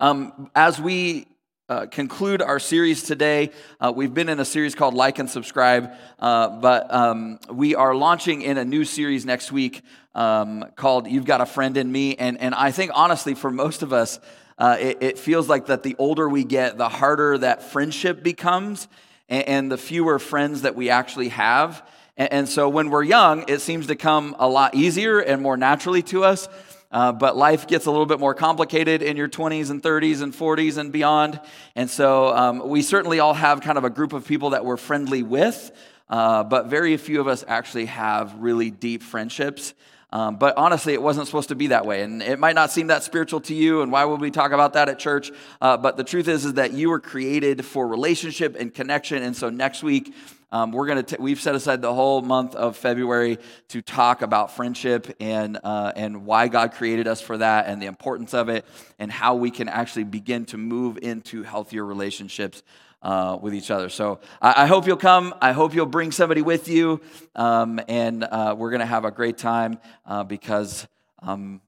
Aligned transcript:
Um, 0.00 0.50
as 0.54 0.80
we 0.80 1.26
uh, 1.68 1.84
conclude 1.84 2.40
our 2.40 2.58
series 2.58 3.02
today, 3.02 3.50
uh, 3.78 3.92
we've 3.94 4.14
been 4.14 4.30
in 4.30 4.40
a 4.40 4.46
series 4.46 4.74
called 4.74 4.94
Like 4.94 5.18
and 5.18 5.28
Subscribe, 5.28 5.90
uh, 6.18 6.48
but 6.58 6.92
um, 6.92 7.38
we 7.52 7.74
are 7.74 7.94
launching 7.94 8.40
in 8.40 8.56
a 8.56 8.64
new 8.64 8.86
series 8.86 9.26
next 9.26 9.52
week 9.52 9.82
um, 10.14 10.64
called 10.74 11.06
You've 11.06 11.26
Got 11.26 11.42
a 11.42 11.46
Friend 11.46 11.76
in 11.76 11.92
Me. 11.92 12.16
And, 12.16 12.40
and 12.40 12.54
I 12.54 12.70
think, 12.70 12.92
honestly, 12.94 13.34
for 13.34 13.50
most 13.50 13.82
of 13.82 13.92
us, 13.92 14.18
uh, 14.56 14.78
it, 14.80 15.02
it, 15.02 15.18
feels 15.18 15.50
like 15.50 15.66
that 15.66 15.82
the 15.82 15.96
older 15.98 16.26
we 16.26 16.44
get, 16.44 16.78
the 16.78 16.88
harder 16.88 17.36
that 17.36 17.62
friendship 17.62 18.22
becomes 18.22 18.88
and, 19.28 19.46
and 19.46 19.72
the 19.72 19.78
fewer 19.78 20.18
friends 20.18 20.62
that 20.62 20.74
we 20.74 20.88
actually 20.88 21.28
have. 21.28 21.86
And, 22.16 22.32
and 22.32 22.48
so 22.48 22.70
when 22.70 22.88
we're 22.88 23.04
young, 23.04 23.44
it 23.48 23.60
seems 23.60 23.88
to 23.88 23.96
come 23.96 24.34
a 24.38 24.48
lot 24.48 24.74
easier 24.74 25.18
and 25.18 25.42
more 25.42 25.58
naturally 25.58 26.02
to 26.04 26.24
us. 26.24 26.48
Uh, 26.90 27.12
but 27.12 27.36
life 27.36 27.68
gets 27.68 27.86
a 27.86 27.90
little 27.90 28.06
bit 28.06 28.18
more 28.18 28.34
complicated 28.34 29.00
in 29.00 29.16
your 29.16 29.28
20s 29.28 29.70
and 29.70 29.82
30s 29.82 30.22
and 30.22 30.32
40s 30.32 30.76
and 30.76 30.90
beyond. 30.90 31.40
And 31.76 31.88
so 31.88 32.34
um, 32.36 32.68
we 32.68 32.82
certainly 32.82 33.20
all 33.20 33.34
have 33.34 33.60
kind 33.60 33.78
of 33.78 33.84
a 33.84 33.90
group 33.90 34.12
of 34.12 34.26
people 34.26 34.50
that 34.50 34.64
we're 34.64 34.76
friendly 34.76 35.22
with, 35.22 35.70
uh, 36.08 36.42
but 36.42 36.66
very 36.66 36.96
few 36.96 37.20
of 37.20 37.28
us 37.28 37.44
actually 37.46 37.86
have 37.86 38.34
really 38.34 38.70
deep 38.70 39.02
friendships. 39.02 39.74
Um, 40.12 40.36
but 40.36 40.56
honestly, 40.56 40.92
it 40.92 41.00
wasn't 41.00 41.26
supposed 41.26 41.50
to 41.50 41.54
be 41.54 41.68
that 41.68 41.86
way. 41.86 42.02
And 42.02 42.20
it 42.20 42.40
might 42.40 42.56
not 42.56 42.72
seem 42.72 42.88
that 42.88 43.04
spiritual 43.04 43.40
to 43.42 43.54
you, 43.54 43.82
and 43.82 43.92
why 43.92 44.04
would 44.04 44.20
we 44.20 44.32
talk 44.32 44.50
about 44.50 44.72
that 44.72 44.88
at 44.88 44.98
church? 44.98 45.30
Uh, 45.60 45.76
but 45.76 45.96
the 45.96 46.02
truth 46.02 46.26
is, 46.26 46.44
is 46.44 46.54
that 46.54 46.72
you 46.72 46.90
were 46.90 46.98
created 46.98 47.64
for 47.64 47.86
relationship 47.86 48.56
and 48.58 48.74
connection. 48.74 49.22
And 49.22 49.36
so 49.36 49.50
next 49.50 49.84
week, 49.84 50.12
um, 50.52 50.72
we're 50.72 50.86
gonna 50.86 51.02
t- 51.02 51.16
we've 51.18 51.40
set 51.40 51.54
aside 51.54 51.80
the 51.80 51.94
whole 51.94 52.22
month 52.22 52.54
of 52.54 52.76
February 52.76 53.38
to 53.68 53.82
talk 53.82 54.22
about 54.22 54.54
friendship 54.56 55.14
and 55.20 55.58
uh, 55.62 55.92
and 55.94 56.26
why 56.26 56.48
God 56.48 56.72
created 56.72 57.06
us 57.06 57.20
for 57.20 57.38
that 57.38 57.66
and 57.66 57.80
the 57.80 57.86
importance 57.86 58.34
of 58.34 58.48
it 58.48 58.64
and 58.98 59.12
how 59.12 59.36
we 59.36 59.50
can 59.50 59.68
actually 59.68 60.04
begin 60.04 60.44
to 60.46 60.58
move 60.58 60.98
into 60.98 61.42
healthier 61.44 61.84
relationships 61.84 62.62
uh, 63.02 63.38
with 63.40 63.54
each 63.54 63.70
other. 63.70 63.88
So 63.88 64.20
I, 64.42 64.64
I, 64.64 64.66
hope 64.66 64.86
you'll 64.86 64.96
come. 64.96 65.34
I 65.40 65.52
hope 65.52 65.74
you'll 65.74 65.86
bring 65.86 66.12
somebody 66.12 66.42
with 66.42 66.68
you, 66.68 67.00
um, 67.34 67.80
and 67.88 68.24
uh, 68.24 68.54
we're 68.58 68.70
gonna 68.70 68.86
have 68.86 69.04
a 69.04 69.10
great 69.10 69.38
time 69.38 69.78
uh, 70.06 70.24
because. 70.24 70.86
Um, 71.22 71.60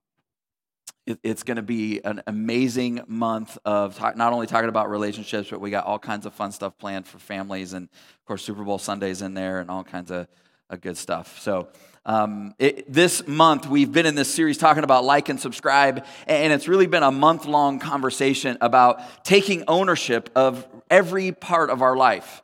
it's 1.06 1.42
going 1.42 1.56
to 1.56 1.62
be 1.62 2.00
an 2.04 2.22
amazing 2.26 3.00
month 3.06 3.58
of 3.64 3.96
talk, 3.96 4.16
not 4.16 4.32
only 4.32 4.46
talking 4.46 4.68
about 4.68 4.90
relationships, 4.90 5.50
but 5.50 5.60
we 5.60 5.70
got 5.70 5.84
all 5.84 5.98
kinds 5.98 6.26
of 6.26 6.34
fun 6.34 6.52
stuff 6.52 6.78
planned 6.78 7.06
for 7.06 7.18
families, 7.18 7.72
and 7.72 7.88
of 7.88 8.24
course, 8.26 8.44
Super 8.44 8.62
Bowl 8.62 8.78
Sundays 8.78 9.22
in 9.22 9.34
there, 9.34 9.60
and 9.60 9.70
all 9.70 9.82
kinds 9.82 10.10
of, 10.10 10.28
of 10.70 10.80
good 10.80 10.96
stuff. 10.96 11.40
So, 11.40 11.68
um, 12.04 12.54
it, 12.58 12.92
this 12.92 13.26
month 13.28 13.68
we've 13.68 13.92
been 13.92 14.06
in 14.06 14.16
this 14.16 14.32
series 14.32 14.58
talking 14.58 14.82
about 14.82 15.04
like 15.04 15.28
and 15.28 15.38
subscribe, 15.38 16.04
and 16.26 16.52
it's 16.52 16.68
really 16.68 16.86
been 16.86 17.04
a 17.04 17.12
month 17.12 17.46
long 17.46 17.78
conversation 17.78 18.58
about 18.60 19.24
taking 19.24 19.64
ownership 19.68 20.30
of 20.34 20.66
every 20.90 21.32
part 21.32 21.70
of 21.70 21.82
our 21.82 21.96
life 21.96 22.42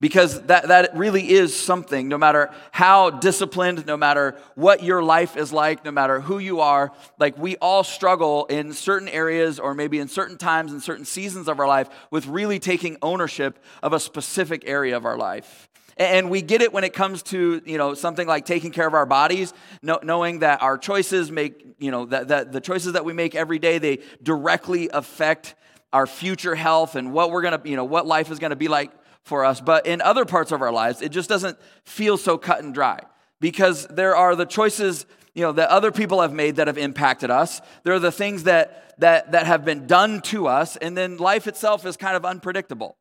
because 0.00 0.40
that, 0.42 0.68
that 0.68 0.96
really 0.96 1.30
is 1.30 1.54
something 1.54 2.08
no 2.08 2.16
matter 2.16 2.50
how 2.72 3.10
disciplined 3.10 3.86
no 3.86 3.96
matter 3.96 4.36
what 4.54 4.82
your 4.82 5.02
life 5.02 5.36
is 5.36 5.52
like 5.52 5.84
no 5.84 5.90
matter 5.90 6.20
who 6.20 6.38
you 6.38 6.60
are 6.60 6.92
like 7.18 7.36
we 7.38 7.56
all 7.56 7.84
struggle 7.84 8.46
in 8.46 8.72
certain 8.72 9.08
areas 9.08 9.58
or 9.58 9.74
maybe 9.74 9.98
in 9.98 10.08
certain 10.08 10.38
times 10.38 10.72
in 10.72 10.80
certain 10.80 11.04
seasons 11.04 11.48
of 11.48 11.60
our 11.60 11.68
life 11.68 11.88
with 12.10 12.26
really 12.26 12.58
taking 12.58 12.96
ownership 13.02 13.58
of 13.82 13.92
a 13.92 14.00
specific 14.00 14.64
area 14.66 14.96
of 14.96 15.04
our 15.04 15.16
life. 15.16 15.68
And 15.96 16.30
we 16.30 16.40
get 16.40 16.62
it 16.62 16.72
when 16.72 16.84
it 16.84 16.94
comes 16.94 17.22
to 17.24 17.60
you 17.66 17.76
know 17.76 17.92
something 17.92 18.26
like 18.26 18.46
taking 18.46 18.70
care 18.70 18.86
of 18.86 18.94
our 18.94 19.04
bodies 19.04 19.52
knowing 19.82 20.38
that 20.38 20.62
our 20.62 20.78
choices 20.78 21.30
make 21.30 21.66
you 21.78 21.90
know 21.90 22.06
that, 22.06 22.28
that 22.28 22.52
the 22.52 22.60
choices 22.60 22.94
that 22.94 23.04
we 23.04 23.12
make 23.12 23.34
every 23.34 23.58
day 23.58 23.78
they 23.78 23.98
directly 24.22 24.88
affect 24.92 25.54
our 25.92 26.06
future 26.06 26.54
health 26.54 26.94
and 26.94 27.12
what 27.12 27.30
we're 27.30 27.42
gonna 27.42 27.60
you 27.64 27.76
know 27.76 27.84
what 27.84 28.06
life 28.06 28.30
is 28.30 28.38
gonna 28.38 28.56
be 28.56 28.68
like 28.68 28.92
for 29.30 29.44
us. 29.44 29.60
But 29.60 29.86
in 29.86 30.02
other 30.02 30.24
parts 30.24 30.50
of 30.50 30.60
our 30.60 30.72
lives, 30.72 31.00
it 31.00 31.10
just 31.10 31.28
doesn't 31.28 31.56
feel 31.84 32.18
so 32.18 32.36
cut 32.36 32.62
and 32.62 32.74
dry. 32.74 33.00
Because 33.40 33.86
there 33.86 34.16
are 34.16 34.34
the 34.34 34.44
choices 34.44 35.06
you 35.34 35.42
know 35.42 35.52
that 35.52 35.70
other 35.70 35.92
people 35.92 36.20
have 36.20 36.32
made 36.32 36.56
that 36.56 36.66
have 36.66 36.76
impacted 36.76 37.30
us. 37.30 37.60
There 37.84 37.94
are 37.94 38.00
the 38.00 38.12
things 38.12 38.42
that 38.42 38.98
that 38.98 39.30
that 39.32 39.46
have 39.46 39.64
been 39.64 39.86
done 39.86 40.20
to 40.22 40.48
us 40.48 40.76
and 40.76 40.98
then 40.98 41.16
life 41.16 41.46
itself 41.46 41.86
is 41.86 41.96
kind 41.96 42.16
of 42.16 42.24
unpredictable. 42.24 42.98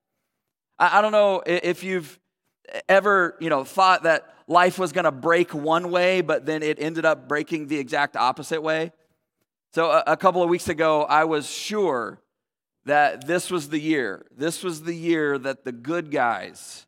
I, 0.77 0.99
I 0.99 1.01
don't 1.01 1.11
know 1.11 1.41
if 1.45 1.83
you've 1.83 2.19
ever 2.87 3.35
you 3.41 3.49
know 3.49 3.63
thought 3.63 4.03
that 4.03 4.31
life 4.47 4.77
was 4.77 4.91
going 4.91 5.05
to 5.05 5.11
break 5.11 5.53
one 5.53 5.89
way 5.89 6.21
but 6.21 6.45
then 6.45 6.61
it 6.61 6.77
ended 6.79 7.03
up 7.03 7.27
breaking 7.27 7.67
the 7.67 7.79
exact 7.79 8.15
opposite 8.15 8.61
way. 8.61 8.91
So 9.73 9.89
a, 9.89 10.03
a 10.07 10.17
couple 10.17 10.43
of 10.43 10.49
weeks 10.49 10.69
ago 10.69 11.03
i 11.03 11.23
was 11.23 11.49
sure 11.49 12.21
that 12.85 13.27
this 13.27 13.51
was 13.51 13.69
the 13.69 13.79
year. 13.79 14.25
This 14.35 14.63
was 14.63 14.83
the 14.83 14.93
year 14.93 15.37
that 15.37 15.63
the 15.63 15.71
good 15.71 16.11
guys, 16.11 16.85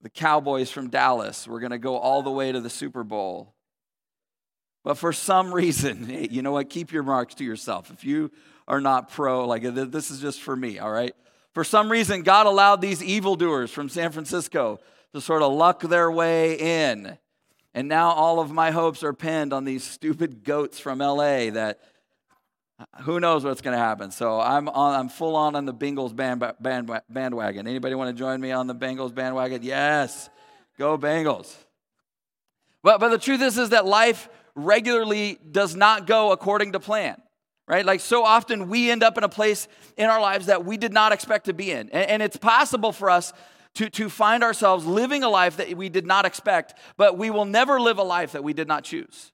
the 0.00 0.10
Cowboys 0.10 0.70
from 0.70 0.88
Dallas, 0.88 1.46
were 1.46 1.60
going 1.60 1.72
to 1.72 1.78
go 1.78 1.96
all 1.96 2.22
the 2.22 2.30
way 2.30 2.52
to 2.52 2.60
the 2.60 2.70
Super 2.70 3.04
Bowl. 3.04 3.54
But 4.84 4.96
for 4.98 5.12
some 5.12 5.52
reason, 5.52 6.28
you 6.30 6.42
know 6.42 6.52
what? 6.52 6.70
Keep 6.70 6.92
your 6.92 7.02
marks 7.02 7.34
to 7.36 7.44
yourself. 7.44 7.90
If 7.90 8.04
you 8.04 8.30
are 8.68 8.80
not 8.80 9.10
pro, 9.10 9.46
like 9.46 9.62
this 9.62 10.10
is 10.10 10.20
just 10.20 10.40
for 10.40 10.54
me, 10.54 10.78
all 10.78 10.90
right? 10.90 11.14
For 11.54 11.64
some 11.64 11.90
reason, 11.90 12.22
God 12.22 12.46
allowed 12.46 12.80
these 12.80 13.02
evildoers 13.02 13.70
from 13.70 13.88
San 13.88 14.12
Francisco 14.12 14.78
to 15.12 15.20
sort 15.20 15.42
of 15.42 15.52
luck 15.52 15.80
their 15.80 16.10
way 16.10 16.54
in. 16.54 17.18
And 17.74 17.88
now 17.88 18.10
all 18.10 18.40
of 18.40 18.50
my 18.50 18.70
hopes 18.70 19.02
are 19.02 19.12
pinned 19.12 19.52
on 19.52 19.64
these 19.64 19.82
stupid 19.82 20.44
goats 20.44 20.78
from 20.78 20.98
LA 20.98 21.50
that 21.50 21.80
who 23.02 23.20
knows 23.20 23.44
what's 23.44 23.60
going 23.60 23.76
to 23.76 23.82
happen? 23.82 24.10
So 24.10 24.40
I'm 24.40 24.68
on, 24.68 24.94
I'm 24.98 25.08
full 25.08 25.34
on 25.34 25.56
on 25.56 25.64
the 25.64 25.74
Bengals 25.74 26.14
band, 26.14 26.44
band, 26.60 26.90
bandwagon. 27.08 27.66
Anybody 27.66 27.94
want 27.94 28.14
to 28.14 28.18
join 28.18 28.40
me 28.40 28.52
on 28.52 28.66
the 28.66 28.74
Bengals 28.74 29.14
bandwagon? 29.14 29.62
Yes, 29.62 30.28
go 30.78 30.98
Bengals. 30.98 31.54
But 32.82 33.00
but 33.00 33.08
the 33.08 33.18
truth 33.18 33.40
is 33.40 33.58
is 33.58 33.70
that 33.70 33.86
life 33.86 34.28
regularly 34.54 35.38
does 35.50 35.74
not 35.74 36.06
go 36.06 36.32
according 36.32 36.72
to 36.72 36.80
plan. 36.80 37.20
Right? 37.66 37.84
Like 37.84 38.00
so 38.00 38.24
often 38.24 38.68
we 38.68 38.90
end 38.90 39.02
up 39.02 39.18
in 39.18 39.24
a 39.24 39.28
place 39.28 39.66
in 39.96 40.06
our 40.08 40.20
lives 40.20 40.46
that 40.46 40.64
we 40.64 40.76
did 40.76 40.92
not 40.92 41.12
expect 41.12 41.46
to 41.46 41.52
be 41.52 41.72
in. 41.72 41.88
And, 41.90 42.10
and 42.10 42.22
it's 42.22 42.36
possible 42.36 42.92
for 42.92 43.10
us 43.10 43.32
to, 43.74 43.90
to 43.90 44.08
find 44.08 44.44
ourselves 44.44 44.86
living 44.86 45.22
a 45.22 45.28
life 45.28 45.56
that 45.56 45.74
we 45.76 45.88
did 45.88 46.06
not 46.06 46.24
expect, 46.24 46.74
but 46.96 47.18
we 47.18 47.30
will 47.30 47.44
never 47.44 47.80
live 47.80 47.98
a 47.98 48.02
life 48.02 48.32
that 48.32 48.44
we 48.44 48.52
did 48.52 48.68
not 48.68 48.84
choose. 48.84 49.32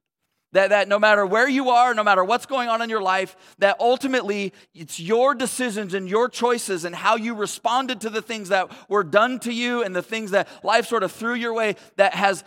That, 0.53 0.69
that 0.69 0.87
no 0.87 0.99
matter 0.99 1.25
where 1.25 1.49
you 1.49 1.71
are, 1.71 1.95
no 1.95 2.05
matter 2.05 2.23
what's 2.23 2.45
going 2.45 2.69
on 2.69 2.83
in 2.83 2.91
your 2.91 3.01
life, 3.01 3.37
that 3.59 3.77
ultimately 3.81 4.53
it's 4.75 5.01
your 5.01 5.35
decisions 5.35 5.95
and 5.95 6.09
your 6.09 6.29
choices 6.29 6.85
and 6.85 6.95
how 6.95 7.17
you 7.17 7.35
responded 7.35 8.03
to 8.03 8.11
the 8.11 8.21
things 8.21 8.51
that 8.51 8.71
were 8.89 9.03
done 9.03 9.39
to 9.41 9.53
you 9.53 9.83
and 9.83 9.97
the 9.97 10.03
things 10.03 10.33
that 10.33 10.47
life 10.63 10.87
sort 10.87 11.03
of 11.03 11.13
threw 11.13 11.35
your 11.35 11.55
way 11.55 11.77
that 11.97 12.15
has 12.15 12.45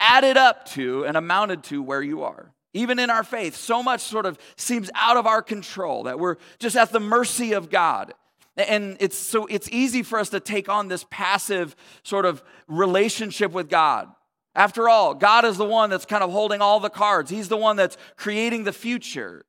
added 0.00 0.38
up 0.38 0.64
to 0.70 1.04
and 1.04 1.18
amounted 1.18 1.62
to 1.64 1.82
where 1.82 2.02
you 2.02 2.22
are. 2.22 2.50
Even 2.72 2.98
in 2.98 3.10
our 3.10 3.22
faith, 3.22 3.54
so 3.54 3.82
much 3.82 4.00
sort 4.00 4.26
of 4.26 4.38
seems 4.56 4.90
out 4.94 5.16
of 5.16 5.26
our 5.26 5.42
control 5.42 6.04
that 6.04 6.18
we're 6.18 6.36
just 6.58 6.76
at 6.76 6.92
the 6.92 7.00
mercy 7.00 7.52
of 7.52 7.70
God. 7.70 8.14
And 8.56 8.96
it's 9.00 9.18
so 9.18 9.46
it's 9.46 9.68
easy 9.70 10.02
for 10.02 10.18
us 10.18 10.30
to 10.30 10.40
take 10.40 10.68
on 10.68 10.88
this 10.88 11.04
passive 11.10 11.76
sort 12.04 12.24
of 12.24 12.42
relationship 12.68 13.52
with 13.52 13.68
God 13.68 14.08
after 14.54 14.88
all, 14.88 15.14
God 15.14 15.44
is 15.44 15.56
the 15.56 15.64
one 15.64 15.90
that's 15.90 16.06
kind 16.06 16.22
of 16.22 16.30
holding 16.30 16.60
all 16.60 16.80
the 16.80 16.90
cards, 16.90 17.30
He's 17.30 17.48
the 17.48 17.56
one 17.56 17.76
that's 17.76 17.96
creating 18.16 18.64
the 18.64 18.72
future. 18.72 19.44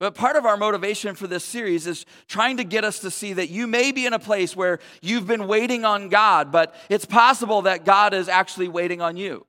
But 0.00 0.14
part 0.14 0.36
of 0.36 0.44
our 0.44 0.56
motivation 0.56 1.14
for 1.14 1.26
this 1.26 1.44
series 1.44 1.86
is 1.86 2.04
trying 2.26 2.56
to 2.56 2.64
get 2.64 2.84
us 2.84 2.98
to 3.00 3.10
see 3.10 3.32
that 3.32 3.48
you 3.48 3.66
may 3.66 3.92
be 3.92 4.06
in 4.06 4.12
a 4.12 4.18
place 4.18 4.56
where 4.56 4.80
you've 5.00 5.26
been 5.26 5.46
waiting 5.46 5.84
on 5.84 6.08
God, 6.08 6.50
but 6.50 6.74
it's 6.88 7.04
possible 7.04 7.62
that 7.62 7.84
God 7.84 8.12
is 8.12 8.28
actually 8.28 8.68
waiting 8.68 9.00
on 9.00 9.16
you. 9.16 9.46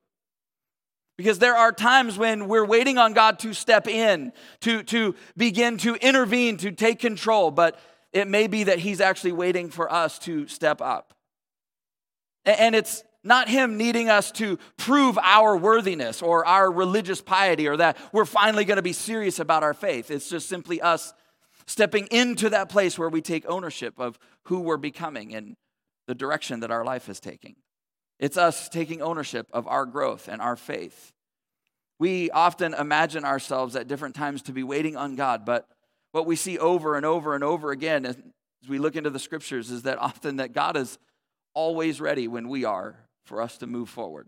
Because 1.18 1.40
there 1.40 1.56
are 1.56 1.72
times 1.72 2.18
when 2.18 2.48
we're 2.48 2.66
waiting 2.66 2.98
on 2.98 3.14
God 3.14 3.40
to 3.40 3.54
step 3.54 3.88
in, 3.88 4.34
to, 4.62 4.84
to 4.84 5.16
begin 5.36 5.78
to 5.80 5.96
intervene, 5.96 6.58
to 6.58 6.72
take 6.72 7.00
control, 7.00 7.52
but 7.52 7.80
it 8.14 8.28
may 8.28 8.48
be 8.48 8.66
that 8.66 8.80
He's 8.80 9.02
actually 9.02 9.32
waiting 9.32 9.70
for 9.70 9.92
us 9.92 10.20
to 10.20 10.48
step 10.48 10.82
up. 10.82 11.14
And 12.46 12.76
it's 12.76 13.04
not 13.26 13.50
Him 13.50 13.78
needing 13.78 14.10
us 14.10 14.32
to 14.34 14.58
prove 14.78 15.18
our 15.18 15.58
worthiness 15.58 16.22
or 16.22 16.46
our 16.46 16.72
religious 16.72 17.22
piety 17.22 17.68
or 17.68 17.76
that 17.78 17.98
we're 18.14 18.26
finally 18.26 18.66
going 18.66 18.78
to 18.78 18.84
be 18.84 18.94
serious 18.94 19.40
about 19.40 19.64
our 19.64 19.74
faith. 19.74 20.12
It's 20.12 20.30
just 20.30 20.48
simply 20.48 20.80
us 20.80 21.14
stepping 21.66 22.08
into 22.12 22.50
that 22.52 22.70
place 22.70 22.98
where 22.98 23.10
we 23.10 23.22
take 23.22 23.46
ownership 23.48 24.00
of 24.00 24.20
who 24.44 24.60
we're 24.60 24.78
becoming 24.78 25.34
and 25.34 25.56
the 26.08 26.16
direction 26.16 26.60
that 26.60 26.72
our 26.72 26.86
life 26.86 27.10
is 27.10 27.20
taking. 27.20 27.56
It's 28.20 28.38
us 28.38 28.70
taking 28.70 29.02
ownership 29.02 29.48
of 29.52 29.68
our 29.68 29.86
growth 29.86 30.28
and 30.28 30.42
our 30.42 30.56
faith. 30.56 31.12
We 31.98 32.30
often 32.30 32.74
imagine 32.74 33.26
ourselves 33.26 33.76
at 33.76 33.88
different 33.88 34.16
times 34.16 34.44
to 34.44 34.52
be 34.52 34.64
waiting 34.64 34.96
on 34.96 35.16
God, 35.16 35.46
but 35.46 35.68
what 36.12 36.26
we 36.26 36.36
see 36.36 36.60
over 36.60 36.96
and 36.96 37.06
over 37.06 37.34
and 37.34 37.44
over 37.44 37.72
again 37.72 38.06
as 38.06 38.18
we 38.70 38.78
look 38.78 38.96
into 38.96 39.10
the 39.10 39.20
scriptures 39.20 39.72
is 39.72 39.84
that 39.84 39.98
often 39.98 40.38
that 40.38 40.54
God 40.54 40.78
is 40.78 40.98
always 41.54 42.00
ready 42.00 42.28
when 42.28 42.48
we 42.48 42.66
are 42.66 42.96
for 43.26 43.42
us 43.42 43.58
to 43.58 43.68
move 43.68 43.90
forward. 43.90 44.28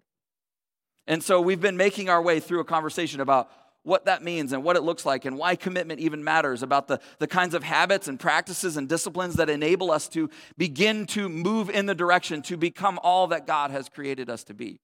And 1.07 1.23
so 1.23 1.39
we've 1.39 1.61
been 1.61 1.77
making 1.77 2.09
our 2.09 2.21
way 2.21 2.39
through 2.39 2.59
a 2.59 2.65
conversation 2.65 3.21
about 3.21 3.49
what 3.83 4.03
that 4.03 4.21
means 4.21 4.51
and 4.51 4.65
what 4.65 4.75
it 4.75 4.81
looks 4.81 5.05
like 5.05 5.23
and 5.23 5.37
why 5.37 5.55
commitment 5.55 6.01
even 6.01 6.21
matters, 6.21 6.61
about 6.61 6.89
the, 6.89 6.99
the 7.19 7.27
kinds 7.27 7.53
of 7.53 7.63
habits 7.63 8.09
and 8.09 8.19
practices 8.19 8.75
and 8.75 8.89
disciplines 8.89 9.35
that 9.35 9.49
enable 9.49 9.91
us 9.91 10.09
to 10.09 10.29
begin 10.57 11.05
to 11.05 11.29
move 11.29 11.69
in 11.69 11.85
the 11.85 11.95
direction 11.95 12.41
to 12.41 12.57
become 12.57 12.99
all 13.01 13.27
that 13.27 13.47
God 13.47 13.71
has 13.71 13.87
created 13.87 14.29
us 14.29 14.43
to 14.45 14.53
be. 14.53 14.81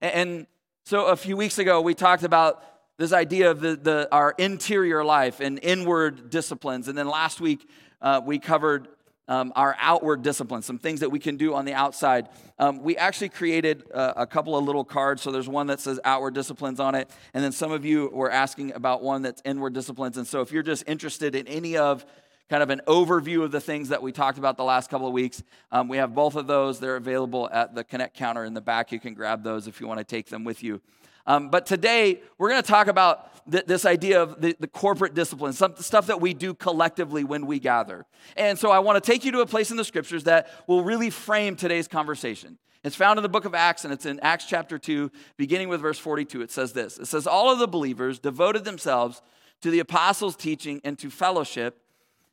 And 0.00 0.46
so 0.84 1.06
a 1.06 1.16
few 1.16 1.36
weeks 1.36 1.58
ago, 1.58 1.80
we 1.80 1.94
talked 1.94 2.22
about 2.22 2.62
this 2.98 3.12
idea 3.12 3.50
of 3.50 3.60
the, 3.60 3.74
the, 3.74 4.08
our 4.12 4.34
interior 4.38 5.02
life 5.04 5.40
and 5.40 5.58
inward 5.62 6.30
disciplines. 6.30 6.86
And 6.86 6.96
then 6.96 7.08
last 7.08 7.40
week, 7.40 7.68
uh, 8.00 8.20
we 8.24 8.38
covered 8.38 8.86
um, 9.30 9.52
our 9.54 9.76
outward 9.78 10.22
disciplines, 10.22 10.66
some 10.66 10.78
things 10.78 11.00
that 11.00 11.10
we 11.10 11.20
can 11.20 11.36
do 11.36 11.54
on 11.54 11.64
the 11.64 11.72
outside. 11.72 12.28
Um, 12.58 12.82
we 12.82 12.96
actually 12.96 13.28
created 13.28 13.84
a, 13.94 14.22
a, 14.22 14.26
couple 14.26 14.56
of 14.56 14.64
little 14.64 14.84
cards. 14.84 15.22
So 15.22 15.30
there's 15.30 15.48
one 15.48 15.68
that 15.68 15.78
says 15.78 16.00
outward 16.04 16.34
disciplines 16.34 16.80
on 16.80 16.96
it. 16.96 17.08
And 17.32 17.42
then 17.42 17.52
some 17.52 17.70
of 17.70 17.84
you 17.84 18.10
were 18.12 18.30
asking 18.30 18.74
about 18.74 19.04
one 19.04 19.22
that's 19.22 19.40
inward 19.44 19.72
disciplines. 19.72 20.16
And 20.16 20.26
so 20.26 20.40
if 20.40 20.50
you're 20.50 20.64
just 20.64 20.82
interested 20.88 21.36
in 21.36 21.46
any 21.46 21.76
of 21.76 22.04
kind 22.48 22.60
of 22.60 22.70
an 22.70 22.82
overview 22.88 23.44
of 23.44 23.52
the 23.52 23.60
things 23.60 23.90
that 23.90 24.02
we 24.02 24.10
talked 24.10 24.36
about 24.36 24.56
the 24.56 24.64
last 24.64 24.90
couple 24.90 25.06
of 25.06 25.12
weeks, 25.12 25.44
um, 25.70 25.86
we 25.86 25.98
have 25.98 26.12
both 26.12 26.34
of 26.34 26.48
those. 26.48 26.80
They're 26.80 26.96
available 26.96 27.48
at 27.52 27.72
the 27.72 27.84
Connect 27.84 28.16
counter 28.16 28.44
in 28.44 28.52
the 28.52 28.60
back. 28.60 28.90
You 28.90 28.98
can 28.98 29.14
grab 29.14 29.44
those 29.44 29.68
if 29.68 29.80
you 29.80 29.86
want 29.86 29.98
to 29.98 30.04
take 30.04 30.26
them 30.26 30.42
with 30.42 30.64
you. 30.64 30.80
Um, 31.24 31.50
but 31.50 31.66
today, 31.66 32.20
we're 32.36 32.50
going 32.50 32.62
to 32.62 32.68
talk 32.68 32.88
about 32.88 33.29
th- 33.50 33.66
this 33.66 33.84
idea 33.84 34.22
of 34.22 34.40
the, 34.40 34.56
the 34.58 34.66
corporate 34.66 35.14
discipline, 35.14 35.52
some 35.52 35.74
stuff 35.76 36.06
that 36.06 36.20
we 36.20 36.34
do 36.34 36.54
collectively 36.54 37.24
when 37.24 37.46
we 37.46 37.58
gather. 37.58 38.06
And 38.36 38.58
so 38.58 38.70
I 38.70 38.80
want 38.80 39.02
to 39.02 39.10
take 39.10 39.24
you 39.24 39.32
to 39.32 39.40
a 39.40 39.46
place 39.46 39.70
in 39.70 39.76
the 39.76 39.84
scriptures 39.84 40.24
that 40.24 40.48
will 40.66 40.82
really 40.82 41.10
frame 41.10 41.56
today's 41.56 41.88
conversation. 41.88 42.58
It's 42.82 42.96
found 42.96 43.18
in 43.18 43.22
the 43.22 43.28
book 43.28 43.44
of 43.44 43.54
Acts, 43.54 43.84
and 43.84 43.92
it's 43.92 44.06
in 44.06 44.18
Acts 44.20 44.46
chapter 44.46 44.78
2, 44.78 45.10
beginning 45.36 45.68
with 45.68 45.82
verse 45.82 45.98
42. 45.98 46.40
It 46.40 46.50
says 46.50 46.72
this 46.72 46.98
It 46.98 47.06
says, 47.06 47.26
All 47.26 47.52
of 47.52 47.58
the 47.58 47.68
believers 47.68 48.18
devoted 48.18 48.64
themselves 48.64 49.22
to 49.60 49.70
the 49.70 49.80
apostles' 49.80 50.36
teaching 50.36 50.80
and 50.82 50.98
to 50.98 51.10
fellowship 51.10 51.82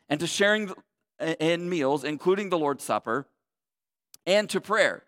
and 0.10 0.20
to 0.20 0.28
sharing 0.28 0.72
in 1.40 1.70
meals, 1.70 2.04
including 2.04 2.50
the 2.50 2.58
Lord's 2.58 2.84
Supper, 2.84 3.28
and 4.26 4.50
to 4.50 4.62
prayer. 4.62 5.04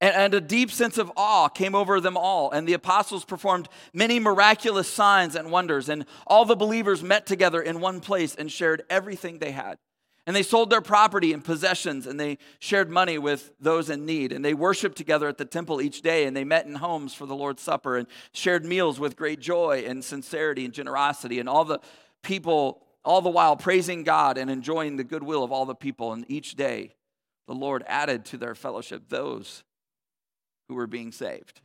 And, 0.00 0.14
and 0.14 0.34
a 0.34 0.40
deep 0.40 0.70
sense 0.70 0.98
of 0.98 1.10
awe 1.16 1.48
came 1.48 1.74
over 1.74 2.00
them 2.00 2.16
all. 2.16 2.50
And 2.50 2.66
the 2.66 2.74
apostles 2.74 3.24
performed 3.24 3.68
many 3.92 4.20
miraculous 4.20 4.88
signs 4.88 5.34
and 5.34 5.50
wonders. 5.50 5.88
And 5.88 6.04
all 6.26 6.44
the 6.44 6.56
believers 6.56 7.02
met 7.02 7.26
together 7.26 7.60
in 7.60 7.80
one 7.80 8.00
place 8.00 8.34
and 8.34 8.50
shared 8.50 8.82
everything 8.88 9.38
they 9.38 9.52
had. 9.52 9.78
And 10.26 10.36
they 10.36 10.42
sold 10.42 10.68
their 10.68 10.82
property 10.82 11.32
and 11.32 11.42
possessions 11.42 12.06
and 12.06 12.20
they 12.20 12.36
shared 12.58 12.90
money 12.90 13.16
with 13.16 13.50
those 13.58 13.88
in 13.88 14.04
need. 14.04 14.30
And 14.30 14.44
they 14.44 14.52
worshiped 14.52 14.98
together 14.98 15.26
at 15.26 15.38
the 15.38 15.46
temple 15.46 15.80
each 15.80 16.02
day 16.02 16.26
and 16.26 16.36
they 16.36 16.44
met 16.44 16.66
in 16.66 16.74
homes 16.74 17.14
for 17.14 17.24
the 17.24 17.34
Lord's 17.34 17.62
Supper 17.62 17.96
and 17.96 18.06
shared 18.32 18.66
meals 18.66 19.00
with 19.00 19.16
great 19.16 19.40
joy 19.40 19.84
and 19.86 20.04
sincerity 20.04 20.66
and 20.66 20.74
generosity. 20.74 21.40
And 21.40 21.48
all 21.48 21.64
the 21.64 21.80
people, 22.22 22.82
all 23.06 23.22
the 23.22 23.30
while 23.30 23.56
praising 23.56 24.04
God 24.04 24.36
and 24.36 24.50
enjoying 24.50 24.96
the 24.96 25.04
goodwill 25.04 25.42
of 25.42 25.50
all 25.50 25.64
the 25.64 25.74
people. 25.74 26.12
And 26.12 26.26
each 26.28 26.56
day 26.56 26.94
the 27.46 27.54
Lord 27.54 27.82
added 27.86 28.26
to 28.26 28.36
their 28.36 28.54
fellowship 28.54 29.08
those 29.08 29.64
who 30.68 30.74
were 30.74 30.86
being 30.86 31.12
saved. 31.12 31.60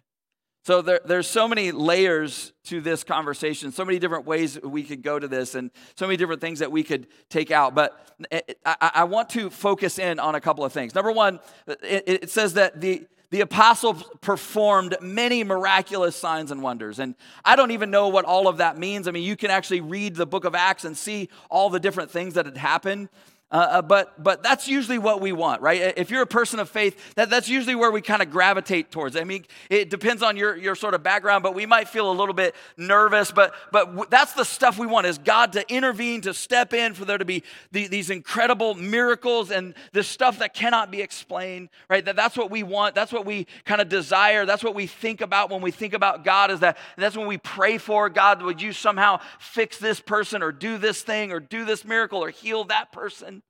So 0.66 0.82
there, 0.82 1.02
there's 1.04 1.28
so 1.28 1.46
many 1.46 1.74
layers 1.74 2.54
to 2.66 2.80
this 2.80 3.04
conversation, 3.04 3.74
so 3.74 3.84
many 3.84 4.00
different 4.00 4.26
ways 4.26 4.58
we 4.62 4.84
could 4.84 5.02
go 5.02 5.20
to 5.20 5.28
this, 5.28 5.56
and 5.56 5.72
so 5.96 6.08
many 6.08 6.16
different 6.16 6.40
things 6.40 6.60
that 6.60 6.72
we 6.72 6.84
could 6.84 7.08
take 7.30 7.52
out. 7.52 7.76
But 7.76 8.16
eh, 8.32 8.40
eh, 8.48 8.54
I, 8.66 8.92
I 8.96 9.04
want 9.04 9.30
to 9.32 9.50
focus 9.50 10.00
in 10.00 10.20
on 10.20 10.36
a 10.36 10.42
couple 10.42 10.64
of 10.64 10.72
things. 10.72 10.96
Number 10.96 11.12
one, 11.12 11.42
it, 11.68 12.04
it 12.08 12.30
says 12.30 12.54
that 12.54 12.80
the 12.80 13.06
the 13.34 13.42
apostles 13.42 14.04
performed 14.22 14.96
many 15.02 15.44
miraculous 15.44 16.16
signs 16.16 16.52
and 16.52 16.62
wonders. 16.62 17.00
And 17.00 17.16
I 17.44 17.56
don't 17.56 17.72
even 17.72 17.90
know 17.90 18.10
what 18.10 18.26
all 18.26 18.48
of 18.48 18.58
that 18.58 18.78
means. 18.78 19.08
I 19.08 19.12
mean, 19.12 19.24
you 19.24 19.36
can 19.36 19.50
actually 19.50 19.82
read 19.82 20.16
the 20.16 20.28
book 20.28 20.46
of 20.46 20.54
Acts 20.54 20.86
and 20.86 20.96
see 20.96 21.30
all 21.50 21.72
the 21.72 21.80
different 21.80 22.12
things 22.12 22.36
that 22.36 22.46
had 22.46 22.58
happened. 22.58 23.10
Uh, 23.54 23.68
uh, 23.70 23.82
but, 23.84 24.22
but 24.22 24.42
that's 24.42 24.68
usually 24.68 24.98
what 24.98 25.22
we 25.22 25.32
want, 25.32 25.62
right? 25.62 25.94
If 25.96 26.10
you're 26.10 26.24
a 26.24 26.28
person 26.28 26.60
of 26.60 26.68
faith, 26.68 27.14
that, 27.14 27.30
that's 27.30 27.48
usually 27.48 27.76
where 27.76 27.92
we 27.92 28.02
kind 28.02 28.24
of 28.24 28.32
gravitate 28.32 28.90
towards. 28.90 29.16
I 29.16 29.26
mean, 29.26 29.46
it 29.70 29.92
depends 29.92 30.24
on 30.24 30.38
your, 30.38 30.56
your 30.56 30.74
sort 30.74 30.96
of 30.96 31.04
background, 31.04 31.44
but 31.44 31.54
we 31.54 31.68
might 31.68 31.88
feel 31.88 32.10
a 32.10 32.16
little 32.18 32.34
bit 32.34 32.56
nervous. 32.78 33.30
But, 33.30 33.54
but 33.72 34.10
that's 34.10 34.34
the 34.34 34.44
stuff 34.44 34.80
we 34.80 34.88
want 34.88 35.06
is 35.06 35.20
God 35.20 35.54
to 35.54 35.72
intervene, 35.72 36.22
to 36.22 36.34
step 36.34 36.74
in, 36.74 36.96
for 36.96 37.06
there 37.06 37.20
to 37.20 37.26
be 37.26 37.44
the, 37.72 37.86
these 37.86 38.10
incredible 38.10 38.74
miracles 38.74 39.52
and 39.52 39.76
this 39.92 40.08
stuff 40.08 40.40
that 40.40 40.56
cannot 40.56 40.90
be 40.90 41.02
explained, 41.02 41.70
right? 41.92 42.04
That, 42.04 42.16
that's 42.16 42.36
what 42.36 42.50
we 42.50 42.64
want. 42.64 42.96
That's 42.96 43.12
what 43.12 43.24
we 43.24 43.46
kind 43.66 43.82
of 43.82 43.88
desire. 43.88 44.48
That's 44.48 44.64
what 44.64 44.74
we 44.74 44.88
think 44.88 45.22
about 45.22 45.52
when 45.52 45.62
we 45.62 45.70
think 45.70 45.94
about 45.94 46.24
God 46.24 46.50
is 46.50 46.62
that 46.62 46.80
that's 46.98 47.16
when 47.16 47.28
we 47.28 47.38
pray 47.38 47.78
for 47.78 48.10
God, 48.10 48.42
would 48.42 48.64
you 48.64 48.74
somehow 48.74 49.20
fix 49.38 49.78
this 49.78 50.00
person 50.00 50.42
or 50.42 50.52
do 50.52 50.80
this 50.80 51.04
thing 51.04 51.32
or 51.32 51.40
do 51.40 51.66
this 51.66 51.86
miracle 51.86 52.24
or 52.24 52.32
heal 52.32 52.64
that 52.64 52.92
person? 52.92 53.43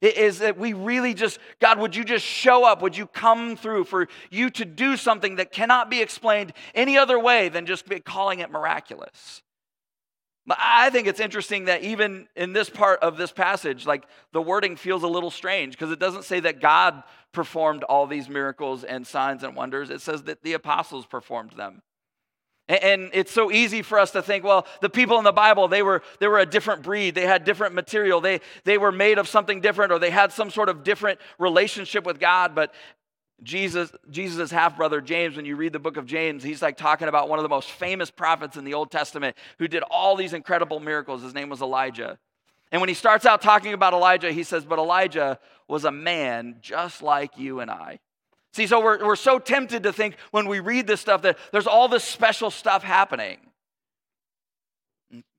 Is 0.00 0.40
that 0.40 0.58
we 0.58 0.72
really 0.72 1.14
just, 1.14 1.38
God, 1.60 1.78
would 1.78 1.96
you 1.96 2.04
just 2.04 2.24
show 2.24 2.64
up? 2.64 2.82
Would 2.82 2.96
you 2.96 3.06
come 3.06 3.56
through 3.56 3.84
for 3.84 4.08
you 4.30 4.50
to 4.50 4.64
do 4.64 4.96
something 4.96 5.36
that 5.36 5.52
cannot 5.52 5.90
be 5.90 6.02
explained 6.02 6.52
any 6.74 6.98
other 6.98 7.18
way 7.18 7.48
than 7.48 7.66
just 7.66 7.86
calling 8.04 8.40
it 8.40 8.50
miraculous? 8.50 9.42
I 10.46 10.90
think 10.90 11.06
it's 11.06 11.20
interesting 11.20 11.66
that 11.66 11.82
even 11.82 12.28
in 12.36 12.52
this 12.52 12.68
part 12.68 13.00
of 13.00 13.16
this 13.16 13.32
passage, 13.32 13.86
like 13.86 14.04
the 14.32 14.42
wording 14.42 14.76
feels 14.76 15.02
a 15.02 15.08
little 15.08 15.30
strange 15.30 15.72
because 15.72 15.90
it 15.90 15.98
doesn't 15.98 16.24
say 16.24 16.40
that 16.40 16.60
God 16.60 17.02
performed 17.32 17.82
all 17.84 18.06
these 18.06 18.28
miracles 18.28 18.84
and 18.84 19.06
signs 19.06 19.42
and 19.42 19.56
wonders. 19.56 19.88
It 19.88 20.02
says 20.02 20.24
that 20.24 20.42
the 20.42 20.52
apostles 20.52 21.06
performed 21.06 21.52
them. 21.52 21.80
And 22.66 23.10
it's 23.12 23.30
so 23.30 23.52
easy 23.52 23.82
for 23.82 23.98
us 23.98 24.12
to 24.12 24.22
think, 24.22 24.42
well, 24.42 24.66
the 24.80 24.88
people 24.88 25.18
in 25.18 25.24
the 25.24 25.32
Bible, 25.32 25.68
they 25.68 25.82
were, 25.82 26.02
they 26.18 26.28
were 26.28 26.38
a 26.38 26.46
different 26.46 26.82
breed. 26.82 27.14
They 27.14 27.26
had 27.26 27.44
different 27.44 27.74
material. 27.74 28.22
They, 28.22 28.40
they 28.64 28.78
were 28.78 28.92
made 28.92 29.18
of 29.18 29.28
something 29.28 29.60
different 29.60 29.92
or 29.92 29.98
they 29.98 30.10
had 30.10 30.32
some 30.32 30.50
sort 30.50 30.70
of 30.70 30.82
different 30.82 31.20
relationship 31.38 32.06
with 32.06 32.18
God. 32.18 32.54
But 32.54 32.72
Jesus, 33.42 33.92
Jesus' 34.10 34.50
half 34.50 34.78
brother 34.78 35.02
James, 35.02 35.36
when 35.36 35.44
you 35.44 35.56
read 35.56 35.74
the 35.74 35.78
book 35.78 35.98
of 35.98 36.06
James, 36.06 36.42
he's 36.42 36.62
like 36.62 36.78
talking 36.78 37.08
about 37.08 37.28
one 37.28 37.38
of 37.38 37.42
the 37.42 37.50
most 37.50 37.70
famous 37.70 38.10
prophets 38.10 38.56
in 38.56 38.64
the 38.64 38.72
Old 38.72 38.90
Testament 38.90 39.36
who 39.58 39.68
did 39.68 39.82
all 39.90 40.16
these 40.16 40.32
incredible 40.32 40.80
miracles. 40.80 41.22
His 41.22 41.34
name 41.34 41.50
was 41.50 41.60
Elijah. 41.60 42.18
And 42.72 42.80
when 42.80 42.88
he 42.88 42.94
starts 42.94 43.26
out 43.26 43.42
talking 43.42 43.74
about 43.74 43.92
Elijah, 43.92 44.32
he 44.32 44.42
says, 44.42 44.64
But 44.64 44.78
Elijah 44.78 45.38
was 45.68 45.84
a 45.84 45.92
man 45.92 46.56
just 46.62 47.02
like 47.02 47.36
you 47.36 47.60
and 47.60 47.70
I. 47.70 48.00
See, 48.54 48.68
so 48.68 48.80
we're, 48.80 49.04
we're 49.04 49.16
so 49.16 49.40
tempted 49.40 49.82
to 49.82 49.92
think 49.92 50.14
when 50.30 50.46
we 50.46 50.60
read 50.60 50.86
this 50.86 51.00
stuff 51.00 51.22
that 51.22 51.38
there's 51.50 51.66
all 51.66 51.88
this 51.88 52.04
special 52.04 52.52
stuff 52.52 52.84
happening. 52.84 53.38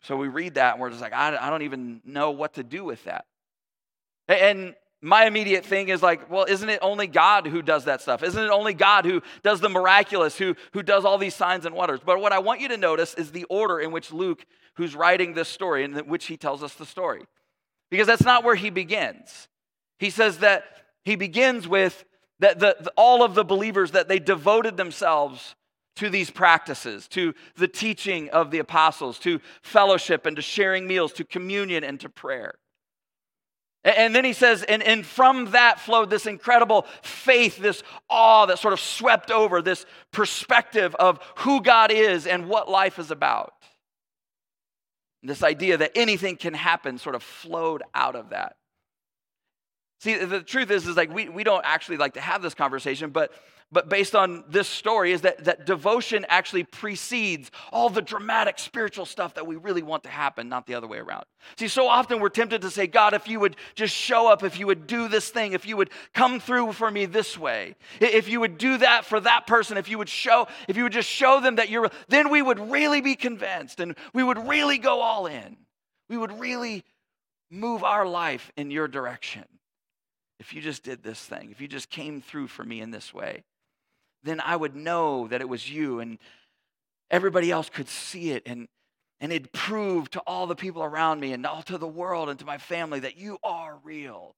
So 0.02 0.18
we 0.18 0.28
read 0.28 0.56
that 0.56 0.74
and 0.74 0.82
we're 0.82 0.90
just 0.90 1.02
like, 1.02 1.14
I, 1.14 1.38
I 1.38 1.50
don't 1.50 1.62
even 1.62 2.02
know 2.04 2.32
what 2.32 2.56
to 2.56 2.64
do 2.64 2.84
with 2.84 3.02
that. 3.06 3.24
And 4.28 4.76
my 5.01 5.28
immediate 5.28 5.66
thing 5.66 5.88
is 5.88 6.04
like, 6.04 6.30
well, 6.30 6.44
isn't 6.44 6.68
it 6.68 6.80
only 6.82 7.08
God 7.08 7.48
who 7.48 7.62
does 7.62 7.86
that 7.86 8.01
stuff? 8.01 8.22
Isn't 8.22 8.44
it 8.44 8.50
only 8.50 8.74
God 8.74 9.06
who 9.06 9.22
does 9.44 9.62
the 9.62 9.70
miraculous, 9.70 10.38
who, 10.38 10.58
who 10.74 10.84
does 10.84 11.06
all 11.06 11.18
these 11.18 11.36
signs 11.36 11.66
and 11.66 11.74
wonders? 11.74 12.01
But 12.06 12.20
what 12.20 12.34
I 12.34 12.39
want 12.39 12.60
you 12.60 12.68
to 12.68 12.78
notice 12.78 13.13
is 13.13 13.32
the 13.32 13.46
order 13.46 13.80
in 13.80 13.94
which 13.94 14.12
Luke, 14.12 14.46
who's 14.74 14.94
writing 14.94 15.36
this 15.36 15.48
story, 15.48 15.86
in 15.86 15.94
which 16.10 16.25
he 16.25 16.36
tells 16.36 16.62
us 16.62 16.74
the 16.74 16.86
story. 16.86 17.24
Because 17.89 18.08
that's 18.08 18.25
not 18.25 18.44
where 18.44 18.56
he 18.56 18.70
begins. 18.70 19.48
He 20.00 20.10
says 20.10 20.39
that 20.39 20.66
he 21.06 21.16
begins 21.16 21.66
with 21.66 22.04
that 22.39 22.60
the, 22.60 22.77
the, 22.80 22.94
all 22.98 23.24
of 23.24 23.36
the 23.36 23.46
believers 23.46 23.92
that 23.92 24.08
they 24.08 24.20
devoted 24.20 24.77
themselves 24.77 25.56
to 25.96 26.10
these 26.10 26.30
practices, 26.30 27.08
to 27.08 27.34
the 27.56 27.68
teaching 27.68 28.30
of 28.32 28.51
the 28.51 28.60
apostles, 28.60 29.18
to 29.20 29.39
fellowship 29.62 30.25
and 30.25 30.36
to 30.36 30.42
sharing 30.42 30.88
meals, 30.88 31.13
to 31.13 31.24
communion 31.24 31.84
and 31.84 32.00
to 32.01 32.10
prayer. 32.10 32.56
And 33.86 34.15
then 34.15 34.25
he 34.25 34.34
says, 34.34 34.63
and, 34.63 34.82
and 34.82 35.06
from 35.06 35.51
that 35.51 35.80
flowed 35.80 36.10
this 36.10 36.25
incredible 36.25 36.88
faith, 37.04 37.58
this 37.58 37.84
awe 38.10 38.48
that 38.48 38.58
sort 38.58 38.74
of 38.74 38.80
swept 38.80 39.30
over 39.30 39.62
this 39.62 39.86
perspective 40.12 40.96
of 40.96 41.20
who 41.38 41.62
God 41.62 41.92
is 41.92 42.25
and 42.25 42.50
what 42.50 42.68
life 42.68 42.98
is 42.98 43.12
about. 43.12 43.54
This 45.22 45.44
idea 45.44 45.77
that 45.77 45.92
anything 45.96 46.36
can 46.36 46.56
happen 46.56 46.98
sort 46.98 47.13
of 47.13 47.22
flowed 47.22 47.84
out 47.94 48.15
of 48.15 48.32
that. 48.32 48.56
See, 50.06 50.16
the 50.24 50.42
truth 50.42 50.70
is, 50.70 50.86
is 50.86 50.96
like 50.96 51.12
we, 51.12 51.30
we 51.30 51.44
don't 51.44 51.66
actually 51.66 51.98
like 51.98 52.14
to 52.14 52.22
have 52.22 52.44
this 52.44 52.54
conversation, 52.54 53.10
but 53.10 53.32
but 53.72 53.90
based 53.90 54.14
on 54.14 54.44
this 54.48 54.68
story 54.68 55.12
is 55.12 55.22
that, 55.22 55.46
that 55.46 55.66
devotion 55.66 56.28
actually 56.30 56.64
precedes 56.64 57.50
all 57.72 57.90
the 57.90 58.04
dramatic 58.04 58.60
spiritual 58.60 59.08
stuff 59.08 59.34
that 59.34 59.48
we 59.48 59.56
really 59.56 59.82
want 59.82 60.04
to 60.04 60.10
happen, 60.10 60.48
not 60.48 60.68
the 60.68 60.76
other 60.76 60.86
way 60.86 61.00
around. 61.00 61.26
See, 61.58 61.68
so 61.68 61.88
often 61.88 62.20
we're 62.20 62.30
tempted 62.30 62.62
to 62.62 62.70
say, 62.70 62.86
God, 62.86 63.16
if 63.16 63.28
you 63.28 63.40
would 63.40 63.56
just 63.74 63.96
show 63.96 64.32
up, 64.32 64.44
if 64.44 64.60
you 64.60 64.68
would 64.68 64.86
do 64.86 65.08
this 65.08 65.30
thing, 65.30 65.54
if 65.54 65.66
you 65.66 65.76
would 65.76 65.90
come 66.14 66.40
through 66.40 66.74
for 66.74 66.92
me 66.92 67.08
this 67.08 67.36
way, 67.36 67.76
if 68.00 68.30
you 68.30 68.40
would 68.42 68.60
do 68.60 68.78
that 68.78 69.06
for 69.06 69.20
that 69.22 69.48
person, 69.48 69.76
if 69.76 69.90
you 69.90 69.98
would 69.98 70.08
show, 70.08 70.48
if 70.68 70.78
you 70.78 70.84
would 70.84 70.94
just 70.94 71.10
show 71.10 71.42
them 71.42 71.56
that 71.56 71.70
you're, 71.70 71.90
then 72.10 72.30
we 72.30 72.44
would 72.44 72.60
really 72.60 73.02
be 73.02 73.16
convinced 73.16 73.80
and 73.80 73.98
we 74.14 74.22
would 74.22 74.48
really 74.48 74.78
go 74.78 75.02
all 75.02 75.26
in. 75.26 75.58
We 76.10 76.18
would 76.18 76.40
really 76.40 76.84
move 77.50 77.84
our 77.84 78.06
life 78.06 78.52
in 78.56 78.70
your 78.70 78.88
direction 78.88 79.46
if 80.46 80.54
you 80.54 80.62
just 80.62 80.84
did 80.84 81.02
this 81.02 81.20
thing, 81.20 81.50
if 81.50 81.60
you 81.60 81.68
just 81.68 81.90
came 81.90 82.22
through 82.22 82.48
for 82.50 82.64
me 82.64 82.80
in 82.80 82.92
this 82.92 83.12
way, 83.12 83.44
then 84.22 84.40
I 84.40 84.56
would 84.56 84.75
know 84.75 85.28
that 85.30 85.42
it 85.42 85.50
was 85.50 85.68
you 85.68 86.00
and 86.00 86.20
everybody 87.10 87.50
else 87.50 87.68
could 87.68 87.90
see 87.90 88.30
it. 88.30 88.44
And, 88.46 88.68
and 89.20 89.34
it'd 89.34 89.52
prove 89.54 90.12
to 90.12 90.20
all 90.28 90.46
the 90.46 90.56
people 90.56 90.84
around 90.84 91.20
me 91.20 91.34
and 91.34 91.44
all 91.48 91.64
to 91.64 91.80
the 91.80 91.88
world 91.88 92.30
and 92.30 92.38
to 92.38 92.46
my 92.46 92.60
family 92.60 93.00
that 93.00 93.18
you 93.18 93.40
are 93.44 93.80
real. 93.84 94.36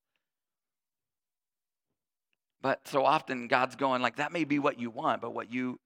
But 2.62 2.88
so 2.88 3.04
often 3.04 3.50
God's 3.50 3.76
going 3.76 4.02
like 4.02 4.16
that 4.16 4.32
may 4.32 4.46
be 4.46 4.60
what 4.60 4.80
you 4.80 4.90
want, 4.90 5.22
but 5.22 5.34
what 5.34 5.52
you 5.52 5.78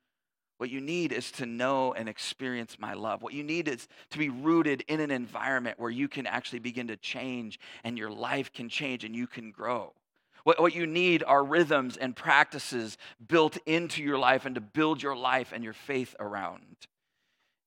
what 0.57 0.69
you 0.69 0.81
need 0.81 1.11
is 1.11 1.31
to 1.31 1.47
know 1.47 1.93
and 1.93 2.07
experience 2.07 2.77
my 2.77 2.93
love. 2.93 3.23
What 3.23 3.33
you 3.33 3.43
need 3.43 3.67
is 3.67 3.87
to 4.11 4.19
be 4.19 4.29
rooted 4.29 4.83
in 4.87 4.99
an 4.99 5.09
environment 5.09 5.79
where 5.79 5.89
you 5.89 6.07
can 6.07 6.27
actually 6.27 6.59
begin 6.59 6.89
to 6.89 6.97
change 6.97 7.59
and 7.83 7.97
your 7.97 8.11
life 8.11 8.53
can 8.53 8.69
change 8.69 9.03
and 9.03 9.15
you 9.15 9.25
can 9.25 9.49
grow. 9.49 9.95
What, 10.43 10.59
what 10.59 10.75
you 10.75 10.87
need 10.87 11.23
are 11.23 11.43
rhythms 11.43 11.97
and 11.97 12.15
practices 12.15 12.97
built 13.25 13.57
into 13.65 14.01
your 14.01 14.17
life 14.17 14.45
and 14.45 14.55
to 14.55 14.61
build 14.61 15.01
your 15.01 15.15
life 15.15 15.51
and 15.53 15.63
your 15.63 15.73
faith 15.73 16.15
around. 16.19 16.87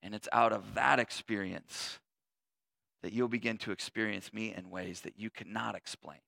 And 0.03 0.15
it's 0.15 0.29
out 0.33 0.53
of 0.53 0.75
that 0.75 0.99
experience 0.99 1.99
that 3.03 3.13
you'll 3.13 3.29
begin 3.29 3.59
to 3.59 3.71
experience 3.71 4.33
me 4.33 4.55
in 4.57 4.71
ways 4.71 5.03
that 5.03 5.19
you 5.19 5.31
cannot 5.31 5.75
explain. 5.75 6.19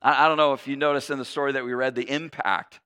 I, 0.00 0.24
I 0.24 0.28
don't 0.28 0.36
know 0.36 0.52
if 0.52 0.66
you 0.66 0.76
noticed 0.76 1.10
in 1.10 1.18
the 1.18 1.24
story 1.24 1.52
that 1.52 1.64
we 1.64 1.74
read 1.74 1.94
the 1.94 2.08
impact 2.08 2.80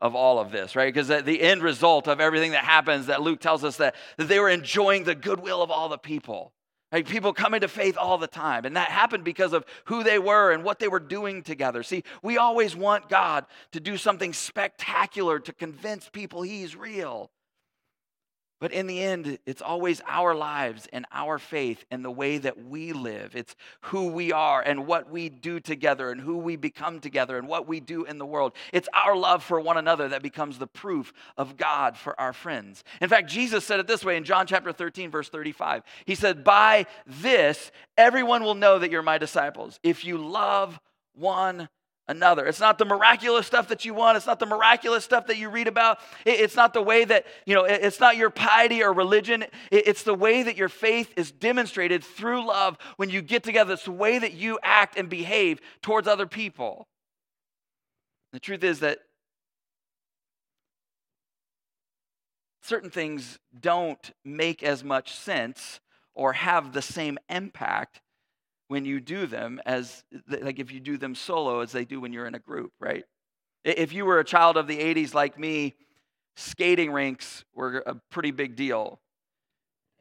of 0.00 0.14
all 0.14 0.38
of 0.38 0.50
this, 0.50 0.74
right? 0.74 0.92
Because 0.92 1.08
the 1.08 1.40
end 1.40 1.62
result 1.62 2.08
of 2.08 2.20
everything 2.20 2.52
that 2.52 2.64
happens, 2.64 3.06
that 3.06 3.20
Luke 3.22 3.40
tells 3.40 3.64
us 3.64 3.76
that, 3.76 3.94
that 4.16 4.28
they 4.28 4.40
were 4.40 4.48
enjoying 4.48 5.04
the 5.04 5.14
goodwill 5.14 5.62
of 5.62 5.70
all 5.70 5.88
the 5.88 5.98
people. 5.98 6.52
Like 6.92 7.08
people 7.08 7.32
come 7.32 7.54
into 7.54 7.68
faith 7.68 7.96
all 7.96 8.18
the 8.18 8.26
time. 8.26 8.64
And 8.64 8.76
that 8.76 8.90
happened 8.90 9.24
because 9.24 9.52
of 9.52 9.64
who 9.84 10.02
they 10.02 10.18
were 10.18 10.52
and 10.52 10.64
what 10.64 10.78
they 10.78 10.88
were 10.88 11.00
doing 11.00 11.42
together. 11.42 11.82
See, 11.82 12.02
we 12.22 12.36
always 12.36 12.74
want 12.74 13.08
God 13.08 13.46
to 13.72 13.80
do 13.80 13.96
something 13.96 14.32
spectacular 14.32 15.38
to 15.38 15.52
convince 15.52 16.08
people 16.08 16.42
He's 16.42 16.74
real. 16.74 17.30
But 18.60 18.72
in 18.72 18.86
the 18.86 19.02
end, 19.02 19.38
it's 19.46 19.62
always 19.62 20.02
our 20.06 20.34
lives 20.34 20.86
and 20.92 21.06
our 21.10 21.38
faith 21.38 21.82
and 21.90 22.04
the 22.04 22.10
way 22.10 22.36
that 22.36 22.62
we 22.62 22.92
live. 22.92 23.34
It's 23.34 23.56
who 23.80 24.08
we 24.08 24.32
are 24.32 24.60
and 24.60 24.86
what 24.86 25.10
we 25.10 25.30
do 25.30 25.60
together 25.60 26.10
and 26.10 26.20
who 26.20 26.36
we 26.36 26.56
become 26.56 27.00
together 27.00 27.38
and 27.38 27.48
what 27.48 27.66
we 27.66 27.80
do 27.80 28.04
in 28.04 28.18
the 28.18 28.26
world. 28.26 28.52
It's 28.74 28.88
our 28.92 29.16
love 29.16 29.42
for 29.42 29.58
one 29.58 29.78
another 29.78 30.08
that 30.08 30.22
becomes 30.22 30.58
the 30.58 30.66
proof 30.66 31.14
of 31.38 31.56
God 31.56 31.96
for 31.96 32.20
our 32.20 32.34
friends. 32.34 32.84
In 33.00 33.08
fact, 33.08 33.30
Jesus 33.30 33.64
said 33.64 33.80
it 33.80 33.86
this 33.86 34.04
way 34.04 34.18
in 34.18 34.24
John 34.24 34.46
chapter 34.46 34.72
13, 34.72 35.10
verse 35.10 35.30
35. 35.30 35.82
He 36.04 36.14
said, 36.14 36.44
By 36.44 36.84
this, 37.06 37.72
everyone 37.96 38.44
will 38.44 38.54
know 38.54 38.78
that 38.78 38.90
you're 38.90 39.00
my 39.00 39.16
disciples 39.16 39.80
if 39.82 40.04
you 40.04 40.18
love 40.18 40.78
one 41.14 41.70
another. 42.10 42.46
It's 42.46 42.60
not 42.60 42.76
the 42.76 42.84
miraculous 42.84 43.46
stuff 43.46 43.68
that 43.68 43.84
you 43.84 43.94
want. 43.94 44.16
It's 44.16 44.26
not 44.26 44.40
the 44.40 44.46
miraculous 44.46 45.04
stuff 45.04 45.28
that 45.28 45.38
you 45.38 45.48
read 45.48 45.68
about. 45.68 45.98
It's 46.26 46.56
not 46.56 46.74
the 46.74 46.82
way 46.82 47.04
that, 47.04 47.24
you 47.46 47.54
know, 47.54 47.64
it's 47.64 48.00
not 48.00 48.16
your 48.16 48.30
piety 48.30 48.82
or 48.82 48.92
religion. 48.92 49.44
It's 49.70 50.02
the 50.02 50.14
way 50.14 50.42
that 50.42 50.56
your 50.56 50.68
faith 50.68 51.12
is 51.16 51.30
demonstrated 51.30 52.02
through 52.04 52.46
love 52.46 52.76
when 52.96 53.08
you 53.10 53.22
get 53.22 53.44
together. 53.44 53.74
It's 53.74 53.84
the 53.84 53.92
way 53.92 54.18
that 54.18 54.34
you 54.34 54.58
act 54.62 54.98
and 54.98 55.08
behave 55.08 55.60
towards 55.80 56.08
other 56.08 56.26
people. 56.26 56.88
The 58.32 58.40
truth 58.40 58.64
is 58.64 58.80
that 58.80 58.98
certain 62.62 62.90
things 62.90 63.38
don't 63.58 64.12
make 64.24 64.62
as 64.62 64.84
much 64.84 65.14
sense 65.14 65.80
or 66.14 66.32
have 66.34 66.72
the 66.72 66.82
same 66.82 67.18
impact 67.28 68.00
when 68.70 68.84
you 68.84 69.00
do 69.00 69.26
them 69.26 69.60
as 69.66 70.04
like 70.28 70.60
if 70.60 70.70
you 70.70 70.78
do 70.78 70.96
them 70.96 71.16
solo 71.16 71.58
as 71.58 71.72
they 71.72 71.84
do 71.84 72.00
when 72.00 72.12
you're 72.12 72.28
in 72.28 72.36
a 72.36 72.38
group, 72.38 72.70
right? 72.78 73.02
If 73.64 73.92
you 73.92 74.04
were 74.04 74.20
a 74.20 74.24
child 74.24 74.56
of 74.56 74.68
the 74.68 74.78
80s 74.78 75.12
like 75.12 75.36
me, 75.36 75.74
skating 76.36 76.92
rinks 76.92 77.44
were 77.52 77.82
a 77.84 77.96
pretty 78.12 78.30
big 78.30 78.54
deal. 78.54 79.00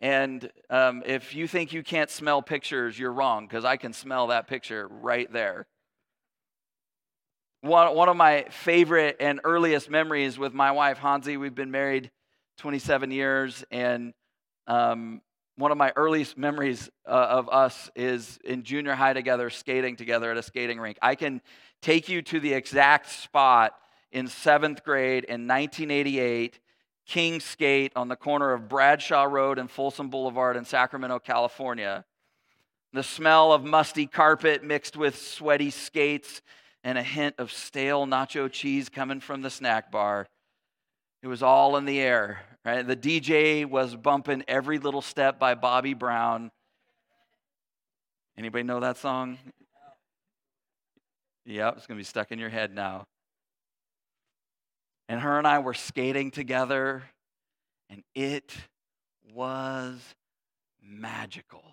And 0.02 0.52
um, 0.70 1.02
if 1.04 1.34
you 1.34 1.48
think 1.48 1.74
you 1.74 1.82
can't 1.82 2.12
smell 2.12 2.44
pictures, 2.44 3.00
you're 3.00 3.12
wrong 3.12 3.48
because 3.48 3.66
I 3.66 3.76
can 3.76 3.92
smell 3.92 4.28
that 4.28 4.46
picture 4.46 4.88
right 4.88 5.34
there. 5.34 5.66
One, 7.62 7.96
one 7.96 8.08
of 8.08 8.18
my 8.18 8.46
favorite 8.52 9.18
and 9.20 9.42
earliest 9.46 9.90
memories 9.90 10.38
with 10.38 10.54
my 10.54 10.72
wife, 10.74 11.00
Hansi, 11.00 11.38
we've 11.38 11.56
been 11.56 11.72
married 11.72 12.12
27 12.60 13.10
years, 13.10 13.64
and 13.72 14.14
um, 14.68 15.22
one 15.60 15.74
of 15.74 15.78
my 15.78 15.92
earliest 15.98 16.38
memories 16.38 16.90
uh, 17.06 17.10
of 17.10 17.50
us 17.50 17.92
is 17.94 18.40
in 18.46 18.64
junior 18.64 18.96
high 18.96 19.12
together, 19.12 19.50
skating 19.50 19.98
together 19.98 20.32
at 20.32 20.38
a 20.38 20.42
skating 20.42 20.80
rink. 20.80 20.98
I 21.02 21.16
can 21.16 21.42
take 21.82 22.08
you 22.08 22.22
to 22.22 22.40
the 22.40 22.54
exact 22.54 23.10
spot 23.12 23.74
in 24.10 24.28
seventh 24.28 24.86
grade 24.86 25.26
in 25.26 25.48
1988, 25.48 26.60
King 27.06 27.42
Skate 27.42 27.92
on 27.98 28.08
the 28.08 28.16
corner 28.16 28.54
of 28.54 28.70
Bradshaw 28.70 29.24
Road 29.24 29.60
and 29.60 29.70
Folsom 29.70 30.10
Boulevard 30.10 30.56
in 30.56 30.64
Sacramento, 30.64 31.20
California. 31.20 32.06
The 32.94 33.04
smell 33.04 33.52
of 33.52 33.66
musty 33.66 34.08
carpet 34.08 34.64
mixed 34.64 34.96
with 34.96 35.18
sweaty 35.18 35.72
skates 35.72 36.42
and 36.86 36.98
a 36.98 37.04
hint 37.04 37.36
of 37.38 37.52
stale 37.52 38.08
nacho 38.08 38.50
cheese 38.50 38.88
coming 38.88 39.20
from 39.20 39.42
the 39.42 39.50
snack 39.50 39.92
bar. 39.92 40.26
It 41.22 41.28
was 41.28 41.44
all 41.44 41.76
in 41.76 41.84
the 41.84 42.00
air. 42.00 42.40
Right? 42.70 42.86
The 42.86 42.96
DJ 42.96 43.66
was 43.66 43.96
bumping 43.96 44.44
every 44.48 44.78
little 44.78 45.02
step 45.02 45.40
by 45.40 45.56
Bobby 45.56 45.96
Brown. 45.96 46.52
Anybody 48.38 48.64
know 48.64 48.80
that 48.80 48.98
song? 48.98 49.40
Yep, 51.48 51.78
it's 51.78 51.88
going 51.88 51.98
to 51.98 52.00
be 52.00 52.06
stuck 52.06 52.32
in 52.32 52.38
your 52.38 52.50
head 52.50 52.76
now. 52.76 53.08
And 55.08 55.20
her 55.20 55.40
and 55.40 55.48
I 55.48 55.58
were 55.58 55.74
skating 55.74 56.30
together, 56.30 57.02
and 57.90 58.04
it 58.14 58.56
was 59.34 59.98
magical. 60.80 61.64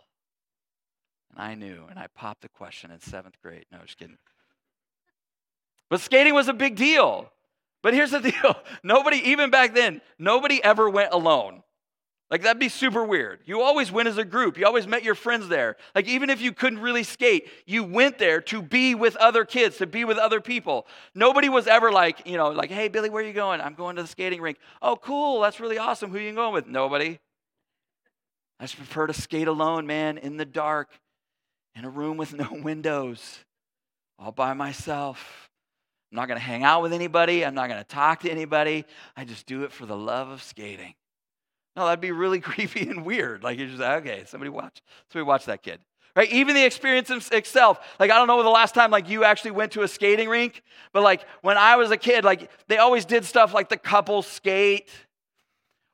And 1.30 1.42
I 1.42 1.56
knew, 1.56 1.84
and 1.90 1.98
I 1.98 2.06
popped 2.14 2.40
the 2.40 2.48
question 2.48 2.90
in 2.90 3.00
seventh 3.00 3.36
grade. 3.42 3.66
No, 3.70 3.80
just 3.84 3.98
kidding. 3.98 4.16
But 5.90 6.00
skating 6.00 6.32
was 6.32 6.48
a 6.48 6.54
big 6.54 6.74
deal. 6.74 7.30
But 7.86 7.94
here's 7.94 8.10
the 8.10 8.18
deal 8.32 8.56
nobody, 8.82 9.18
even 9.30 9.50
back 9.50 9.72
then, 9.72 10.00
nobody 10.18 10.60
ever 10.64 10.90
went 10.90 11.12
alone. 11.12 11.62
Like, 12.32 12.42
that'd 12.42 12.58
be 12.58 12.68
super 12.68 13.04
weird. 13.04 13.42
You 13.46 13.60
always 13.60 13.92
went 13.92 14.08
as 14.08 14.18
a 14.18 14.24
group. 14.24 14.58
You 14.58 14.66
always 14.66 14.88
met 14.88 15.04
your 15.04 15.14
friends 15.14 15.46
there. 15.46 15.76
Like, 15.94 16.08
even 16.08 16.28
if 16.28 16.40
you 16.40 16.52
couldn't 16.52 16.80
really 16.80 17.04
skate, 17.04 17.48
you 17.64 17.84
went 17.84 18.18
there 18.18 18.40
to 18.40 18.60
be 18.60 18.96
with 18.96 19.14
other 19.14 19.44
kids, 19.44 19.76
to 19.76 19.86
be 19.86 20.04
with 20.04 20.18
other 20.18 20.40
people. 20.40 20.88
Nobody 21.14 21.48
was 21.48 21.68
ever 21.68 21.92
like, 21.92 22.26
you 22.26 22.36
know, 22.36 22.48
like, 22.48 22.70
hey, 22.70 22.88
Billy, 22.88 23.08
where 23.08 23.22
are 23.22 23.26
you 23.26 23.32
going? 23.32 23.60
I'm 23.60 23.74
going 23.74 23.94
to 23.94 24.02
the 24.02 24.08
skating 24.08 24.40
rink. 24.40 24.58
Oh, 24.82 24.96
cool. 24.96 25.40
That's 25.42 25.60
really 25.60 25.78
awesome. 25.78 26.10
Who 26.10 26.18
you 26.18 26.34
going 26.34 26.54
with? 26.54 26.66
Nobody. 26.66 27.20
I 28.58 28.64
just 28.64 28.78
prefer 28.78 29.06
to 29.06 29.14
skate 29.14 29.46
alone, 29.46 29.86
man, 29.86 30.18
in 30.18 30.38
the 30.38 30.44
dark, 30.44 30.88
in 31.76 31.84
a 31.84 31.88
room 31.88 32.16
with 32.16 32.34
no 32.34 32.48
windows, 32.64 33.44
all 34.18 34.32
by 34.32 34.54
myself. 34.54 35.45
I'm 36.16 36.22
not 36.22 36.28
going 36.28 36.40
to 36.40 36.46
hang 36.46 36.64
out 36.64 36.80
with 36.80 36.94
anybody. 36.94 37.44
I'm 37.44 37.54
not 37.54 37.68
going 37.68 37.78
to 37.78 37.86
talk 37.86 38.20
to 38.20 38.30
anybody. 38.30 38.86
I 39.18 39.26
just 39.26 39.44
do 39.44 39.64
it 39.64 39.72
for 39.72 39.84
the 39.84 39.94
love 39.94 40.30
of 40.30 40.42
skating. 40.42 40.94
No, 41.76 41.84
that'd 41.84 42.00
be 42.00 42.10
really 42.10 42.40
creepy 42.40 42.88
and 42.88 43.04
weird. 43.04 43.42
Like 43.42 43.58
you're 43.58 43.68
just 43.68 43.80
like, 43.80 44.00
okay, 44.00 44.24
somebody 44.26 44.48
watch, 44.48 44.80
somebody 45.12 45.28
watch 45.28 45.44
that 45.44 45.62
kid. 45.62 45.78
Right? 46.14 46.32
Even 46.32 46.54
the 46.54 46.64
experience 46.64 47.10
itself. 47.10 47.78
Like 48.00 48.10
I 48.10 48.16
don't 48.16 48.28
know 48.28 48.42
the 48.42 48.48
last 48.48 48.74
time 48.74 48.90
like 48.90 49.10
you 49.10 49.24
actually 49.24 49.50
went 49.50 49.72
to 49.72 49.82
a 49.82 49.88
skating 49.88 50.30
rink, 50.30 50.62
but 50.94 51.02
like 51.02 51.22
when 51.42 51.58
I 51.58 51.76
was 51.76 51.90
a 51.90 51.98
kid, 51.98 52.24
like 52.24 52.50
they 52.66 52.78
always 52.78 53.04
did 53.04 53.26
stuff 53.26 53.52
like 53.52 53.68
the 53.68 53.76
couple 53.76 54.22
skate, 54.22 54.88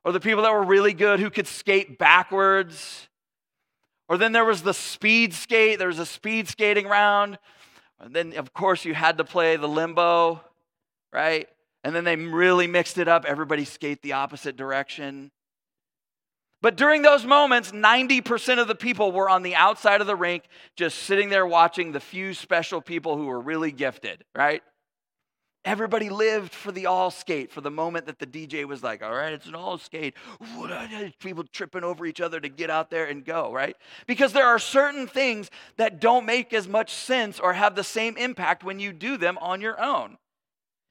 or 0.05 0.13
the 0.13 0.21
people 0.21 0.45
that 0.45 0.53
were 0.53 0.63
really 0.63 0.93
good 0.93 1.19
who 1.19 1.31
could 1.31 1.49
skate 1.49 1.99
backwards. 1.99 3.09
Or 4.09 4.17
then 4.17 4.31
there 4.31 4.45
was 4.45 4.63
the 4.63 4.75
speed 4.75 5.35
skate. 5.35 5.81
There 5.81 5.89
was 5.89 5.99
a 5.99 6.07
speed 6.07 6.47
skating 6.47 6.87
round 6.87 7.39
and 8.03 8.13
then, 8.13 8.33
of 8.35 8.53
course, 8.53 8.85
you 8.85 8.95
had 8.95 9.19
to 9.19 9.25
play 9.25 9.57
the 9.57 9.69
limbo, 9.69 10.43
right? 11.13 11.49
And 11.85 11.95
then 11.95 12.05
they 12.05 12.17
really 12.17 12.67
mixed 12.67 12.99
it 12.99 13.07
up. 13.07 13.25
Everybody 13.25 13.65
skate 13.65 14.03
the 14.03 14.15
opposite 14.15 14.57
direction. 14.57 15.31
But 16.61 16.77
during 16.77 17.03
those 17.03 17.25
moments, 17.25 17.73
90% 17.73 18.61
of 18.61 18.69
the 18.69 18.75
people 18.75 19.13
were 19.13 19.29
on 19.29 19.43
the 19.43 19.55
outside 19.55 20.01
of 20.01 20.07
the 20.07 20.17
rink, 20.17 20.45
just 20.77 20.99
sitting 20.99 21.29
there 21.29 21.47
watching 21.47 21.93
the 21.93 22.01
few 22.01 22.35
special 22.35 22.81
people 22.81 23.17
who 23.17 23.27
were 23.27 23.41
really 23.41 23.73
gifted, 23.73 24.25
right? 24.35 24.63
Everybody 25.65 26.11
lived 26.11 26.53
for 26.53 26.73
the 26.73 26.87
all 26.87 27.13
skate, 27.13 27.53
for 27.53 27.61
the 27.61 27.71
moment 27.71 28.07
that 28.07 28.19
the 28.19 28.27
DJ 28.27 28.65
was 28.65 28.83
like, 28.83 29.01
all 29.01 29.13
right, 29.15 29.33
it's 29.33 29.47
an 29.47 29.55
all 29.55 29.79
skate. 29.79 30.15
People 31.21 31.45
tripping 31.53 31.85
over 31.85 32.05
each 32.05 32.21
other 32.21 32.41
to 32.41 32.49
get 32.49 32.69
out 32.69 32.91
there 32.91 33.05
and 33.07 33.25
go, 33.25 33.53
right? 33.53 33.77
Because 34.09 34.33
there 34.33 34.47
are 34.47 34.59
certain 34.59 35.07
things 35.07 35.51
that 35.77 36.01
don't 36.01 36.27
make 36.27 36.53
as 36.53 36.67
much 36.67 36.93
sense 36.93 37.39
or 37.39 37.53
have 37.53 37.77
the 37.77 37.85
same 37.85 38.17
impact 38.17 38.65
when 38.65 38.81
you 38.81 38.93
do 38.93 39.17
them 39.17 39.39
on 39.39 39.61
your 39.61 39.81
own. 39.81 40.19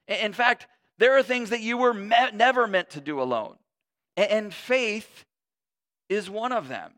In 0.07 0.31
fact, 0.31 0.67
there 0.97 1.17
are 1.17 1.23
things 1.23 1.49
that 1.49 1.61
you 1.61 1.77
were 1.77 1.93
me- 1.93 2.31
never 2.33 2.65
meant 2.65 2.91
to 2.91 3.01
do 3.01 3.21
alone. 3.21 3.55
And 4.15 4.53
faith 4.53 5.25
is 6.07 6.29
one 6.29 6.53
of 6.53 6.69
them. 6.69 6.93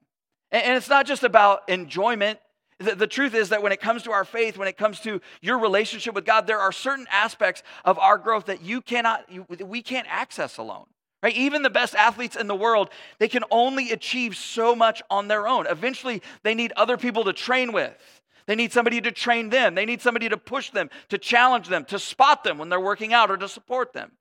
And 0.52 0.78
it's 0.78 0.90
not 0.90 1.08
just 1.08 1.24
about 1.24 1.68
enjoyment 1.68 2.40
the, 2.84 2.96
the, 2.96 3.08
truth 3.08 3.34
is 3.34 3.50
that 3.50 3.64
when 3.64 3.72
it 3.72 3.82
comes 3.82 4.04
to 4.04 4.12
our 4.12 4.26
faith, 4.26 4.58
when 4.58 4.68
it 4.68 4.78
comes 4.78 5.00
to 5.02 5.22
your 5.42 5.58
relationship 5.58 6.14
with 6.14 6.26
God, 6.26 6.48
there 6.48 6.60
are 6.60 6.72
certain 6.72 7.08
aspects 7.12 7.64
of 7.84 7.98
our 8.00 8.18
growth 8.18 8.46
that 8.46 8.62
you 8.62 8.82
cannot, 8.82 9.26
you, 9.32 9.46
we 9.66 9.82
can't 9.82 10.08
access 10.10 10.58
alone. 10.58 10.86
Right? 11.22 11.36
Even 11.36 11.62
the 11.62 11.70
best 11.70 11.96
athletes 11.96 12.36
in 12.36 12.48
the 12.48 12.56
world, 12.56 12.90
they 13.18 13.30
can 13.30 13.44
only 13.50 13.92
achieve 13.92 14.36
so 14.36 14.76
much 14.76 15.02
on 15.10 15.30
their 15.30 15.48
own. 15.48 15.68
Eventually, 15.68 16.22
they 16.44 16.54
need 16.54 16.74
other 16.76 16.98
people 16.98 17.24
to 17.24 17.34
train 17.34 17.72
with. 17.72 18.22
They 18.46 18.56
need 18.56 18.74
somebody 18.74 19.00
to 19.00 19.12
train 19.12 19.50
them. 19.50 19.74
They 19.74 19.86
need 19.86 20.02
somebody 20.02 20.28
to 20.28 20.38
push 20.38 20.72
them, 20.72 20.90
to 21.08 21.18
challenge 21.18 21.70
them, 21.70 21.86
to 21.86 21.98
spot 21.98 22.44
them 22.44 22.58
when 22.58 22.68
they're 22.68 22.80
working 22.80 23.14
out 23.14 23.32
or 23.32 23.38
to 23.38 23.48
support 23.48 23.94
them. 23.94 24.12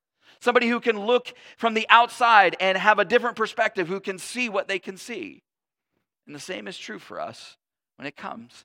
Somebody 0.40 0.68
who 0.68 0.78
can 0.78 0.98
look 0.98 1.34
from 1.56 1.74
the 1.74 1.86
outside 1.88 2.56
and 2.60 2.78
have 2.78 3.00
a 3.00 3.04
different 3.04 3.36
perspective, 3.36 3.88
who 3.88 3.98
can 3.98 4.18
see 4.18 4.48
what 4.48 4.68
they 4.68 4.78
can 4.78 4.96
see. 4.96 5.42
And 6.26 6.34
the 6.34 6.40
same 6.40 6.68
is 6.68 6.78
true 6.78 7.00
for 7.00 7.20
us 7.20 7.56
when 8.02 8.08
it 8.08 8.16
comes 8.16 8.64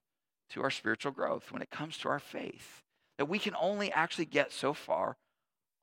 to 0.49 0.63
our 0.63 0.71
spiritual 0.71 1.11
growth, 1.11 1.51
when 1.51 1.61
it 1.61 1.69
comes 1.69 1.95
to 1.99 2.09
our 2.09 2.17
faith, 2.17 2.81
that 3.19 3.29
we 3.29 3.37
can 3.37 3.53
only 3.61 3.91
actually 3.91 4.25
get 4.25 4.51
so 4.51 4.73
far 4.73 5.15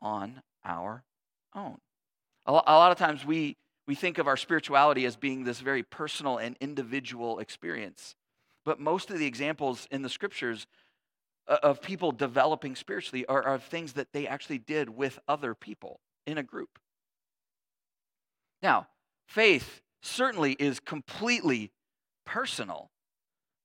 on 0.01 0.43
our 0.65 1.05
own. 1.55 1.79
A 2.47 2.53
lot 2.53 2.91
of 2.91 2.99
times 2.99 3.25
we, 3.25 3.57
we 3.87 3.95
think 3.95 4.19
of 4.19 4.27
our 4.27 4.37
spirituality 4.37 5.07
as 5.07 5.15
being 5.15 5.45
this 5.45 5.61
very 5.61 5.85
personal 5.85 6.37
and 6.37 6.57
individual 6.61 7.39
experience. 7.39 8.17
But 8.65 8.81
most 8.81 9.13
of 9.13 9.21
the 9.21 9.27
examples 9.27 9.87
in 9.89 10.03
the 10.03 10.09
scriptures 10.09 10.67
uh, 11.47 11.59
of 11.63 11.81
people 11.81 12.11
developing 12.11 12.75
spiritually 12.75 13.25
are, 13.27 13.45
are 13.45 13.61
things 13.61 13.93
that 13.93 14.09
they 14.13 14.27
actually 14.27 14.59
did 14.59 14.89
with 14.89 15.21
other 15.29 15.55
people 15.55 16.01
in 16.27 16.39
a 16.39 16.43
group. 16.43 16.81
Now, 18.65 18.89
faith 19.29 19.81
certainly 20.03 20.55
is 20.55 20.81
completely 20.81 21.71
personal, 22.27 22.91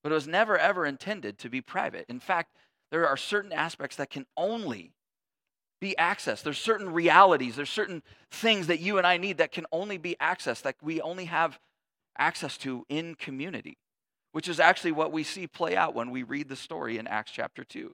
but 0.04 0.12
it 0.12 0.16
was 0.16 0.28
never 0.28 0.58
ever 0.58 0.86
intended 0.86 1.38
to 1.40 1.50
be 1.50 1.62
private. 1.62 2.06
In 2.10 2.20
fact, 2.20 2.56
there 2.92 3.08
are 3.08 3.18
certain 3.18 3.54
aspects 3.54 3.96
that 3.98 4.10
can 4.10 4.26
only 4.36 4.94
be 5.80 5.96
accessed. 5.98 6.44
There's 6.44 6.58
certain 6.58 6.92
realities, 6.92 7.56
there's 7.56 7.70
certain 7.70 8.04
things 8.32 8.68
that 8.68 8.80
you 8.80 8.98
and 8.98 9.08
I 9.08 9.18
need 9.18 9.38
that 9.38 9.52
can 9.52 9.66
only 9.72 9.98
be 9.98 10.16
accessed, 10.22 10.64
that 10.64 10.76
we 10.82 11.00
only 11.02 11.26
have 11.26 11.60
access 12.18 12.58
to 12.58 12.86
in 12.90 13.16
community 13.16 13.78
which 14.32 14.48
is 14.48 14.60
actually 14.60 14.92
what 14.92 15.12
we 15.12 15.24
see 15.24 15.48
play 15.48 15.76
out 15.76 15.96
when 15.96 16.12
we 16.12 16.24
read 16.24 16.50
the 16.50 16.56
story 16.56 16.98
in 16.98 17.08
Acts 17.08 17.32
chapter 17.32 17.64
2. 17.64 17.94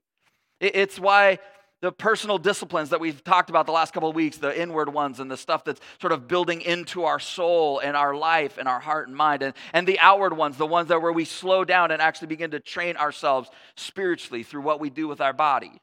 It's 0.60 1.00
why 1.00 1.40
the 1.86 1.92
personal 1.92 2.40
disciplines 2.40 2.90
that 2.90 3.00
we've 3.00 3.24
talked 3.24 3.52
about 3.52 3.68
the 3.68 3.72
last 3.72 3.94
couple 3.94 4.10
of 4.10 4.16
weeks, 4.16 4.38
the 4.38 4.60
inward 4.60 4.92
ones 4.92 5.20
and 5.20 5.30
the 5.30 5.38
stuff 5.38 5.64
that's 5.64 5.80
sort 6.02 6.12
of 6.12 6.28
building 6.28 6.62
into 6.62 7.04
our 7.04 7.20
soul 7.20 7.78
and 7.78 7.96
our 7.96 8.16
life 8.16 8.58
and 8.58 8.68
our 8.68 8.80
heart 8.80 9.08
and 9.08 9.16
mind, 9.16 9.44
and, 9.44 9.54
and 9.72 9.88
the 9.88 10.00
outward 10.00 10.36
ones, 10.36 10.58
the 10.58 10.66
ones 10.66 10.88
that 10.88 11.00
where 11.00 11.12
we 11.12 11.26
slow 11.26 11.64
down 11.64 11.92
and 11.92 12.02
actually 12.02 12.26
begin 12.26 12.50
to 12.50 12.60
train 12.60 12.98
ourselves 12.98 13.52
spiritually 13.78 14.42
through 14.42 14.62
what 14.62 14.80
we 14.80 14.90
do 14.90 15.08
with 15.08 15.22
our 15.22 15.32
body. 15.32 15.80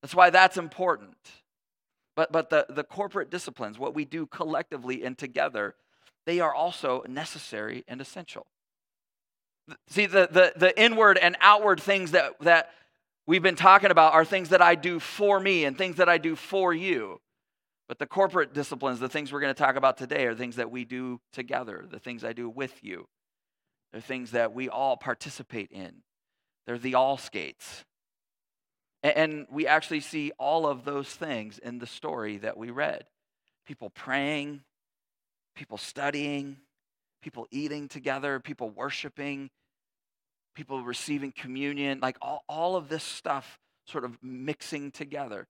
That's 0.00 0.14
why 0.14 0.30
that's 0.30 0.56
important. 0.56 1.18
But, 2.16 2.32
but 2.32 2.48
the, 2.48 2.64
the 2.70 2.82
corporate 2.82 3.30
disciplines, 3.30 3.78
what 3.78 3.94
we 3.94 4.06
do 4.06 4.24
collectively 4.24 5.04
and 5.04 5.18
together, 5.18 5.74
they 6.24 6.40
are 6.40 6.54
also 6.54 7.04
necessary 7.06 7.84
and 7.86 8.00
essential. 8.00 8.46
See, 9.88 10.06
the, 10.06 10.26
the, 10.32 10.54
the 10.56 10.80
inward 10.80 11.18
and 11.18 11.36
outward 11.42 11.80
things 11.80 12.12
that, 12.12 12.40
that 12.40 12.70
we've 13.26 13.42
been 13.42 13.56
talking 13.56 13.90
about 13.90 14.14
are 14.14 14.24
things 14.24 14.50
that 14.50 14.62
I 14.62 14.74
do 14.74 14.98
for 14.98 15.38
me 15.40 15.64
and 15.64 15.76
things 15.76 15.96
that 15.96 16.08
I 16.08 16.18
do 16.18 16.36
for 16.36 16.72
you. 16.74 17.20
But 17.88 17.98
the 17.98 18.06
corporate 18.06 18.54
disciplines, 18.54 19.00
the 19.00 19.08
things 19.08 19.32
we're 19.32 19.40
going 19.40 19.54
to 19.54 19.58
talk 19.58 19.76
about 19.76 19.98
today, 19.98 20.26
are 20.26 20.34
things 20.34 20.56
that 20.56 20.70
we 20.70 20.84
do 20.84 21.20
together, 21.32 21.84
the 21.90 21.98
things 21.98 22.24
I 22.24 22.32
do 22.32 22.48
with 22.48 22.82
you. 22.82 23.06
They're 23.92 24.00
things 24.00 24.30
that 24.30 24.54
we 24.54 24.68
all 24.68 24.96
participate 24.96 25.70
in. 25.70 26.02
They're 26.66 26.78
the 26.78 26.94
all 26.94 27.18
skates. 27.18 27.84
And 29.02 29.46
we 29.50 29.66
actually 29.66 30.00
see 30.00 30.32
all 30.38 30.66
of 30.66 30.84
those 30.84 31.08
things 31.08 31.58
in 31.58 31.78
the 31.78 31.86
story 31.86 32.38
that 32.38 32.56
we 32.56 32.70
read 32.70 33.04
people 33.66 33.90
praying, 33.90 34.60
people 35.54 35.78
studying, 35.78 36.56
people 37.22 37.46
eating 37.50 37.88
together, 37.88 38.40
people 38.40 38.70
worshiping, 38.70 39.50
people 40.54 40.82
receiving 40.82 41.32
communion, 41.32 42.00
like 42.00 42.16
all, 42.20 42.44
all 42.48 42.76
of 42.76 42.88
this 42.88 43.02
stuff 43.02 43.58
sort 43.86 44.04
of 44.04 44.18
mixing 44.22 44.90
together. 44.90 45.46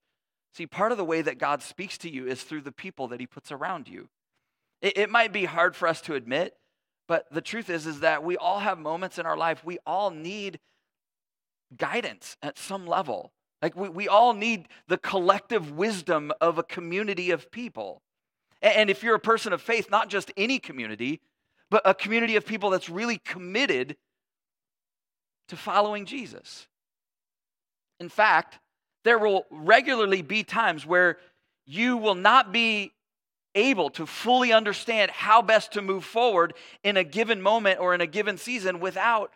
See, 0.54 0.66
part 0.66 0.92
of 0.92 0.98
the 0.98 1.04
way 1.04 1.22
that 1.22 1.38
God 1.38 1.62
speaks 1.62 1.98
to 1.98 2.10
you 2.10 2.26
is 2.26 2.42
through 2.42 2.60
the 2.62 2.72
people 2.72 3.08
that 3.08 3.20
he 3.20 3.26
puts 3.26 3.50
around 3.50 3.88
you. 3.88 4.08
It, 4.80 4.98
it 4.98 5.10
might 5.10 5.32
be 5.32 5.44
hard 5.44 5.74
for 5.74 5.88
us 5.88 6.00
to 6.02 6.14
admit, 6.14 6.54
but 7.08 7.26
the 7.32 7.40
truth 7.40 7.70
is, 7.70 7.86
is 7.86 8.00
that 8.00 8.22
we 8.22 8.36
all 8.36 8.60
have 8.60 8.78
moments 8.78 9.18
in 9.18 9.26
our 9.26 9.36
life, 9.36 9.64
we 9.64 9.78
all 9.86 10.10
need 10.10 10.60
guidance 11.76 12.36
at 12.42 12.58
some 12.58 12.86
level. 12.86 13.32
Like 13.62 13.76
we, 13.76 13.88
we 13.88 14.08
all 14.08 14.34
need 14.34 14.68
the 14.88 14.98
collective 14.98 15.72
wisdom 15.72 16.32
of 16.40 16.58
a 16.58 16.62
community 16.62 17.30
of 17.30 17.50
people. 17.50 18.02
And 18.60 18.90
if 18.90 19.02
you're 19.02 19.14
a 19.14 19.20
person 19.20 19.52
of 19.52 19.62
faith, 19.62 19.90
not 19.90 20.08
just 20.08 20.32
any 20.36 20.58
community, 20.58 21.20
but 21.70 21.82
a 21.84 21.94
community 21.94 22.36
of 22.36 22.44
people 22.44 22.70
that's 22.70 22.90
really 22.90 23.18
committed 23.18 23.96
to 25.48 25.56
following 25.56 26.06
Jesus. 26.06 26.66
In 28.00 28.08
fact, 28.08 28.58
there 29.04 29.18
will 29.18 29.46
regularly 29.50 30.22
be 30.22 30.44
times 30.44 30.86
where 30.86 31.18
you 31.66 31.96
will 31.96 32.14
not 32.14 32.52
be 32.52 32.92
able 33.54 33.90
to 33.90 34.06
fully 34.06 34.52
understand 34.52 35.10
how 35.10 35.42
best 35.42 35.72
to 35.72 35.82
move 35.82 36.04
forward 36.04 36.54
in 36.82 36.96
a 36.96 37.04
given 37.04 37.42
moment 37.42 37.80
or 37.80 37.94
in 37.94 38.00
a 38.00 38.06
given 38.06 38.38
season 38.38 38.80
without 38.80 39.32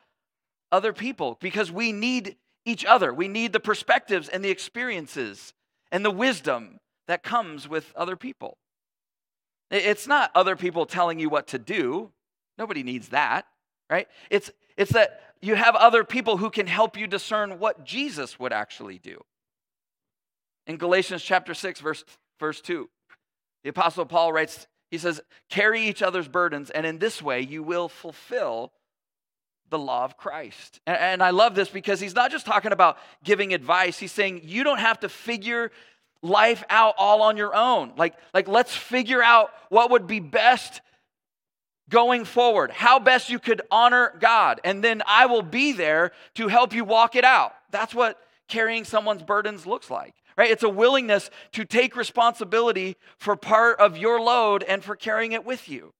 other 0.72 0.92
people 0.92 1.36
because 1.40 1.70
we 1.70 1.92
need 1.92 2.36
each 2.64 2.84
other. 2.84 3.12
We 3.12 3.28
need 3.28 3.52
the 3.52 3.60
perspectives 3.60 4.28
and 4.28 4.44
the 4.44 4.50
experiences 4.50 5.52
and 5.92 6.04
the 6.04 6.10
wisdom 6.10 6.78
that 7.08 7.22
comes 7.22 7.68
with 7.68 7.92
other 7.94 8.16
people. 8.16 8.56
It's 9.70 10.06
not 10.06 10.30
other 10.34 10.56
people 10.56 10.86
telling 10.86 11.18
you 11.18 11.28
what 11.28 11.48
to 11.48 11.58
do, 11.58 12.12
Nobody 12.58 12.82
needs 12.82 13.10
that, 13.10 13.46
right? 13.90 14.08
It's, 14.30 14.50
it's 14.76 14.92
that 14.92 15.20
you 15.40 15.54
have 15.54 15.74
other 15.76 16.04
people 16.04 16.36
who 16.36 16.50
can 16.50 16.66
help 16.66 16.96
you 16.96 17.06
discern 17.06 17.58
what 17.58 17.84
Jesus 17.84 18.38
would 18.38 18.52
actually 18.52 18.98
do. 18.98 19.22
In 20.66 20.76
Galatians 20.76 21.22
chapter 21.22 21.54
6, 21.54 21.80
verse, 21.80 22.04
verse 22.40 22.60
2, 22.60 22.88
the 23.62 23.70
Apostle 23.70 24.06
Paul 24.06 24.32
writes, 24.32 24.66
he 24.90 24.98
says, 24.98 25.20
Carry 25.48 25.82
each 25.82 26.02
other's 26.02 26.28
burdens, 26.28 26.70
and 26.70 26.86
in 26.86 26.98
this 26.98 27.22
way 27.22 27.40
you 27.40 27.62
will 27.62 27.88
fulfill 27.88 28.72
the 29.68 29.78
law 29.78 30.04
of 30.04 30.16
Christ. 30.16 30.80
And, 30.86 30.96
and 30.96 31.22
I 31.22 31.30
love 31.30 31.54
this 31.54 31.68
because 31.68 32.00
he's 32.00 32.14
not 32.14 32.30
just 32.30 32.46
talking 32.46 32.72
about 32.72 32.98
giving 33.24 33.52
advice, 33.54 33.98
he's 33.98 34.12
saying 34.12 34.42
you 34.44 34.64
don't 34.64 34.78
have 34.78 35.00
to 35.00 35.08
figure 35.08 35.70
life 36.22 36.64
out 36.70 36.94
all 36.98 37.22
on 37.22 37.36
your 37.36 37.54
own. 37.54 37.92
Like, 37.96 38.14
like 38.34 38.48
let's 38.48 38.74
figure 38.74 39.22
out 39.22 39.50
what 39.68 39.90
would 39.90 40.06
be 40.06 40.20
best 40.20 40.80
going 41.88 42.24
forward, 42.24 42.70
how 42.70 42.98
best 42.98 43.30
you 43.30 43.38
could 43.38 43.62
honor 43.70 44.12
God. 44.18 44.60
And 44.64 44.82
then 44.82 45.02
I 45.06 45.26
will 45.26 45.42
be 45.42 45.72
there 45.72 46.12
to 46.34 46.48
help 46.48 46.72
you 46.72 46.84
walk 46.84 47.14
it 47.14 47.24
out. 47.24 47.54
That's 47.70 47.94
what 47.94 48.18
carrying 48.48 48.84
someone's 48.84 49.22
burdens 49.22 49.66
looks 49.66 49.90
like, 49.90 50.14
right? 50.36 50.50
It's 50.50 50.62
a 50.62 50.68
willingness 50.68 51.30
to 51.52 51.64
take 51.64 51.96
responsibility 51.96 52.96
for 53.18 53.36
part 53.36 53.78
of 53.78 53.96
your 53.96 54.20
load 54.20 54.62
and 54.62 54.82
for 54.82 54.96
carrying 54.96 55.32
it 55.32 55.44
with 55.44 55.68
you. 55.68 55.92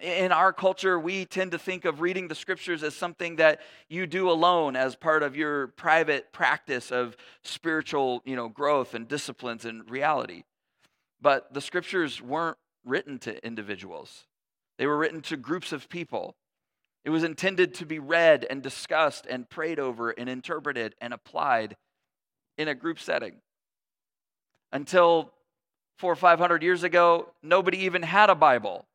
In 0.00 0.32
our 0.32 0.52
culture, 0.52 0.98
we 0.98 1.24
tend 1.24 1.52
to 1.52 1.58
think 1.58 1.84
of 1.84 2.00
reading 2.00 2.26
the 2.26 2.34
scriptures 2.34 2.82
as 2.82 2.96
something 2.96 3.36
that 3.36 3.60
you 3.88 4.06
do 4.06 4.28
alone 4.28 4.74
as 4.74 4.96
part 4.96 5.22
of 5.22 5.36
your 5.36 5.68
private 5.68 6.32
practice 6.32 6.90
of 6.90 7.16
spiritual, 7.44 8.20
you 8.24 8.34
know, 8.34 8.48
growth 8.48 8.94
and 8.94 9.06
disciplines 9.06 9.64
and 9.64 9.88
reality. 9.88 10.42
But 11.20 11.54
the 11.54 11.60
scriptures 11.60 12.20
weren't 12.20 12.58
written 12.84 13.18
to 13.20 13.44
individuals, 13.44 14.24
they 14.78 14.86
were 14.86 14.96
written 14.96 15.22
to 15.22 15.36
groups 15.36 15.72
of 15.72 15.88
people. 15.88 16.34
It 17.04 17.10
was 17.10 17.24
intended 17.24 17.74
to 17.74 17.86
be 17.86 17.98
read 17.98 18.46
and 18.48 18.62
discussed 18.62 19.26
and 19.28 19.48
prayed 19.48 19.78
over 19.78 20.10
and 20.10 20.28
interpreted 20.28 20.94
and 21.00 21.12
applied 21.12 21.76
in 22.56 22.68
a 22.68 22.74
group 22.74 22.98
setting. 22.98 23.34
Until 24.72 25.32
four 25.98 26.12
or 26.12 26.16
five 26.16 26.38
hundred 26.38 26.62
years 26.62 26.82
ago, 26.82 27.28
nobody 27.42 27.78
even 27.84 28.02
had 28.02 28.30
a 28.30 28.34
Bible. 28.34 28.86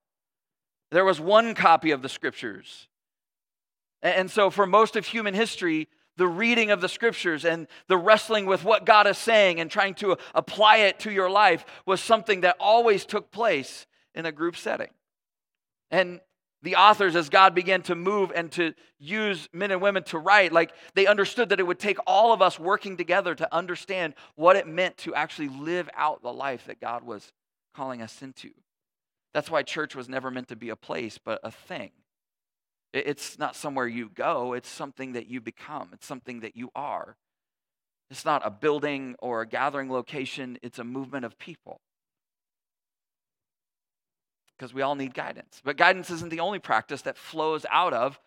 There 0.91 1.06
was 1.06 1.19
one 1.19 1.54
copy 1.54 1.91
of 1.91 2.02
the 2.02 2.10
scriptures. 2.10 2.88
And 4.02 4.32
so, 4.32 4.49
for 4.49 4.65
most 4.65 4.95
of 4.95 5.06
human 5.06 5.34
history, 5.34 5.88
the 6.20 6.28
reading 6.28 6.70
of 6.70 6.82
the 6.82 6.90
scriptures 6.90 7.46
and 7.46 7.66
the 7.88 7.98
wrestling 7.98 8.46
with 8.46 8.66
what 8.66 8.86
God 8.86 9.08
is 9.08 9.18
saying 9.18 9.62
and 9.62 9.72
trying 9.72 9.94
to 9.96 10.18
apply 10.36 10.78
it 10.80 11.00
to 11.00 11.12
your 11.12 11.30
life 11.30 11.66
was 11.86 12.02
something 12.02 12.42
that 12.42 12.58
always 12.60 13.06
took 13.06 13.32
place 13.32 13.88
in 14.14 14.26
a 14.26 14.32
group 14.32 14.58
setting. 14.58 14.90
And 15.90 16.20
the 16.62 16.76
authors, 16.76 17.16
as 17.16 17.30
God 17.30 17.56
began 17.56 17.82
to 17.84 17.96
move 17.96 18.34
and 18.36 18.52
to 18.52 18.74
use 19.00 19.48
men 19.54 19.72
and 19.72 19.82
women 19.82 20.04
to 20.04 20.18
write, 20.18 20.52
like 20.52 20.74
they 20.94 21.08
understood 21.08 21.50
that 21.50 21.60
it 21.62 21.66
would 21.66 21.80
take 21.80 21.98
all 22.06 22.34
of 22.34 22.42
us 22.42 22.60
working 22.60 22.98
together 22.98 23.34
to 23.34 23.56
understand 23.56 24.14
what 24.36 24.58
it 24.58 24.68
meant 24.68 24.98
to 24.98 25.16
actually 25.16 25.48
live 25.48 25.90
out 25.96 26.22
the 26.22 26.34
life 26.34 26.66
that 26.66 26.82
God 26.82 27.04
was 27.04 27.32
calling 27.74 28.02
us 28.02 28.22
into. 28.22 28.52
That's 29.34 29.50
why 29.50 29.64
church 29.64 29.96
was 29.96 30.10
never 30.10 30.30
meant 30.30 30.50
to 30.50 30.58
be 30.58 30.68
a 30.68 30.76
place, 30.76 31.18
but 31.18 31.40
a 31.46 31.52
thing. 31.52 31.92
It's 32.93 33.38
not 33.38 33.56
somewhere 33.56 33.88
you 33.88 34.10
go, 34.10 34.54
it's 34.54 34.69
something 34.69 35.13
that 35.13 35.28
you 35.28 35.41
become, 35.41 35.89
it's 35.93 36.08
something 36.08 36.39
that 36.39 36.56
you 36.56 36.71
are. 36.75 37.17
It's 38.10 38.25
not 38.25 38.41
a 38.43 38.49
building 38.49 39.15
or 39.19 39.41
a 39.41 39.47
gathering 39.47 39.91
location, 39.91 40.58
it's 40.63 40.80
a 40.80 40.84
movement 40.84 41.25
of 41.25 41.38
people. 41.38 41.82
Because 44.58 44.73
we 44.73 44.82
all 44.82 44.95
need 44.95 45.13
guidance. 45.13 45.62
But 45.63 45.78
guidance 45.78 46.10
isn't 46.10 46.30
the 46.30 46.39
only 46.39 46.60
practice 46.60 47.04
that 47.04 47.17
flows 47.17 47.65
out 47.69 47.93
of 47.93 48.19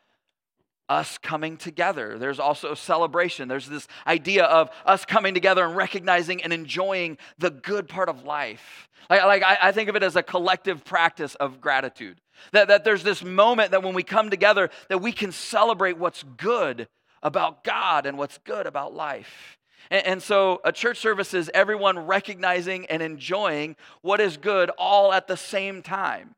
us 0.93 1.17
coming 1.19 1.57
together. 1.57 2.19
There's 2.19 2.39
also 2.39 2.75
celebration. 2.75 3.49
There's 3.49 3.67
this 3.67 3.89
idea 4.07 4.45
of 4.45 4.71
us 4.85 5.05
coming 5.07 5.33
together 5.33 5.65
and 5.65 5.75
recognizing 5.75 6.43
and 6.43 6.53
enjoying 6.53 7.17
the 7.39 7.51
good 7.51 7.89
part 7.89 8.11
of 8.11 8.25
life. 8.25 8.89
Like, 9.09 9.25
like 9.25 9.43
I, 9.43 9.59
I 9.63 9.73
think 9.73 9.89
of 9.89 9.97
it 9.97 10.03
as 10.03 10.17
a 10.17 10.23
collective 10.23 10.85
practice 10.85 11.35
of 11.37 11.61
gratitude. 11.61 12.21
That, 12.53 12.69
that 12.69 12.85
there's 12.85 13.03
this 13.03 13.25
moment 13.25 13.71
that 13.71 13.83
when 13.83 13.95
we 13.95 14.03
come 14.03 14.29
together, 14.29 14.69
that 14.89 14.99
we 14.99 15.13
can 15.13 15.33
celebrate 15.33 15.97
what's 15.97 16.23
good 16.37 16.89
about 17.23 17.65
God 17.65 18.05
and 18.05 18.19
what's 18.19 18.39
good 18.39 18.67
about 18.67 18.95
life. 18.95 19.59
And, 19.91 20.07
and 20.07 20.23
so 20.23 20.61
a 20.63 20.73
church 20.73 20.99
service 20.99 21.33
is 21.33 21.51
everyone 21.55 22.01
recognizing 22.01 22.87
and 22.87 23.03
enjoying 23.03 23.77
what 24.03 24.21
is 24.21 24.37
good 24.37 24.71
all 24.77 25.13
at 25.13 25.27
the 25.27 25.37
same 25.37 25.81
time. 25.83 26.35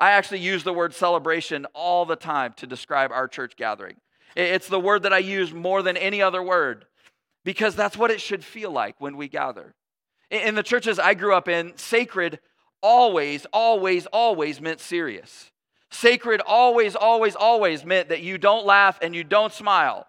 I 0.00 0.12
actually 0.12 0.40
use 0.40 0.64
the 0.64 0.72
word 0.72 0.94
celebration 0.94 1.66
all 1.74 2.06
the 2.06 2.16
time 2.16 2.54
to 2.56 2.66
describe 2.66 3.12
our 3.12 3.28
church 3.28 3.54
gathering. 3.56 3.96
It's 4.34 4.68
the 4.68 4.80
word 4.80 5.02
that 5.02 5.12
I 5.12 5.18
use 5.18 5.52
more 5.52 5.82
than 5.82 5.98
any 5.98 6.22
other 6.22 6.42
word 6.42 6.86
because 7.44 7.76
that's 7.76 7.98
what 7.98 8.10
it 8.10 8.20
should 8.20 8.42
feel 8.42 8.70
like 8.70 8.98
when 8.98 9.16
we 9.18 9.28
gather. 9.28 9.74
In 10.30 10.54
the 10.54 10.62
churches 10.62 10.98
I 10.98 11.14
grew 11.14 11.34
up 11.34 11.48
in, 11.48 11.76
sacred 11.76 12.40
always, 12.82 13.46
always, 13.52 14.06
always 14.06 14.60
meant 14.60 14.80
serious. 14.80 15.50
Sacred 15.90 16.40
always, 16.46 16.96
always, 16.96 17.34
always 17.34 17.84
meant 17.84 18.08
that 18.08 18.22
you 18.22 18.38
don't 18.38 18.64
laugh 18.64 18.98
and 19.02 19.14
you 19.14 19.24
don't 19.24 19.52
smile. 19.52 20.06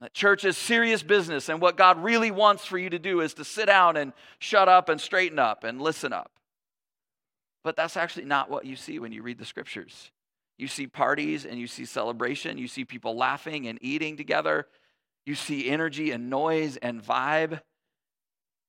That 0.00 0.14
church 0.14 0.44
is 0.44 0.56
serious 0.56 1.02
business, 1.02 1.48
and 1.48 1.60
what 1.60 1.76
God 1.76 2.02
really 2.02 2.30
wants 2.30 2.64
for 2.64 2.78
you 2.78 2.88
to 2.90 3.00
do 3.00 3.20
is 3.20 3.34
to 3.34 3.44
sit 3.44 3.66
down 3.66 3.96
and 3.96 4.12
shut 4.38 4.68
up 4.68 4.88
and 4.88 5.00
straighten 5.00 5.40
up 5.40 5.64
and 5.64 5.82
listen 5.82 6.12
up. 6.12 6.30
But 7.64 7.76
that's 7.76 7.96
actually 7.96 8.24
not 8.24 8.50
what 8.50 8.64
you 8.64 8.76
see 8.76 8.98
when 8.98 9.12
you 9.12 9.22
read 9.22 9.38
the 9.38 9.44
scriptures. 9.44 10.10
You 10.56 10.68
see 10.68 10.86
parties 10.86 11.44
and 11.44 11.58
you 11.58 11.66
see 11.66 11.84
celebration, 11.84 12.58
you 12.58 12.68
see 12.68 12.84
people 12.84 13.16
laughing 13.16 13.68
and 13.68 13.78
eating 13.80 14.16
together, 14.16 14.66
you 15.24 15.34
see 15.34 15.68
energy 15.68 16.10
and 16.10 16.30
noise 16.30 16.76
and 16.78 17.02
vibe. 17.02 17.60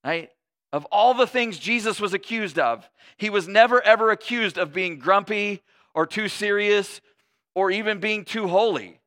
Right? 0.03 0.29
Of 0.71 0.85
all 0.91 1.13
the 1.13 1.27
things 1.27 1.57
Jesus 1.57 1.99
was 1.99 2.13
accused 2.13 2.59
of, 2.59 2.89
he 3.17 3.29
was 3.29 3.47
never 3.47 3.81
ever 3.81 4.11
accused 4.11 4.57
of 4.57 4.73
being 4.73 4.99
grumpy 4.99 5.63
or 5.95 6.05
too 6.05 6.27
serious 6.27 7.01
or 7.55 7.71
even 7.71 7.99
being 7.99 8.23
too 8.23 8.47
holy. 8.47 8.99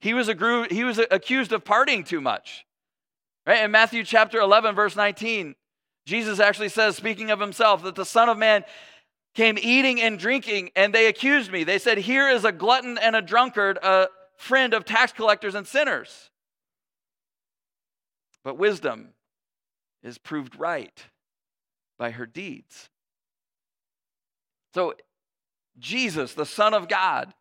He 0.00 0.12
was, 0.12 0.28
a, 0.28 0.66
he 0.68 0.84
was 0.84 1.00
accused 1.10 1.52
of 1.52 1.64
partying 1.64 2.06
too 2.06 2.20
much. 2.20 2.66
Right? 3.46 3.62
In 3.64 3.70
Matthew 3.70 4.04
chapter 4.04 4.38
11, 4.38 4.74
verse 4.74 4.96
19, 4.96 5.54
Jesus 6.06 6.38
actually 6.38 6.68
says, 6.68 6.96
speaking 6.96 7.30
of 7.30 7.40
himself, 7.40 7.82
that 7.84 7.94
the 7.94 8.04
Son 8.04 8.28
of 8.28 8.36
Man 8.36 8.64
came 9.34 9.58
eating 9.60 10.00
and 10.00 10.18
drinking, 10.18 10.70
and 10.76 10.94
they 10.94 11.06
accused 11.06 11.50
me. 11.50 11.64
They 11.64 11.78
said, 11.78 11.98
Here 11.98 12.28
is 12.28 12.44
a 12.44 12.52
glutton 12.52 12.98
and 12.98 13.16
a 13.16 13.22
drunkard, 13.22 13.78
a 13.82 14.08
friend 14.36 14.74
of 14.74 14.84
tax 14.84 15.12
collectors 15.12 15.54
and 15.54 15.66
sinners. 15.66 16.30
But 18.44 18.58
wisdom 18.58 19.14
is 20.02 20.18
proved 20.18 20.58
right 20.58 21.02
by 21.98 22.10
her 22.10 22.26
deeds. 22.26 22.90
So, 24.74 24.94
Jesus, 25.78 26.34
the 26.34 26.46
Son 26.46 26.74
of 26.74 26.88
God, 26.88 27.32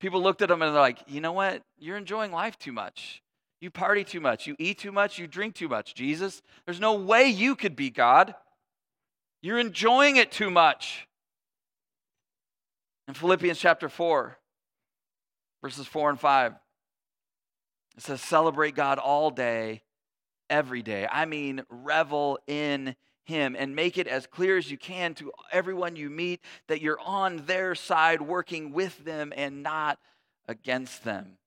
people 0.00 0.22
looked 0.22 0.42
at 0.42 0.50
him 0.50 0.62
and 0.62 0.74
they're 0.74 0.80
like, 0.80 1.00
you 1.06 1.20
know 1.20 1.32
what? 1.32 1.62
You're 1.78 1.96
enjoying 1.96 2.32
life 2.32 2.58
too 2.58 2.72
much. 2.72 3.22
You 3.60 3.70
party 3.70 4.04
too 4.04 4.20
much. 4.20 4.46
You 4.46 4.54
eat 4.58 4.78
too 4.78 4.92
much. 4.92 5.18
You 5.18 5.26
drink 5.26 5.54
too 5.54 5.68
much. 5.68 5.94
Jesus, 5.94 6.42
there's 6.64 6.80
no 6.80 6.94
way 6.94 7.28
you 7.28 7.56
could 7.56 7.74
be 7.74 7.90
God. 7.90 8.34
You're 9.42 9.58
enjoying 9.58 10.16
it 10.16 10.30
too 10.30 10.50
much. 10.50 11.06
In 13.08 13.14
Philippians 13.14 13.58
chapter 13.58 13.88
4, 13.88 14.36
verses 15.62 15.86
4 15.86 16.10
and 16.10 16.20
5, 16.20 16.52
it 17.96 18.02
says, 18.02 18.20
Celebrate 18.20 18.74
God 18.74 18.98
all 18.98 19.30
day 19.30 19.82
every 20.50 20.82
day. 20.82 21.06
I 21.10 21.24
mean, 21.24 21.62
revel 21.70 22.38
in 22.46 22.96
Him 23.24 23.56
and 23.58 23.76
make 23.76 23.96
it 23.96 24.08
as 24.08 24.26
clear 24.26 24.58
as 24.58 24.70
you 24.70 24.76
can 24.76 25.14
to 25.14 25.32
everyone 25.52 25.96
you 25.96 26.10
meet 26.10 26.40
that 26.68 26.82
you're 26.82 27.00
on 27.00 27.46
their 27.46 27.74
side, 27.74 28.20
working 28.20 28.72
with 28.72 29.04
them 29.04 29.32
and 29.36 29.62
not 29.62 29.98
against 30.48 31.04
them. 31.04 31.38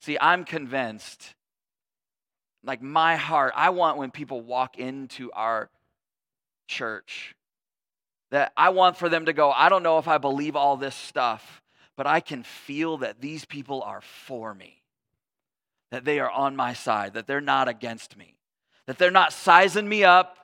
See, 0.00 0.16
I'm 0.20 0.44
convinced, 0.44 1.34
like 2.62 2.82
my 2.82 3.16
heart, 3.16 3.52
I 3.56 3.70
want 3.70 3.98
when 3.98 4.10
people 4.10 4.40
walk 4.40 4.78
into 4.78 5.32
our 5.32 5.70
church 6.68 7.34
that 8.30 8.52
I 8.56 8.68
want 8.70 8.96
for 8.96 9.08
them 9.08 9.26
to 9.26 9.32
go, 9.32 9.50
I 9.50 9.68
don't 9.68 9.82
know 9.82 9.98
if 9.98 10.06
I 10.06 10.18
believe 10.18 10.54
all 10.54 10.76
this 10.76 10.94
stuff, 10.94 11.62
but 11.96 12.06
I 12.06 12.20
can 12.20 12.42
feel 12.42 12.98
that 12.98 13.20
these 13.20 13.44
people 13.44 13.82
are 13.82 14.02
for 14.02 14.54
me. 14.54 14.82
That 15.90 16.04
they 16.04 16.20
are 16.20 16.30
on 16.30 16.54
my 16.54 16.74
side, 16.74 17.14
that 17.14 17.26
they're 17.26 17.40
not 17.40 17.66
against 17.66 18.16
me, 18.16 18.36
that 18.86 18.98
they're 18.98 19.10
not 19.10 19.32
sizing 19.32 19.88
me 19.88 20.04
up, 20.04 20.36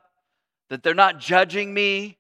that 0.71 0.83
they're 0.83 0.95
not 0.95 1.21
judging 1.21 1.75
me, 1.75 2.17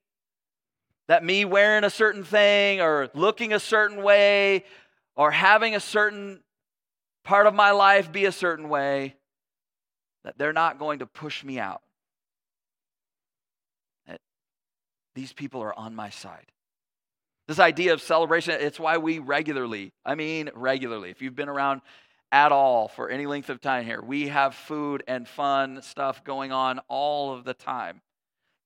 that 1.09 1.25
me 1.25 1.47
wearing 1.47 1.85
a 1.85 1.91
certain 1.91 2.25
thing 2.25 2.83
or 2.83 3.09
looking 3.15 3.55
a 3.55 3.61
certain 3.61 4.03
way 4.03 4.65
or 5.17 5.31
having 5.31 5.75
a 5.75 5.81
certain 5.81 6.44
part 7.25 7.47
of 7.47 7.55
my 7.55 7.73
life 7.73 8.13
be 8.13 8.27
a 8.27 8.33
certain 8.33 8.69
way, 8.69 9.17
that 10.25 10.39
they're 10.39 10.53
not 10.53 10.79
going 10.79 11.01
to 11.01 11.07
push 11.07 11.43
me 11.43 11.59
out. 11.59 11.83
That 14.07 14.21
these 15.15 15.33
people 15.33 15.63
are 15.63 15.79
on 15.79 15.95
my 15.95 16.11
side. 16.11 16.47
This 17.47 17.59
idea 17.59 17.93
of 17.93 18.01
celebration, 18.01 18.57
it's 18.59 18.81
why 18.81 18.97
we 18.97 19.19
regularly, 19.19 19.93
I 20.05 20.15
mean, 20.15 20.51
regularly, 20.55 21.11
if 21.11 21.21
you've 21.21 21.35
been 21.35 21.51
around 21.51 21.83
at 22.35 22.51
all 22.51 22.89
for 22.89 23.11
any 23.11 23.27
length 23.27 23.49
of 23.49 23.61
time 23.61 23.85
here. 23.85 24.03
We 24.03 24.27
have 24.27 24.57
food 24.57 25.05
and 25.07 25.29
fun 25.29 25.81
stuff 25.83 26.25
going 26.25 26.51
on 26.51 26.81
all 26.89 27.33
of 27.33 27.45
the 27.45 27.55
time. 27.55 28.01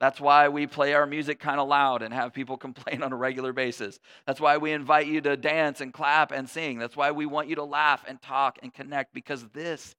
That's 0.00 0.20
why 0.20 0.48
we 0.48 0.66
play 0.66 0.94
our 0.94 1.06
music 1.06 1.40
kind 1.40 1.58
of 1.58 1.68
loud 1.68 2.02
and 2.02 2.14
have 2.14 2.32
people 2.32 2.56
complain 2.66 3.02
on 3.02 3.12
a 3.12 3.16
regular 3.16 3.52
basis. 3.52 3.98
That's 4.26 4.40
why 4.40 4.58
we 4.58 4.72
invite 4.72 5.06
you 5.06 5.20
to 5.22 5.36
dance 5.36 5.80
and 5.80 5.92
clap 5.92 6.32
and 6.32 6.48
sing. 6.48 6.78
That's 6.78 6.96
why 6.96 7.10
we 7.10 7.26
want 7.26 7.48
you 7.48 7.56
to 7.56 7.64
laugh 7.64 8.04
and 8.06 8.20
talk 8.22 8.58
and 8.62 8.72
connect 8.72 9.12
because 9.12 9.44
this 9.48 9.94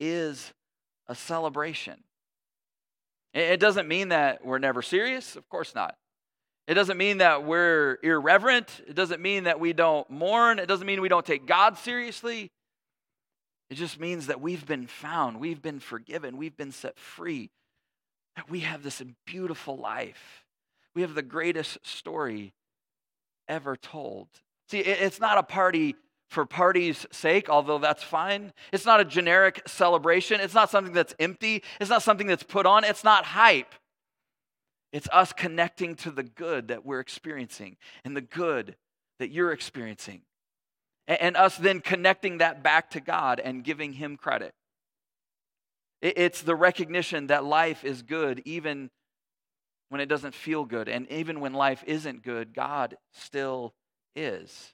is 0.00 0.52
a 1.06 1.14
celebration. 1.14 2.02
It 3.34 3.60
doesn't 3.60 3.86
mean 3.86 4.08
that 4.08 4.44
we're 4.44 4.58
never 4.58 4.80
serious, 4.80 5.36
of 5.36 5.46
course 5.50 5.74
not. 5.74 5.96
It 6.66 6.74
doesn't 6.74 6.96
mean 6.96 7.18
that 7.18 7.44
we're 7.44 7.98
irreverent. 8.02 8.82
It 8.88 8.94
doesn't 8.94 9.20
mean 9.20 9.44
that 9.44 9.60
we 9.60 9.72
don't 9.72 10.08
mourn. 10.10 10.58
It 10.58 10.66
doesn't 10.66 10.86
mean 10.86 11.00
we 11.00 11.08
don't 11.08 11.24
take 11.24 11.46
God 11.46 11.78
seriously. 11.78 12.50
It 13.68 13.74
just 13.74 14.00
means 14.00 14.28
that 14.28 14.40
we've 14.40 14.64
been 14.64 14.86
found, 14.86 15.40
we've 15.40 15.60
been 15.60 15.80
forgiven, 15.80 16.36
we've 16.36 16.56
been 16.56 16.70
set 16.70 16.98
free, 16.98 17.50
that 18.36 18.50
we 18.50 18.60
have 18.60 18.82
this 18.82 19.02
beautiful 19.26 19.76
life. 19.76 20.44
We 20.94 21.02
have 21.02 21.14
the 21.14 21.22
greatest 21.22 21.78
story 21.86 22.52
ever 23.48 23.76
told. 23.76 24.28
See, 24.68 24.78
it's 24.78 25.20
not 25.20 25.38
a 25.38 25.42
party 25.42 25.96
for 26.28 26.44
party's 26.44 27.06
sake, 27.12 27.48
although 27.48 27.78
that's 27.78 28.02
fine. 28.02 28.52
It's 28.72 28.84
not 28.84 29.00
a 29.00 29.04
generic 29.04 29.62
celebration. 29.66 30.40
It's 30.40 30.54
not 30.54 30.70
something 30.70 30.92
that's 30.92 31.14
empty. 31.18 31.62
It's 31.80 31.90
not 31.90 32.02
something 32.02 32.26
that's 32.26 32.42
put 32.42 32.66
on. 32.66 32.84
It's 32.84 33.04
not 33.04 33.24
hype. 33.24 33.74
It's 34.92 35.08
us 35.12 35.32
connecting 35.32 35.94
to 35.96 36.10
the 36.10 36.22
good 36.22 36.68
that 36.68 36.84
we're 36.84 37.00
experiencing 37.00 37.76
and 38.04 38.16
the 38.16 38.22
good 38.22 38.76
that 39.18 39.30
you're 39.30 39.52
experiencing 39.52 40.22
and 41.06 41.36
us 41.36 41.56
then 41.56 41.80
connecting 41.80 42.38
that 42.38 42.62
back 42.62 42.90
to 42.90 43.00
God 43.00 43.40
and 43.40 43.62
giving 43.62 43.92
Him 43.92 44.16
credit. 44.16 44.54
It's 46.14 46.42
the 46.42 46.54
recognition 46.54 47.28
that 47.28 47.44
life 47.44 47.84
is 47.84 48.02
good 48.02 48.42
even 48.44 48.90
when 49.88 50.00
it 50.00 50.06
doesn't 50.06 50.34
feel 50.34 50.64
good. 50.64 50.88
And 50.88 51.10
even 51.10 51.40
when 51.40 51.52
life 51.52 51.82
isn't 51.86 52.22
good, 52.22 52.54
God 52.54 52.96
still 53.12 53.74
is. 54.14 54.72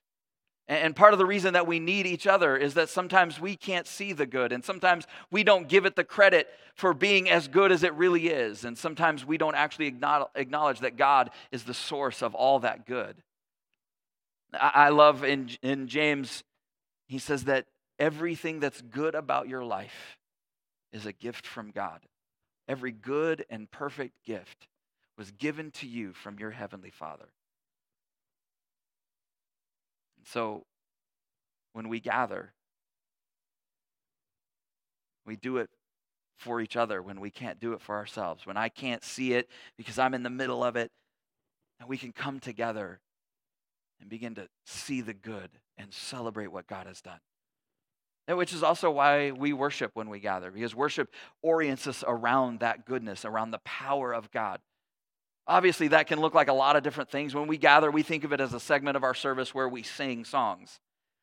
And 0.69 0.95
part 0.95 1.13
of 1.13 1.19
the 1.19 1.27
reason 1.27 1.55
that 1.55 1.67
we 1.67 1.81
need 1.81 2.07
each 2.07 2.27
other 2.27 2.57
is 2.57 2.75
that 2.75 2.89
sometimes 2.89 3.41
we 3.41 3.57
can't 3.57 3.87
see 3.87 4.13
the 4.13 4.27
good, 4.27 4.53
and 4.53 4.65
sometimes 4.65 5.07
we 5.31 5.43
don't 5.43 5.69
give 5.69 5.87
it 5.87 5.97
the 5.97 6.05
credit 6.05 6.49
for 6.77 6.95
being 6.95 7.29
as 7.29 7.49
good 7.49 7.73
as 7.73 7.83
it 7.83 7.93
really 7.95 8.29
is, 8.29 8.65
and 8.65 8.79
sometimes 8.79 9.27
we 9.27 9.37
don't 9.37 9.57
actually 9.57 9.89
acknowledge 9.89 10.81
that 10.81 10.97
God 10.97 11.31
is 11.51 11.65
the 11.65 11.75
source 11.75 12.23
of 12.23 12.35
all 12.37 12.61
that 12.61 12.87
good. 12.87 13.17
I 14.55 14.91
love 14.91 15.25
in, 15.25 15.51
in 15.63 15.89
James, 15.89 16.45
he 17.07 17.19
says 17.19 17.45
that 17.45 17.67
everything 17.99 18.61
that's 18.61 18.81
good 18.83 19.17
about 19.17 19.49
your 19.49 19.65
life 19.65 20.17
is 20.93 21.07
a 21.07 21.13
gift 21.13 21.47
from 21.47 21.71
God. 21.71 22.01
Every 22.69 22.93
good 22.93 23.45
and 23.51 23.71
perfect 23.71 24.25
gift 24.25 24.69
was 25.19 25.31
given 25.33 25.71
to 25.73 25.87
you 25.87 26.13
from 26.13 26.39
your 26.39 26.51
heavenly 26.51 26.91
Father. 26.91 27.29
So 30.25 30.65
when 31.73 31.89
we 31.89 32.01
gather, 32.01 32.53
we 35.27 35.37
do 35.37 35.59
it 35.59 35.71
for 36.39 36.61
each 36.61 36.77
other 36.77 37.01
when 37.03 37.21
we 37.21 37.31
can't 37.31 37.61
do 37.61 37.73
it 37.73 37.81
for 37.81 37.97
ourselves, 37.97 38.47
when 38.47 38.57
I 38.57 38.69
can't 38.69 39.05
see 39.05 39.33
it 39.33 39.49
because 39.77 39.99
I'm 39.99 40.15
in 40.15 40.23
the 40.23 40.31
middle 40.31 40.65
of 40.65 40.77
it, 40.77 40.91
and 41.79 41.89
we 41.89 41.97
can 41.97 42.13
come 42.13 42.41
together 42.41 43.01
and 44.01 44.09
begin 44.09 44.35
to 44.35 44.49
see 44.67 45.01
the 45.01 45.15
good 45.15 45.51
and 45.77 45.93
celebrate 45.93 46.49
what 46.49 46.67
God 46.67 46.87
has 46.87 47.01
done. 47.01 47.21
Which 48.29 48.53
is 48.53 48.63
also 48.63 48.91
why 48.91 49.33
we 49.33 49.53
worship 49.53 49.91
when 49.95 50.09
we 50.09 50.21
gather, 50.21 50.51
because 50.51 50.75
worship 50.75 51.13
orients 51.43 51.87
us 51.87 52.05
around 52.07 52.61
that 52.61 52.87
goodness, 52.87 53.25
around 53.25 53.51
the 53.51 53.59
power 53.59 54.13
of 54.13 54.31
God. 54.31 54.61
Obviously, 55.47 55.89
that 55.89 56.07
can 56.07 56.21
look 56.21 56.33
like 56.33 56.49
a 56.49 56.53
lot 56.53 56.77
of 56.77 56.85
different 56.85 57.11
things. 57.11 57.35
When 57.35 57.49
we 57.49 57.59
gather, 57.59 57.91
we 57.91 58.05
think 58.05 58.23
of 58.23 58.33
it 58.33 58.41
as 58.41 58.55
a 58.55 58.61
segment 58.61 58.97
of 58.97 59.03
our 59.03 59.13
service 59.15 59.53
where 59.53 59.69
we 59.69 59.83
sing 59.83 60.25
songs, 60.25 60.79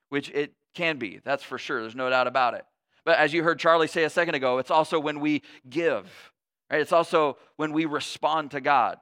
which 0.09 0.29
it 0.31 0.53
can 0.75 0.97
be, 0.97 1.21
that's 1.23 1.43
for 1.43 1.57
sure. 1.57 1.81
There's 1.81 1.95
no 1.95 2.09
doubt 2.09 2.27
about 2.27 2.53
it. 2.53 2.65
But 3.05 3.17
as 3.17 3.33
you 3.33 3.43
heard 3.43 3.59
Charlie 3.59 3.87
say 3.87 4.03
a 4.03 4.09
second 4.09 4.35
ago, 4.35 4.57
it's 4.57 4.69
also 4.69 4.99
when 4.99 5.21
we 5.21 5.41
give, 5.69 6.05
right? 6.69 6.81
It's 6.81 6.91
also 6.91 7.37
when 7.55 7.71
we 7.71 7.85
respond 7.85 8.51
to 8.51 8.61
God, 8.61 8.97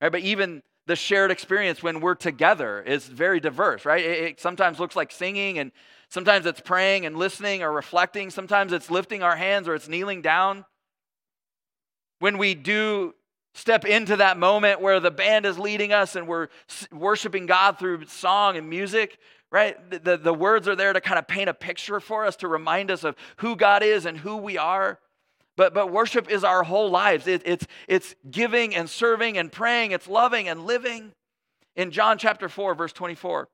right? 0.00 0.12
But 0.12 0.20
even 0.20 0.62
the 0.86 0.96
shared 0.96 1.30
experience 1.30 1.82
when 1.82 2.00
we're 2.00 2.14
together 2.14 2.80
is 2.80 3.06
very 3.06 3.40
diverse, 3.40 3.84
right? 3.84 4.04
It 4.04 4.40
sometimes 4.40 4.78
looks 4.78 4.96
like 4.96 5.10
singing, 5.10 5.58
and 5.58 5.72
sometimes 6.10 6.46
it's 6.46 6.60
praying 6.60 7.06
and 7.06 7.16
listening 7.16 7.62
or 7.62 7.72
reflecting. 7.72 8.30
Sometimes 8.30 8.72
it's 8.72 8.90
lifting 8.90 9.22
our 9.22 9.36
hands 9.36 9.66
or 9.66 9.74
it's 9.74 9.88
kneeling 9.88 10.20
down. 10.22 10.64
When 12.18 12.36
we 12.36 12.54
do 12.54 13.14
step 13.54 13.84
into 13.84 14.16
that 14.16 14.38
moment 14.38 14.80
where 14.80 15.00
the 15.00 15.10
band 15.10 15.46
is 15.46 15.58
leading 15.58 15.92
us 15.92 16.16
and 16.16 16.28
we're 16.28 16.48
worshiping 16.92 17.46
God 17.46 17.78
through 17.78 18.06
song 18.06 18.56
and 18.56 18.68
music, 18.68 19.18
right? 19.50 19.90
The, 19.90 19.98
the, 19.98 20.16
the, 20.16 20.34
words 20.34 20.68
are 20.68 20.76
there 20.76 20.92
to 20.92 21.00
kind 21.00 21.18
of 21.18 21.26
paint 21.26 21.48
a 21.48 21.54
picture 21.54 21.98
for 21.98 22.24
us, 22.24 22.36
to 22.36 22.48
remind 22.48 22.90
us 22.90 23.02
of 23.02 23.16
who 23.38 23.56
God 23.56 23.82
is 23.82 24.06
and 24.06 24.18
who 24.18 24.36
we 24.36 24.56
are. 24.56 24.98
But, 25.56 25.74
but 25.74 25.92
worship 25.92 26.30
is 26.30 26.44
our 26.44 26.62
whole 26.62 26.90
lives. 26.90 27.26
It, 27.26 27.42
it's, 27.44 27.66
it's 27.88 28.14
giving 28.30 28.74
and 28.74 28.88
serving 28.88 29.36
and 29.36 29.50
praying, 29.50 29.90
it's 29.90 30.08
loving 30.08 30.48
and 30.48 30.64
living. 30.64 31.12
In 31.76 31.90
John 31.90 32.18
chapter 32.18 32.48
4, 32.48 32.74
verse 32.74 32.92
24, 32.92 33.48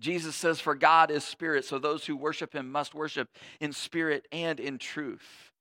Jesus 0.00 0.34
says, 0.34 0.58
For 0.58 0.74
God 0.74 1.10
is 1.10 1.22
spirit, 1.24 1.64
so 1.64 1.78
those 1.78 2.06
who 2.06 2.16
worship 2.16 2.54
him 2.54 2.72
must 2.72 2.94
worship 2.94 3.28
in 3.60 3.72
spirit 3.72 4.26
and 4.32 4.58
in 4.58 4.78
truth. 4.78 5.52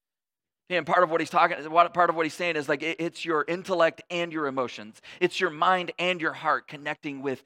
And 0.69 0.86
part 0.86 1.04
of 1.04 1.10
what 1.10 1.19
he's 1.19 1.32
talking, 1.32 1.58
part 1.69 2.10
of 2.10 2.15
what 2.15 2.25
he's 2.25 2.34
saying 2.34 2.56
is 2.56 2.69
like 2.69 2.84
it's 2.84 3.25
your 3.25 3.43
intellect 3.47 4.02
and 4.10 4.32
your 4.32 4.47
emotions. 4.47 5.02
It's 5.19 5.39
your 5.39 5.49
mind 5.49 5.91
and 5.97 6.21
your 6.21 6.34
heart 6.34 6.67
connecting 6.67 7.21
with 7.21 7.43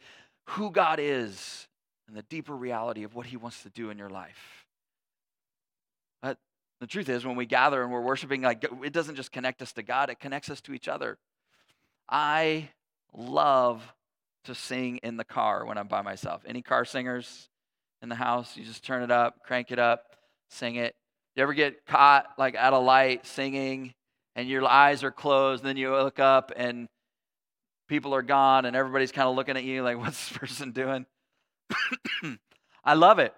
who 0.49 0.71
God 0.71 0.99
is 0.99 1.67
and 2.08 2.17
the 2.17 2.23
deeper 2.23 2.56
reality 2.56 3.03
of 3.03 3.15
what 3.15 3.25
he 3.25 3.38
wants 3.38 3.63
to 3.63 3.69
do 3.69 3.89
in 3.89 3.97
your 3.97 4.10
life. 4.10 4.67
But 6.21 6.38
the 6.82 6.88
truth 6.88 7.08
is, 7.08 7.25
when 7.25 7.38
we 7.38 7.45
gather 7.45 7.82
and 7.82 7.91
we're 7.93 8.01
worshiping, 8.01 8.41
like 8.41 8.65
it 8.84 8.91
doesn't 8.91 9.15
just 9.15 9.32
connect 9.32 9.62
us 9.62 9.71
to 9.73 9.84
God, 9.84 10.10
it 10.10 10.19
connects 10.19 10.49
us 10.49 10.60
to 10.62 10.73
each 10.73 10.89
other. 10.89 11.17
I 12.10 12.69
love 13.13 13.93
to 14.45 14.56
sing 14.56 14.97
in 14.97 15.17
the 15.17 15.23
car 15.23 15.65
when 15.65 15.77
I'm 15.77 15.88
by 15.88 16.01
myself. 16.01 16.43
Any 16.45 16.62
car 16.62 16.86
singers 16.86 17.49
in 18.01 18.10
the 18.10 18.15
house? 18.15 18.58
You 18.58 18.63
just 18.63 18.84
turn 18.84 19.03
it 19.03 19.12
up, 19.12 19.43
crank 19.45 19.71
it 19.71 19.79
up, 19.79 20.03
sing 20.49 20.75
it. 20.75 20.95
You 21.36 21.43
ever 21.43 21.53
get 21.53 21.86
caught 21.86 22.27
like 22.38 22.56
at 22.56 22.73
a 22.73 22.77
light 22.77 23.25
singing 23.25 23.93
and 24.36 24.47
your 24.47 24.65
eyes 24.67 25.03
are 25.03 25.12
closed, 25.12 25.63
and 25.63 25.69
then 25.69 25.77
you 25.77 25.91
look 25.91 26.19
up 26.19 26.51
and 26.56 26.88
people 27.88 28.15
are 28.15 28.21
gone 28.21 28.65
and 28.65 28.75
everybody's 28.75 29.12
kind 29.12 29.27
of 29.27 29.36
looking 29.36 29.58
at 29.58 29.63
you 29.63 29.84
like, 29.84 29.97
what's 29.99 30.29
this 30.29 30.38
person 30.38 30.71
doing? 30.71 31.06
I 32.84 32.93
love 32.93 33.19
it. 33.19 33.34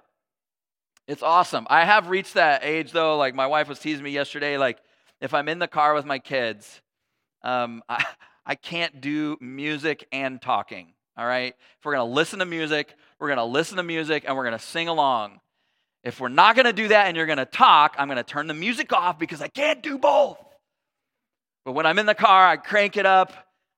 It's 1.07 1.21
awesome. 1.21 1.67
I 1.69 1.85
have 1.85 2.09
reached 2.09 2.33
that 2.33 2.63
age 2.63 2.91
though. 2.91 3.17
Like 3.17 3.35
my 3.35 3.47
wife 3.47 3.67
was 3.67 3.79
teasing 3.79 4.03
me 4.03 4.11
yesterday. 4.11 4.57
Like 4.57 4.79
if 5.21 5.33
I'm 5.33 5.47
in 5.47 5.59
the 5.59 5.67
car 5.67 5.93
with 5.93 6.05
my 6.05 6.19
kids, 6.19 6.81
um, 7.43 7.83
I, 7.87 8.03
I 8.45 8.55
can't 8.55 9.01
do 9.01 9.37
music 9.41 10.07
and 10.11 10.41
talking. 10.41 10.93
All 11.17 11.25
right. 11.25 11.55
If 11.79 11.85
we're 11.85 11.93
gonna 11.93 12.05
listen 12.05 12.39
to 12.39 12.45
music, 12.45 12.93
we're 13.19 13.29
gonna 13.29 13.45
listen 13.45 13.77
to 13.77 13.83
music 13.83 14.23
and 14.27 14.35
we're 14.35 14.43
gonna 14.43 14.59
sing 14.59 14.87
along. 14.87 15.39
If 16.05 16.19
we're 16.19 16.29
not 16.29 16.55
going 16.55 16.67
to 16.67 16.73
do 16.73 16.89
that 16.89 17.07
and 17.07 17.17
you're 17.17 17.25
going 17.25 17.39
to 17.39 17.45
talk, 17.45 17.95
I'm 17.97 18.07
going 18.07 18.17
to 18.17 18.23
turn 18.23 18.45
the 18.45 18.53
music 18.53 18.93
off 18.93 19.17
because 19.17 19.41
I 19.41 19.47
can't 19.47 19.81
do 19.81 19.97
both. 19.97 20.37
But 21.65 21.71
when 21.71 21.87
I'm 21.87 21.97
in 21.97 22.05
the 22.05 22.13
car, 22.13 22.47
I 22.47 22.57
crank 22.57 22.95
it 22.95 23.07
up, 23.07 23.33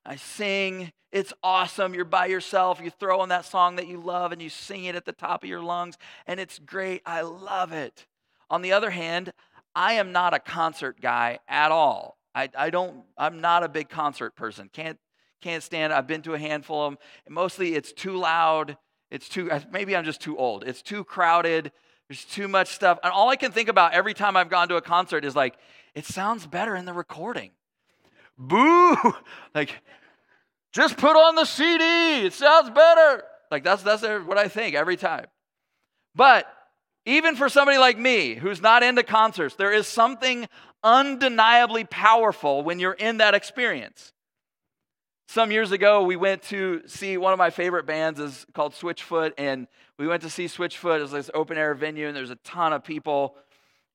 I 0.06 0.18
sing. 0.18 0.92
It's 1.14 1.32
awesome. 1.42 1.94
You're 1.94 2.04
by 2.04 2.26
yourself. 2.26 2.82
You 2.84 2.90
throw 2.90 3.22
on 3.22 3.30
that 3.30 3.46
song 3.46 3.78
that 3.78 3.88
you 3.88 4.02
love 4.02 4.34
and 4.34 4.42
you 4.42 4.50
sing 4.50 4.84
it 4.84 4.96
at 4.96 5.06
the 5.06 5.14
top 5.14 5.44
of 5.44 5.50
your 5.50 5.62
lungs, 5.62 5.98
and 6.28 6.38
it's 6.38 6.60
great. 6.60 7.02
I 7.06 7.22
love 7.22 7.72
it. 7.72 8.06
On 8.50 8.62
the 8.62 8.74
other 8.74 8.90
hand, 8.90 9.32
I 9.74 9.94
am 9.94 10.12
not 10.12 10.34
a 10.34 10.40
concert 10.40 11.00
guy 11.00 11.40
at 11.48 11.72
all. 11.72 12.18
I, 12.36 12.50
I 12.58 12.72
don't, 12.72 13.06
I'm 13.18 13.40
not 13.40 13.64
a 13.64 13.70
big 13.70 13.88
concert 13.88 14.36
person. 14.36 14.70
Can't, 14.74 15.00
can't 15.42 15.64
stand 15.64 15.94
it. 15.94 15.96
I've 15.96 16.08
been 16.08 16.22
to 16.24 16.34
a 16.34 16.40
handful 16.40 16.86
of 16.86 16.92
them. 16.92 17.00
Mostly 17.30 17.76
it's 17.76 17.92
too 17.94 18.18
loud. 18.18 18.78
It's 19.10 19.30
too, 19.30 19.50
maybe 19.72 19.96
I'm 19.96 20.06
just 20.06 20.22
too 20.22 20.38
old. 20.38 20.64
It's 20.66 20.82
too 20.82 21.04
crowded. 21.04 21.72
There's 22.10 22.26
too 22.26 22.48
much 22.48 22.70
stuff. 22.70 23.00
And 23.04 23.12
all 23.12 23.30
I 23.30 23.36
can 23.36 23.52
think 23.52 23.70
about 23.70 23.94
every 23.94 24.14
time 24.14 24.36
I've 24.38 24.50
gone 24.50 24.70
to 24.70 24.76
a 24.76 24.82
concert 24.82 25.26
is 25.26 25.36
like, 25.36 25.56
it 25.94 26.06
sounds 26.06 26.46
better 26.46 26.76
in 26.76 26.86
the 26.86 26.94
recording. 26.94 27.52
Boo! 28.38 28.96
Like, 29.56 29.82
just 30.72 30.98
put 30.98 31.16
on 31.16 31.36
the 31.36 31.46
CD. 31.46 32.28
It 32.28 32.34
sounds 32.34 32.70
better. 32.70 33.24
Like, 33.50 33.64
that's, 33.64 33.82
that's 33.82 34.04
what 34.04 34.38
I 34.38 34.48
think 34.48 34.76
every 34.76 34.96
time. 34.96 35.26
But 36.14 36.46
even 37.06 37.36
for 37.36 37.50
somebody 37.50 37.78
like 37.78 37.98
me 37.98 38.36
who's 38.36 38.62
not 38.62 38.84
into 38.84 39.02
concerts, 39.02 39.56
there 39.56 39.74
is 39.74 39.88
something 39.88 40.48
undeniably 40.84 41.86
powerful 41.86 42.64
when 42.64 42.80
you're 42.80 42.94
in 42.94 43.18
that 43.18 43.34
experience. 43.34 44.14
Some 45.30 45.52
years 45.52 45.74
ago, 45.74 46.04
we 46.04 46.16
went 46.16 46.42
to 46.44 46.84
see 46.88 47.18
one 47.18 47.34
of 47.34 47.38
my 47.38 47.50
favorite 47.50 47.86
bands 47.86 48.18
is 48.18 48.46
called 48.54 48.74
Switchfoot, 48.74 49.34
and 49.38 49.68
we 50.00 50.08
went 50.08 50.24
to 50.24 50.30
see 50.30 50.46
Switchfoot. 50.46 51.00
It 51.00 51.02
was 51.02 51.12
this 51.12 51.30
open 51.34 51.58
air 51.58 51.76
venue, 51.76 52.08
and 52.08 52.16
there's 52.16 52.30
a 52.30 52.38
ton 52.38 52.72
of 52.72 52.86
people. 52.86 53.36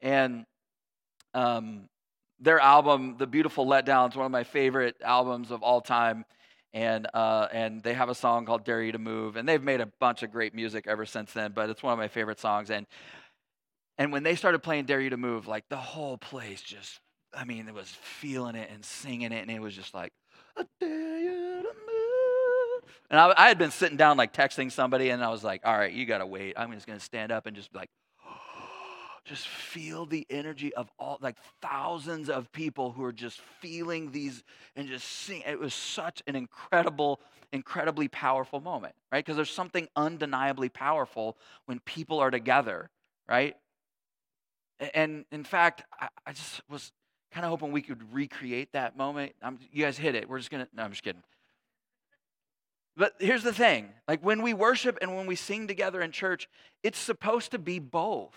And 0.03 0.45
um, 1.33 1.89
their 2.39 2.61
album, 2.61 3.17
The 3.19 3.27
Beautiful 3.27 3.65
Letdown, 3.67 4.11
is 4.11 4.17
one 4.17 4.27
of 4.27 4.33
my 4.33 4.45
favorite 4.45 4.97
albums 5.03 5.51
of 5.51 5.63
all 5.63 5.81
time. 5.81 6.27
And 6.75 7.07
uh, 7.15 7.49
and 7.53 7.83
they 7.83 7.95
have 7.95 8.11
a 8.11 8.15
song 8.15 8.45
called 8.45 8.65
Dare 8.65 8.83
You 8.83 8.93
to 8.93 8.99
Move, 8.99 9.37
and 9.37 9.49
they've 9.49 9.63
made 9.63 9.81
a 9.81 9.87
bunch 10.01 10.23
of 10.23 10.31
great 10.31 10.55
music 10.55 10.87
ever 10.87 11.05
since 11.07 11.33
then. 11.33 11.53
But 11.53 11.69
it's 11.71 11.83
one 11.83 11.93
of 11.93 11.99
my 11.99 12.09
favorite 12.09 12.41
songs. 12.41 12.71
And 12.71 12.87
and 13.99 14.11
when 14.13 14.23
they 14.23 14.37
started 14.37 14.63
playing 14.63 14.85
Dare 14.85 15.01
You 15.01 15.11
to 15.11 15.19
Move, 15.19 15.47
like 15.47 15.69
the 15.69 15.77
whole 15.77 16.17
place 16.17 16.63
just, 16.63 17.01
I 17.35 17.45
mean, 17.45 17.69
it 17.69 17.75
was 17.75 17.89
feeling 17.89 18.55
it 18.55 18.71
and 18.73 18.83
singing 18.85 19.33
it, 19.33 19.43
and 19.43 19.51
it 19.51 19.61
was 19.61 19.75
just 19.75 19.93
like 19.93 20.13
I 20.57 20.65
dare. 20.81 21.22
And 23.13 23.21
I, 23.21 23.35
I, 23.37 23.49
had 23.49 23.59
been 23.59 23.71
sitting 23.71 23.99
down, 23.99 24.17
like 24.17 24.33
texting 24.33 24.73
somebody, 24.73 25.11
and 25.11 25.23
I 25.23 25.29
was 25.29 25.45
like, 25.45 25.61
all 25.67 25.77
right, 25.77 25.93
you 25.93 26.07
got 26.07 26.19
to 26.19 26.27
wait. 26.27 26.55
I'm 26.57 26.73
just 26.73 26.87
going 26.87 26.99
to 26.99 27.05
stand 27.05 27.31
up 27.31 27.45
and 27.45 27.55
just 27.55 27.73
like, 27.75 27.91
just 29.27 29.47
feel 29.47 30.07
the 30.07 30.27
energy 30.31 30.73
of 30.75 30.91
all, 30.99 31.19
like 31.21 31.37
thousands 31.61 32.31
of 32.31 32.51
people 32.53 32.91
who 32.91 33.05
are 33.05 33.13
just 33.13 33.43
feeling 33.61 34.13
these 34.13 34.43
and 34.77 34.89
just 34.89 35.07
seeing. 35.07 35.43
It 35.47 35.61
was 35.61 35.75
such 35.75 36.23
an 36.27 36.35
incredible, 36.35 37.21
incredibly 37.53 38.09
powerful 38.09 38.63
moment, 38.63 38.95
right? 39.13 39.23
Because 39.23 39.37
there's 39.37 39.51
something 39.51 39.89
undeniably 39.95 40.71
powerful 40.71 41.37
when 41.67 41.81
people 41.81 42.19
are 42.19 42.31
together, 42.31 42.89
right? 43.29 43.57
And 44.95 45.27
in 45.31 45.45
fact, 45.45 45.85
I, 46.01 46.09
I 46.27 46.33
just 46.33 46.63
was 46.71 46.93
kind 47.31 47.45
of 47.45 47.51
hoping 47.51 47.73
we 47.73 47.83
could 47.83 48.11
recreate 48.11 48.73
that 48.73 48.97
moment. 48.97 49.35
I'm, 49.43 49.59
you 49.71 49.85
guys 49.85 49.99
hit 49.99 50.15
it. 50.15 50.31
We're 50.31 50.39
just 50.39 50.51
to, 50.51 50.67
no, 50.75 50.83
I'm 50.83 50.91
just 50.93 51.03
kidding. 51.03 51.23
But 52.97 53.15
here's 53.19 53.43
the 53.43 53.55
thing 53.55 53.91
like 54.07 54.23
when 54.25 54.43
we 54.43 54.55
worship 54.55 54.99
and 55.01 55.17
when 55.17 55.27
we 55.27 55.37
sing 55.37 55.67
together 55.67 56.01
in 56.01 56.13
church, 56.13 56.49
it's 56.83 56.99
supposed 56.99 57.51
to 57.53 57.59
be 57.59 57.79
both, 57.79 58.35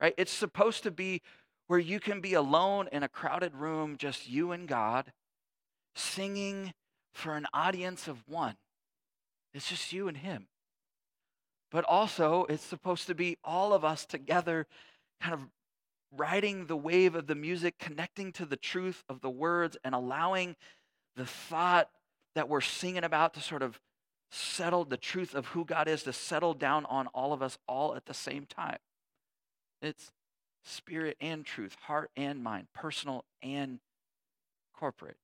right? 0.00 0.14
It's 0.18 0.32
supposed 0.32 0.82
to 0.82 0.90
be 0.90 1.22
where 1.66 1.78
you 1.78 1.98
can 1.98 2.20
be 2.20 2.34
alone 2.34 2.88
in 2.92 3.02
a 3.02 3.08
crowded 3.08 3.54
room, 3.54 3.96
just 3.96 4.28
you 4.28 4.52
and 4.52 4.68
God, 4.68 5.12
singing 5.94 6.74
for 7.14 7.34
an 7.34 7.46
audience 7.52 8.06
of 8.06 8.22
one. 8.28 8.56
It's 9.54 9.68
just 9.68 9.92
you 9.92 10.08
and 10.08 10.18
Him. 10.18 10.46
But 11.70 11.84
also, 11.84 12.44
it's 12.48 12.62
supposed 12.62 13.06
to 13.06 13.14
be 13.14 13.38
all 13.42 13.72
of 13.72 13.84
us 13.84 14.04
together, 14.04 14.66
kind 15.20 15.34
of 15.34 15.40
riding 16.16 16.66
the 16.66 16.76
wave 16.76 17.14
of 17.14 17.26
the 17.26 17.34
music, 17.34 17.78
connecting 17.78 18.32
to 18.32 18.44
the 18.44 18.56
truth 18.56 19.02
of 19.08 19.20
the 19.22 19.30
words, 19.30 19.76
and 19.82 19.94
allowing 19.94 20.54
the 21.16 21.26
thought 21.26 21.88
that 22.36 22.48
we're 22.48 22.60
singing 22.60 23.02
about 23.02 23.34
to 23.34 23.40
sort 23.40 23.62
of 23.62 23.80
settle 24.30 24.84
the 24.84 24.96
truth 24.96 25.34
of 25.34 25.46
who 25.46 25.64
God 25.64 25.88
is 25.88 26.04
to 26.04 26.12
settle 26.12 26.54
down 26.54 26.86
on 26.86 27.08
all 27.08 27.32
of 27.32 27.42
us 27.42 27.58
all 27.66 27.96
at 27.96 28.06
the 28.06 28.14
same 28.14 28.46
time. 28.46 28.78
It's 29.82 30.12
spirit 30.64 31.16
and 31.20 31.44
truth, 31.44 31.76
heart 31.82 32.10
and 32.16 32.44
mind, 32.44 32.68
personal 32.72 33.24
and 33.42 33.80
corporate. 34.72 35.16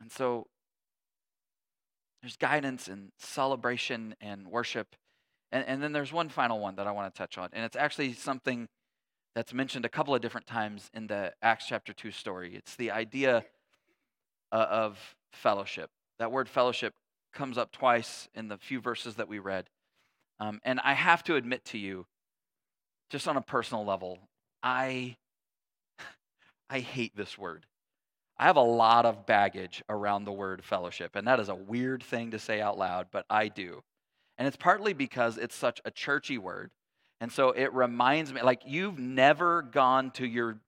And 0.00 0.12
so 0.12 0.46
there's 2.22 2.36
guidance 2.36 2.86
and 2.86 3.10
celebration 3.18 4.14
and 4.20 4.46
worship 4.46 4.94
and, 5.54 5.64
and 5.68 5.82
then 5.82 5.92
there's 5.92 6.12
one 6.12 6.28
final 6.28 6.58
one 6.58 6.74
that 6.74 6.88
I 6.88 6.90
want 6.90 7.14
to 7.14 7.16
touch 7.16 7.38
on, 7.38 7.48
and 7.52 7.64
it's 7.64 7.76
actually 7.76 8.12
something 8.12 8.68
that's 9.36 9.54
mentioned 9.54 9.84
a 9.84 9.88
couple 9.88 10.14
of 10.14 10.20
different 10.20 10.48
times 10.48 10.90
in 10.92 11.06
the 11.06 11.32
Acts 11.42 11.66
chapter 11.68 11.92
2 11.92 12.10
story. 12.10 12.56
It's 12.56 12.74
the 12.74 12.90
idea 12.90 13.44
uh, 14.54 14.66
of 14.70 15.16
fellowship. 15.32 15.90
That 16.20 16.30
word 16.30 16.48
fellowship 16.48 16.94
comes 17.34 17.58
up 17.58 17.72
twice 17.72 18.28
in 18.34 18.46
the 18.46 18.56
few 18.56 18.80
verses 18.80 19.16
that 19.16 19.28
we 19.28 19.40
read. 19.40 19.68
Um, 20.38 20.60
and 20.64 20.80
I 20.84 20.94
have 20.94 21.24
to 21.24 21.34
admit 21.34 21.64
to 21.66 21.78
you, 21.78 22.06
just 23.10 23.26
on 23.26 23.36
a 23.36 23.42
personal 23.42 23.84
level, 23.84 24.18
I, 24.62 25.16
I 26.70 26.78
hate 26.78 27.16
this 27.16 27.36
word. 27.36 27.66
I 28.38 28.44
have 28.44 28.56
a 28.56 28.62
lot 28.62 29.06
of 29.06 29.26
baggage 29.26 29.82
around 29.88 30.24
the 30.24 30.32
word 30.32 30.64
fellowship, 30.64 31.16
and 31.16 31.26
that 31.26 31.40
is 31.40 31.48
a 31.48 31.54
weird 31.54 32.02
thing 32.02 32.30
to 32.30 32.38
say 32.38 32.60
out 32.60 32.78
loud, 32.78 33.08
but 33.10 33.26
I 33.28 33.48
do. 33.48 33.82
And 34.38 34.46
it's 34.46 34.56
partly 34.56 34.92
because 34.92 35.36
it's 35.36 35.54
such 35.54 35.80
a 35.84 35.90
churchy 35.90 36.38
word. 36.38 36.70
And 37.20 37.30
so 37.30 37.50
it 37.50 37.72
reminds 37.72 38.32
me 38.32 38.42
like 38.42 38.62
you've 38.66 38.98
never 38.98 39.62
gone 39.62 40.10
to 40.12 40.26
your 40.26 40.58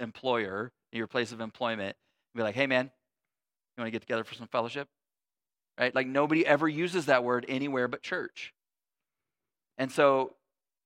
employer, 0.00 0.72
your 0.92 1.06
place 1.06 1.32
of 1.32 1.40
employment, 1.40 1.96
and 2.34 2.38
be 2.38 2.42
like, 2.42 2.56
hey 2.56 2.66
man, 2.66 2.90
you 3.76 3.82
want 3.82 3.88
to 3.88 3.92
get 3.92 4.02
together 4.02 4.24
for 4.24 4.34
some 4.34 4.48
fellowship? 4.48 4.88
Right? 5.78 5.94
Like 5.94 6.06
nobody 6.06 6.46
ever 6.46 6.68
uses 6.68 7.06
that 7.06 7.24
word 7.24 7.46
anywhere 7.48 7.88
but 7.88 8.02
church. 8.02 8.52
And 9.78 9.90
so 9.90 10.34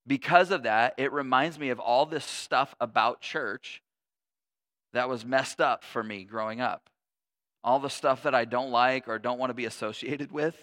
because 0.07 0.51
of 0.51 0.63
that, 0.63 0.95
it 0.97 1.13
reminds 1.13 1.59
me 1.59 1.71
of 1.71 1.81
all 1.81 2.07
this 2.07 2.25
stuff 2.25 2.75
about 2.81 3.21
church 3.21 3.83
that 4.93 5.09
was 5.09 5.25
messed 5.25 5.61
up 5.61 5.83
for 5.83 6.03
me 6.03 6.25
growing 6.25 6.61
up. 6.61 6.89
All 7.65 7.81
the 7.81 7.91
stuff 7.91 8.23
that 8.23 8.35
I 8.35 8.45
don't 8.45 8.71
like 8.71 9.09
or 9.09 9.19
don't 9.19 9.39
want 9.39 9.51
to 9.51 9.55
be 9.55 9.65
associated 9.65 10.31
with. 10.31 10.55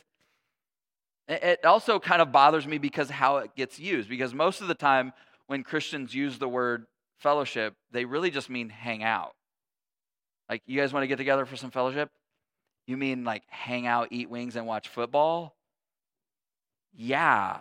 It 1.27 1.65
also 1.65 1.99
kind 1.99 2.21
of 2.21 2.31
bothers 2.31 2.65
me 2.65 2.77
because 2.77 3.09
how 3.09 3.37
it 3.37 3.55
gets 3.55 3.79
used. 3.79 4.09
Because 4.09 4.33
most 4.33 4.61
of 4.61 4.67
the 4.67 4.75
time, 4.75 5.13
when 5.47 5.63
Christians 5.63 6.15
use 6.15 6.39
the 6.39 6.47
word 6.47 6.85
fellowship, 7.19 7.75
they 7.91 8.05
really 8.05 8.31
just 8.31 8.49
mean 8.49 8.69
hang 8.69 9.03
out. 9.03 9.33
Like, 10.53 10.61
you 10.67 10.79
guys 10.79 10.93
want 10.93 11.01
to 11.01 11.07
get 11.07 11.15
together 11.15 11.47
for 11.47 11.55
some 11.55 11.71
fellowship? 11.71 12.11
You 12.85 12.95
mean 12.95 13.23
like 13.23 13.41
hang 13.47 13.87
out, 13.87 14.09
eat 14.11 14.29
wings, 14.29 14.55
and 14.55 14.67
watch 14.67 14.87
football? 14.87 15.55
Yeah. 16.93 17.57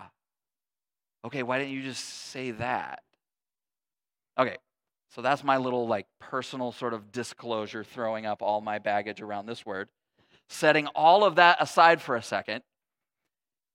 Okay, 1.25 1.43
why 1.43 1.59
didn't 1.59 1.73
you 1.73 1.83
just 1.83 2.05
say 2.05 2.51
that? 2.51 3.03
Okay, 4.39 4.59
so 5.09 5.23
that's 5.23 5.43
my 5.43 5.57
little 5.57 5.89
like 5.89 6.07
personal 6.19 6.71
sort 6.71 6.93
of 6.93 7.11
disclosure, 7.11 7.83
throwing 7.83 8.27
up 8.27 8.43
all 8.43 8.61
my 8.61 8.79
baggage 8.79 9.23
around 9.23 9.47
this 9.47 9.65
word. 9.65 9.89
Setting 10.51 10.87
all 10.89 11.25
of 11.25 11.37
that 11.37 11.63
aside 11.63 12.03
for 12.03 12.15
a 12.15 12.23
second, 12.23 12.63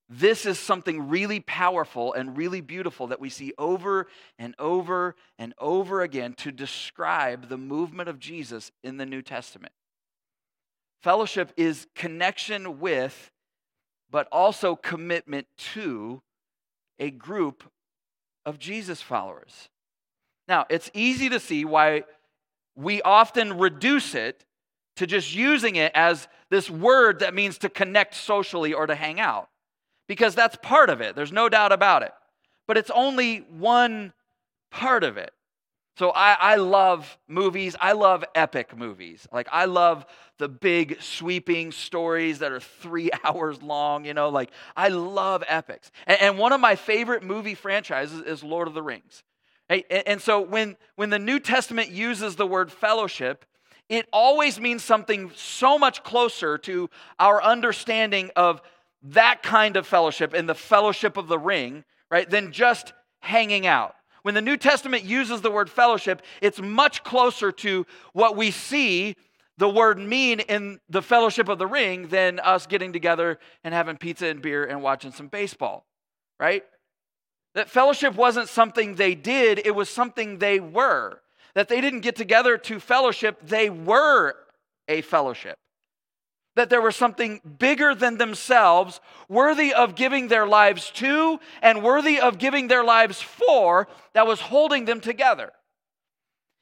this 0.10 0.46
is 0.46 0.58
something 0.58 1.10
really 1.10 1.42
powerful 1.42 2.14
and 2.14 2.38
really 2.38 2.62
beautiful 2.62 3.08
that 3.08 3.20
we 3.20 3.30
see 3.30 3.54
over 3.58 4.08
and 4.40 4.56
over 4.58 5.16
and 5.38 5.54
over 5.60 6.02
again 6.02 6.34
to 6.36 6.52
describe 6.52 7.50
the 7.50 7.58
movement 7.58 8.08
of 8.08 8.18
Jesus 8.18 8.72
in 8.84 8.98
the 8.98 9.06
New 9.06 9.22
Testament. 9.22 9.74
Fellowship 11.02 11.52
is 11.58 11.88
connection 11.94 12.80
with, 12.80 13.32
but 14.10 14.30
also 14.32 14.78
commitment 14.78 15.48
to 15.58 16.22
a 17.00 17.12
group 17.12 17.64
of 18.46 18.60
Jesus 18.60 19.02
followers. 19.02 19.68
Now, 20.48 20.66
it's 20.70 20.90
easy 20.94 21.28
to 21.30 21.40
see 21.40 21.66
why 21.66 22.04
we 22.76 23.02
often 23.02 23.58
reduce 23.58 24.16
it 24.16 24.46
to 24.96 25.06
just 25.06 25.36
using 25.36 25.76
it 25.76 25.92
as 25.94 26.30
this 26.50 26.70
word 26.70 27.20
that 27.20 27.34
means 27.34 27.58
to 27.58 27.70
connect 27.70 28.16
socially 28.16 28.74
or 28.74 28.88
to 28.88 28.96
hang 28.96 29.20
out 29.20 29.50
because 30.08 30.36
that's 30.36 30.58
part 30.62 30.90
of 30.90 31.02
it. 31.02 31.16
There's 31.16 31.32
no 31.32 31.50
doubt 31.50 31.72
about 31.72 32.04
it. 32.04 32.12
But 32.68 32.78
it's 32.78 32.92
only 32.92 33.40
one 33.50 34.14
part 34.72 35.04
of 35.04 35.18
it. 35.18 35.34
So 35.98 36.12
I, 36.12 36.34
I 36.34 36.56
love 36.58 37.18
movies. 37.28 37.76
I 37.80 37.94
love 37.94 38.24
epic 38.36 38.78
movies. 38.78 39.28
Like 39.32 39.48
I 39.52 39.66
love 39.66 40.06
the 40.38 40.48
big 40.48 41.02
sweeping 41.02 41.72
stories 41.72 42.40
that 42.40 42.52
are 42.52 42.60
three 42.60 43.10
hours 43.24 43.64
long. 43.64 44.06
You 44.06 44.14
know, 44.14 44.30
like 44.30 44.52
I 44.76 44.90
love 44.90 45.44
epics. 45.48 45.92
And, 46.06 46.22
and 46.22 46.38
one 46.38 46.54
of 46.54 46.62
my 46.62 46.76
favorite 46.76 47.24
movie 47.24 47.56
franchises 47.56 48.22
is 48.22 48.44
Lord 48.44 48.68
of 48.68 48.76
the 48.76 48.84
Rings. 48.84 49.24
And, 49.70 49.84
and 49.90 50.22
so 50.22 50.40
when 50.40 50.78
when 50.96 51.10
the 51.10 51.20
New 51.20 51.40
Testament 51.40 51.90
uses 51.90 52.36
the 52.36 52.46
word 52.46 52.72
fellowship, 52.72 53.44
it 53.90 54.08
always 54.14 54.60
means 54.60 54.84
something 54.84 55.32
so 55.36 55.80
much 55.80 56.04
closer 56.04 56.60
to 56.60 56.92
our 57.20 57.42
understanding 57.42 58.30
of 58.36 58.62
that 59.14 59.44
kind 59.44 59.78
of 59.78 59.88
fellowship 59.88 60.34
in 60.34 60.46
the 60.46 60.56
fellowship 60.56 61.18
of 61.18 61.28
the 61.28 61.40
ring, 61.40 61.84
right, 62.10 62.30
than 62.30 62.52
just 62.52 62.94
hanging 63.22 63.68
out. 63.68 63.96
When 64.24 64.34
the 64.34 64.42
New 64.42 64.58
Testament 64.58 65.04
uses 65.04 65.42
the 65.42 65.52
word 65.52 65.70
fellowship, 65.70 66.22
it's 66.42 66.62
much 66.62 67.04
closer 67.04 67.52
to 67.54 67.86
what 68.14 68.36
we 68.36 68.52
see 68.52 69.16
the 69.58 69.70
word 69.70 69.98
mean 69.98 70.40
in 70.42 70.80
the 70.90 71.02
fellowship 71.02 71.50
of 71.50 71.58
the 71.58 71.66
ring 71.66 72.10
than 72.10 72.40
us 72.40 72.68
getting 72.68 72.94
together 72.94 73.40
and 73.64 73.74
having 73.74 73.98
pizza 73.98 74.28
and 74.28 74.42
beer 74.42 74.66
and 74.66 74.82
watching 74.82 75.12
some 75.12 75.28
baseball, 75.28 75.86
right? 76.40 76.64
That 77.56 77.70
fellowship 77.70 78.16
wasn't 78.16 78.50
something 78.50 78.96
they 78.96 79.16
did, 79.16 79.62
it 79.66 79.74
was 79.74 79.90
something 79.90 80.38
they 80.38 80.60
were. 80.60 81.22
That 81.56 81.70
they 81.70 81.82
didn't 81.82 82.02
get 82.02 82.16
together 82.16 82.58
to 82.58 82.80
fellowship, 82.80 83.40
they 83.48 83.70
were 83.70 84.36
a 84.88 85.02
fellowship 85.02 85.58
that 86.58 86.70
there 86.70 86.82
was 86.82 86.96
something 86.96 87.40
bigger 87.60 87.96
than 87.96 88.18
themselves, 88.18 89.00
worthy 89.30 89.74
of 89.74 89.96
giving 89.96 90.28
their 90.28 90.48
lives 90.48 90.92
to 90.96 91.40
and 91.62 91.84
worthy 91.84 92.20
of 92.20 92.40
giving 92.40 92.68
their 92.68 92.84
lives 92.84 93.22
for, 93.22 93.88
that 94.14 94.28
was 94.28 94.42
holding 94.42 94.86
them 94.86 95.00
together. 95.00 95.54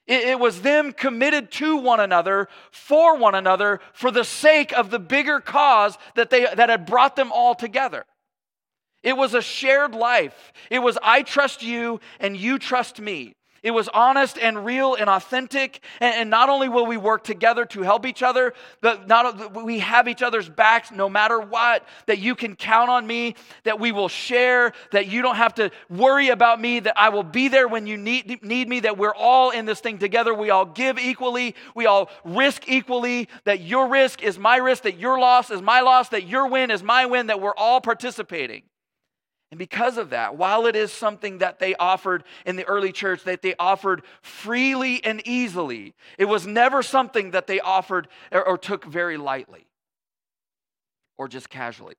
It, 0.06 0.28
it, 0.28 0.38
was 0.38 0.62
them 0.62 0.92
committed 0.92 1.50
to 1.52 1.76
one 1.76 1.98
another, 1.98 2.48
for 2.70 3.16
one 3.16 3.34
another, 3.34 3.80
for 3.92 4.10
the 4.10 4.22
sake 4.22 4.72
of 4.72 4.90
the 4.90 5.00
bigger 5.00 5.40
cause 5.40 5.98
that, 6.14 6.30
they, 6.30 6.46
that 6.54 6.68
had 6.68 6.86
brought 6.86 7.16
them 7.16 7.32
all 7.32 7.54
together. 7.54 8.04
It 9.02 9.16
was 9.16 9.34
a 9.34 9.42
shared 9.42 9.94
life. 9.94 10.52
It 10.70 10.80
was, 10.80 10.98
I 11.02 11.22
trust 11.22 11.62
you 11.62 12.00
and 12.20 12.36
you 12.36 12.58
trust 12.58 13.00
me. 13.00 13.34
It 13.66 13.74
was 13.74 13.88
honest 13.88 14.38
and 14.38 14.64
real 14.64 14.94
and 14.94 15.10
authentic. 15.10 15.80
And, 15.98 16.30
not 16.30 16.48
only 16.48 16.68
will 16.68 16.86
we 16.86 16.96
work 16.96 17.24
together 17.24 17.64
to 17.64 17.82
help 17.82 18.06
each 18.06 18.22
other, 18.22 18.54
but 18.80 19.08
not 19.08 19.64
we 19.64 19.80
have 19.80 20.06
each 20.06 20.22
other's 20.22 20.48
backs 20.48 20.92
no 20.92 21.08
matter 21.08 21.40
what. 21.40 21.84
That 22.06 22.20
you 22.20 22.36
can 22.36 22.54
count 22.54 22.90
on 22.90 23.04
me. 23.04 23.34
That 23.64 23.80
we 23.80 23.90
will 23.90 24.06
share. 24.06 24.72
That 24.92 25.08
you 25.08 25.20
don't 25.20 25.34
have 25.34 25.52
to 25.56 25.72
worry 25.90 26.28
about 26.28 26.60
me. 26.60 26.78
That 26.78 26.96
I 26.96 27.08
will 27.08 27.24
be 27.24 27.48
there 27.48 27.66
when 27.66 27.88
you 27.88 27.96
need, 27.96 28.40
need 28.44 28.68
me. 28.68 28.78
That 28.78 28.98
we're 28.98 29.16
all 29.16 29.50
in 29.50 29.66
this 29.66 29.80
thing 29.80 29.98
together. 29.98 30.32
We 30.32 30.50
all 30.50 30.66
give 30.66 30.96
equally. 31.00 31.56
We 31.74 31.86
all 31.86 32.08
risk 32.24 32.68
equally. 32.68 33.28
That 33.46 33.62
your 33.62 33.88
risk 33.88 34.22
is 34.22 34.38
my 34.38 34.58
risk. 34.58 34.84
That 34.84 35.00
your 35.00 35.18
loss 35.18 35.50
is 35.50 35.60
my 35.60 35.80
loss. 35.80 36.10
That 36.10 36.28
your 36.28 36.46
win 36.46 36.70
is 36.70 36.84
my 36.84 37.06
win. 37.06 37.26
That 37.26 37.40
we're 37.40 37.56
all 37.56 37.80
participating. 37.80 38.62
And 39.50 39.58
because 39.58 39.96
of 39.96 40.10
that, 40.10 40.36
while 40.36 40.66
it 40.66 40.74
is 40.74 40.90
something 40.90 41.38
that 41.38 41.60
they 41.60 41.76
offered 41.76 42.24
in 42.44 42.56
the 42.56 42.64
early 42.64 42.90
church, 42.90 43.22
that 43.24 43.42
they 43.42 43.54
offered 43.58 44.02
freely 44.20 45.04
and 45.04 45.22
easily, 45.26 45.94
it 46.18 46.24
was 46.24 46.46
never 46.46 46.82
something 46.82 47.30
that 47.30 47.46
they 47.46 47.60
offered 47.60 48.08
or, 48.32 48.58
took 48.58 48.84
very 48.84 49.16
lightly 49.16 49.66
or 51.16 51.28
just 51.28 51.48
casually. 51.48 51.94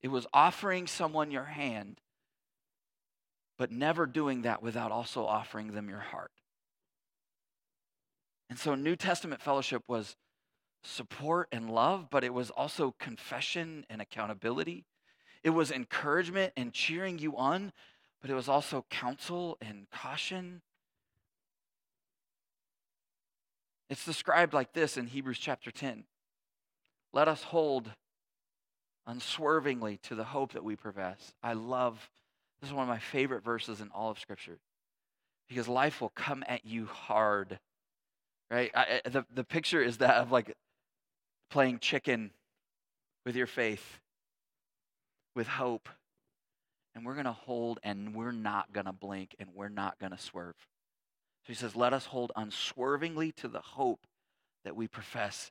It 0.00 0.08
was 0.08 0.26
offering 0.32 0.86
someone 0.86 1.32
your 1.32 1.44
hand, 1.44 2.00
but 3.58 3.72
never 3.72 4.06
doing 4.06 4.42
that 4.42 4.62
without 4.62 4.92
also 4.92 5.26
offering 5.26 5.72
them 5.72 5.88
your 5.88 5.98
heart. 5.98 6.30
And 8.48 8.58
so 8.58 8.74
New 8.76 8.94
Testament 8.96 9.40
fellowship 9.40 9.82
was 9.88 10.14
support 10.84 11.48
and 11.50 11.70
love, 11.70 12.08
but 12.10 12.22
it 12.22 12.34
was 12.34 12.50
also 12.50 12.94
confession 12.98 13.86
and 13.88 14.00
accountability. 14.00 14.84
It 15.42 15.50
was 15.50 15.70
encouragement 15.70 16.52
and 16.56 16.72
cheering 16.72 17.18
you 17.18 17.36
on, 17.36 17.72
but 18.20 18.30
it 18.30 18.34
was 18.34 18.48
also 18.48 18.84
counsel 18.90 19.58
and 19.60 19.86
caution. 19.90 20.62
It's 23.90 24.04
described 24.04 24.54
like 24.54 24.72
this 24.72 24.96
in 24.96 25.06
Hebrews 25.06 25.38
chapter 25.38 25.70
10. 25.70 26.04
Let 27.12 27.28
us 27.28 27.42
hold 27.42 27.90
unswervingly 29.06 29.98
to 30.04 30.14
the 30.14 30.24
hope 30.24 30.52
that 30.52 30.64
we 30.64 30.76
profess. 30.76 31.34
I 31.42 31.54
love, 31.54 32.08
this 32.60 32.70
is 32.70 32.74
one 32.74 32.84
of 32.84 32.88
my 32.88 33.00
favorite 33.00 33.44
verses 33.44 33.80
in 33.80 33.88
all 33.88 34.10
of 34.10 34.18
Scripture 34.18 34.58
because 35.48 35.68
life 35.68 36.00
will 36.00 36.12
come 36.14 36.44
at 36.46 36.64
you 36.64 36.86
hard, 36.86 37.58
right? 38.50 38.70
I, 38.74 39.02
the, 39.04 39.26
the 39.34 39.44
picture 39.44 39.82
is 39.82 39.98
that 39.98 40.16
of 40.16 40.30
like 40.30 40.56
playing 41.50 41.80
chicken 41.80 42.30
with 43.26 43.36
your 43.36 43.48
faith 43.48 44.00
with 45.34 45.46
hope. 45.46 45.88
And 46.94 47.06
we're 47.06 47.14
going 47.14 47.24
to 47.24 47.32
hold 47.32 47.80
and 47.82 48.14
we're 48.14 48.32
not 48.32 48.72
going 48.72 48.86
to 48.86 48.92
blink 48.92 49.34
and 49.38 49.50
we're 49.54 49.68
not 49.68 49.98
going 49.98 50.12
to 50.12 50.18
swerve. 50.18 50.56
So 51.42 51.48
he 51.48 51.54
says, 51.54 51.74
Let 51.74 51.92
us 51.92 52.06
hold 52.06 52.32
unswervingly 52.36 53.32
to 53.32 53.48
the 53.48 53.60
hope 53.60 54.06
that 54.64 54.76
we 54.76 54.86
profess. 54.86 55.50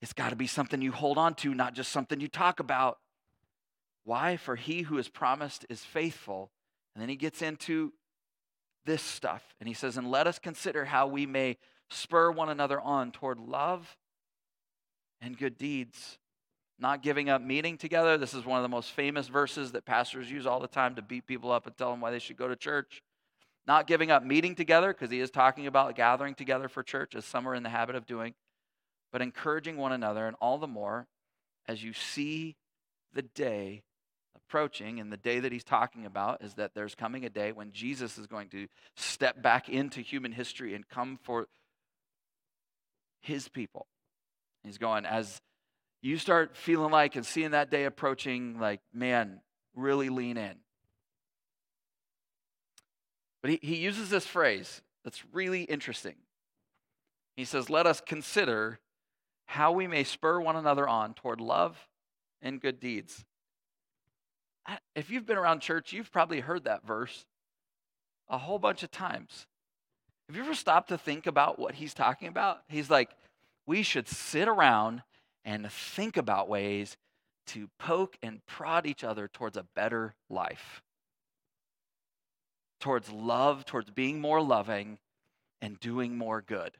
It's 0.00 0.12
got 0.12 0.30
to 0.30 0.36
be 0.36 0.46
something 0.46 0.80
you 0.80 0.92
hold 0.92 1.18
on 1.18 1.34
to, 1.36 1.54
not 1.54 1.74
just 1.74 1.92
something 1.92 2.20
you 2.20 2.28
talk 2.28 2.60
about. 2.60 2.98
Why? 4.04 4.36
For 4.36 4.56
he 4.56 4.82
who 4.82 4.98
is 4.98 5.08
promised 5.08 5.66
is 5.68 5.84
faithful. 5.84 6.50
And 6.94 7.02
then 7.02 7.08
he 7.08 7.16
gets 7.16 7.42
into 7.42 7.92
this 8.84 9.02
stuff. 9.02 9.54
And 9.60 9.68
he 9.68 9.74
says, 9.74 9.96
And 9.96 10.10
let 10.10 10.26
us 10.26 10.38
consider 10.38 10.86
how 10.86 11.06
we 11.06 11.26
may 11.26 11.58
spur 11.90 12.30
one 12.30 12.48
another 12.48 12.80
on 12.80 13.12
toward 13.12 13.38
love 13.38 13.96
and 15.20 15.36
good 15.36 15.58
deeds. 15.58 16.18
Not 16.80 17.02
giving 17.02 17.28
up 17.28 17.42
meeting 17.42 17.76
together. 17.76 18.16
This 18.16 18.34
is 18.34 18.44
one 18.44 18.58
of 18.58 18.62
the 18.62 18.68
most 18.68 18.92
famous 18.92 19.26
verses 19.26 19.72
that 19.72 19.84
pastors 19.84 20.30
use 20.30 20.46
all 20.46 20.60
the 20.60 20.68
time 20.68 20.94
to 20.94 21.02
beat 21.02 21.26
people 21.26 21.50
up 21.50 21.66
and 21.66 21.76
tell 21.76 21.90
them 21.90 22.00
why 22.00 22.12
they 22.12 22.20
should 22.20 22.36
go 22.36 22.46
to 22.46 22.54
church. 22.54 23.02
Not 23.66 23.86
giving 23.86 24.10
up 24.10 24.24
meeting 24.24 24.54
together, 24.54 24.92
because 24.92 25.10
he 25.10 25.20
is 25.20 25.30
talking 25.30 25.66
about 25.66 25.96
gathering 25.96 26.34
together 26.34 26.68
for 26.68 26.82
church, 26.82 27.14
as 27.14 27.24
some 27.24 27.46
are 27.48 27.54
in 27.54 27.64
the 27.64 27.68
habit 27.68 27.96
of 27.96 28.06
doing, 28.06 28.34
but 29.12 29.20
encouraging 29.20 29.76
one 29.76 29.92
another, 29.92 30.26
and 30.26 30.36
all 30.40 30.56
the 30.56 30.66
more 30.66 31.06
as 31.66 31.82
you 31.82 31.92
see 31.92 32.56
the 33.12 33.22
day 33.22 33.82
approaching. 34.34 35.00
And 35.00 35.12
the 35.12 35.18
day 35.18 35.40
that 35.40 35.52
he's 35.52 35.64
talking 35.64 36.06
about 36.06 36.42
is 36.42 36.54
that 36.54 36.74
there's 36.74 36.94
coming 36.94 37.24
a 37.24 37.28
day 37.28 37.52
when 37.52 37.72
Jesus 37.72 38.16
is 38.16 38.26
going 38.26 38.48
to 38.50 38.68
step 38.96 39.42
back 39.42 39.68
into 39.68 40.00
human 40.00 40.32
history 40.32 40.74
and 40.74 40.88
come 40.88 41.18
for 41.22 41.48
his 43.20 43.48
people. 43.48 43.86
He's 44.64 44.78
going, 44.78 45.04
as 45.04 45.42
you 46.02 46.16
start 46.18 46.56
feeling 46.56 46.90
like 46.90 47.16
and 47.16 47.26
seeing 47.26 47.52
that 47.52 47.70
day 47.70 47.84
approaching, 47.84 48.58
like, 48.60 48.80
man, 48.92 49.40
really 49.74 50.08
lean 50.08 50.36
in. 50.36 50.56
But 53.42 53.52
he, 53.52 53.60
he 53.62 53.76
uses 53.76 54.10
this 54.10 54.26
phrase 54.26 54.82
that's 55.04 55.24
really 55.32 55.62
interesting. 55.62 56.16
He 57.36 57.44
says, 57.44 57.70
Let 57.70 57.86
us 57.86 58.00
consider 58.00 58.80
how 59.46 59.72
we 59.72 59.86
may 59.86 60.04
spur 60.04 60.40
one 60.40 60.56
another 60.56 60.86
on 60.86 61.14
toward 61.14 61.40
love 61.40 61.88
and 62.42 62.60
good 62.60 62.80
deeds. 62.80 63.24
If 64.94 65.10
you've 65.10 65.24
been 65.24 65.38
around 65.38 65.60
church, 65.60 65.92
you've 65.92 66.12
probably 66.12 66.40
heard 66.40 66.64
that 66.64 66.86
verse 66.86 67.24
a 68.28 68.36
whole 68.36 68.58
bunch 68.58 68.82
of 68.82 68.90
times. 68.90 69.46
Have 70.28 70.36
you 70.36 70.42
ever 70.42 70.54
stopped 70.54 70.90
to 70.90 70.98
think 70.98 71.26
about 71.26 71.58
what 71.58 71.74
he's 71.74 71.94
talking 71.94 72.28
about? 72.28 72.58
He's 72.68 72.90
like, 72.90 73.10
we 73.66 73.82
should 73.82 74.08
sit 74.08 74.46
around 74.46 75.02
and 75.48 75.70
think 75.72 76.16
about 76.16 76.48
ways 76.48 76.96
to 77.48 77.68
poke 77.78 78.18
and 78.22 78.44
prod 78.46 78.86
each 78.86 79.02
other 79.02 79.26
towards 79.26 79.56
a 79.56 79.66
better 79.74 80.14
life 80.28 80.82
towards 82.80 83.10
love, 83.10 83.64
towards 83.64 83.90
being 83.90 84.20
more 84.20 84.40
loving, 84.40 84.98
and 85.60 85.78
doing 85.80 86.16
more 86.16 86.40
good. 86.40 86.72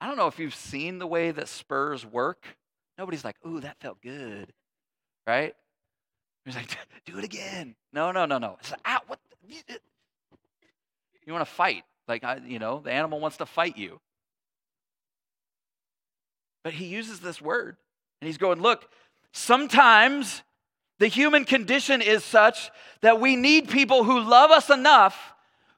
I 0.00 0.06
don't 0.06 0.16
know 0.16 0.26
if 0.26 0.38
you've 0.38 0.54
seen 0.54 0.98
the 0.98 1.06
way 1.06 1.30
that 1.30 1.48
spurs 1.48 2.04
work. 2.06 2.44
Nobody's 2.96 3.24
like, 3.24 3.36
ooh, 3.46 3.60
that 3.60 3.80
felt 3.80 4.00
good, 4.00 4.52
right? 5.26 5.54
He's 6.44 6.54
like, 6.54 6.68
do 7.06 7.18
it 7.18 7.24
again. 7.24 7.74
No, 7.92 8.12
no, 8.12 8.26
no, 8.26 8.38
no. 8.38 8.56
It's 8.60 8.70
like, 8.70 8.80
ah, 8.84 9.00
what? 9.06 9.18
You 11.26 11.32
want 11.32 11.46
to 11.46 11.52
fight. 11.52 11.84
Like, 12.06 12.24
you 12.46 12.58
know, 12.58 12.80
the 12.80 12.92
animal 12.92 13.20
wants 13.20 13.36
to 13.38 13.46
fight 13.46 13.76
you. 13.76 14.00
But 16.68 16.74
he 16.74 16.84
uses 16.84 17.20
this 17.20 17.40
word, 17.40 17.78
and 18.20 18.26
he's 18.26 18.36
going, 18.36 18.60
look, 18.60 18.90
sometimes 19.32 20.42
the 20.98 21.06
human 21.06 21.46
condition 21.46 22.02
is 22.02 22.22
such 22.22 22.70
that 23.00 23.22
we 23.22 23.36
need 23.36 23.70
people 23.70 24.04
who 24.04 24.20
love 24.20 24.50
us 24.50 24.68
enough 24.68 25.32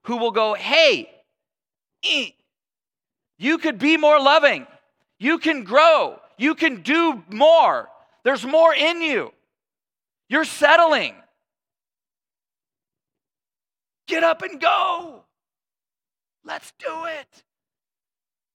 who 0.06 0.16
will 0.16 0.32
go, 0.32 0.54
hey, 0.54 1.08
you 2.02 3.58
could 3.58 3.78
be 3.78 3.98
more 3.98 4.18
loving. 4.18 4.66
You 5.20 5.38
can 5.38 5.62
grow. 5.62 6.18
You 6.38 6.56
can 6.56 6.82
do 6.82 7.22
more. 7.30 7.88
There's 8.24 8.44
more 8.44 8.74
in 8.74 9.00
you. 9.00 9.32
You're 10.28 10.44
settling. 10.44 11.14
Get 14.08 14.24
up 14.24 14.42
and 14.42 14.60
go. 14.60 15.22
Let's 16.44 16.72
do 16.80 17.04
it 17.04 17.44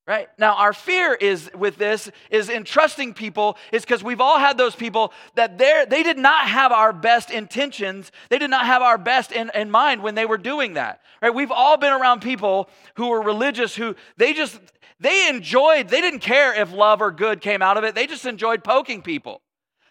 right? 0.08 0.28
Now 0.38 0.56
our 0.56 0.74
fear 0.74 1.14
is 1.14 1.50
with 1.56 1.78
this 1.78 2.12
is 2.30 2.50
in 2.50 2.64
trusting 2.64 3.14
people 3.14 3.58
is 3.72 3.84
because 3.84 4.04
we've 4.04 4.22
all 4.22 4.40
had 4.40 4.58
those 4.58 4.76
people 4.76 5.14
that 5.36 5.58
they 5.58 5.86
they 5.90 6.04
did 6.04 6.18
not 6.18 6.48
have 6.48 6.72
our 6.72 6.94
best 6.94 7.32
intentions. 7.32 8.12
They 8.30 8.38
did 8.38 8.50
not 8.50 8.66
have 8.66 8.82
our 8.82 8.98
best 8.98 9.32
in, 9.32 9.52
in 9.56 9.72
mind 9.72 10.04
when 10.04 10.16
they 10.16 10.26
were 10.26 10.38
doing 10.38 10.74
that 10.74 11.02
right? 11.26 11.34
We've 11.34 11.52
all 11.52 11.78
been 11.78 11.94
around 11.94 12.22
people 12.22 12.70
who 12.96 13.08
were 13.08 13.22
religious 13.22 13.76
who 13.76 13.96
they 14.18 14.34
just 14.34 14.60
they 15.00 15.28
enjoyed 15.28 15.90
they 15.90 16.02
didn't 16.02 16.20
care 16.20 16.60
if 16.60 16.72
love 16.72 17.02
or 17.02 17.12
good 17.12 17.42
came 17.42 17.62
out 17.62 17.78
of 17.78 17.84
it. 17.84 17.96
They 17.96 18.08
just 18.08 18.26
enjoyed 18.26 18.64
poking 18.64 19.02
people. 19.02 19.42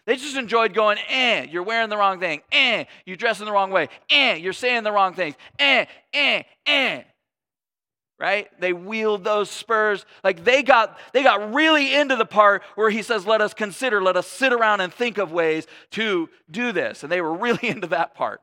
They 0.05 0.15
just 0.17 0.37
enjoyed 0.37 0.75
going, 0.75 0.99
eh, 1.09 1.47
you're 1.49 1.63
wearing 1.63 1.89
the 1.89 1.97
wrong 1.97 2.19
thing, 2.19 2.43
eh, 2.51 2.85
you're 3.07 3.17
dressing 3.17 3.47
the 3.47 3.51
wrong 3.51 3.71
way, 3.71 3.89
eh, 4.09 4.35
you're 4.35 4.53
saying 4.53 4.83
the 4.83 4.91
wrong 4.91 5.15
things, 5.15 5.33
eh, 5.57 5.85
eh, 6.13 6.43
eh 6.67 7.01
right? 8.19 8.47
They 8.59 8.73
wield 8.73 9.23
those 9.23 9.49
spurs. 9.49 10.05
Like 10.23 10.43
they 10.43 10.63
got 10.63 10.97
they 11.13 11.23
got 11.23 11.53
really 11.53 11.93
into 11.93 12.15
the 12.15 12.25
part 12.25 12.63
where 12.75 12.89
he 12.89 13.01
says 13.01 13.25
let 13.25 13.41
us 13.41 13.53
consider 13.53 14.01
let 14.01 14.17
us 14.17 14.27
sit 14.27 14.53
around 14.53 14.81
and 14.81 14.93
think 14.93 15.17
of 15.17 15.31
ways 15.31 15.67
to 15.91 16.29
do 16.49 16.71
this. 16.71 17.03
And 17.03 17.11
they 17.11 17.21
were 17.21 17.33
really 17.37 17.67
into 17.67 17.87
that 17.87 18.15
part 18.15 18.41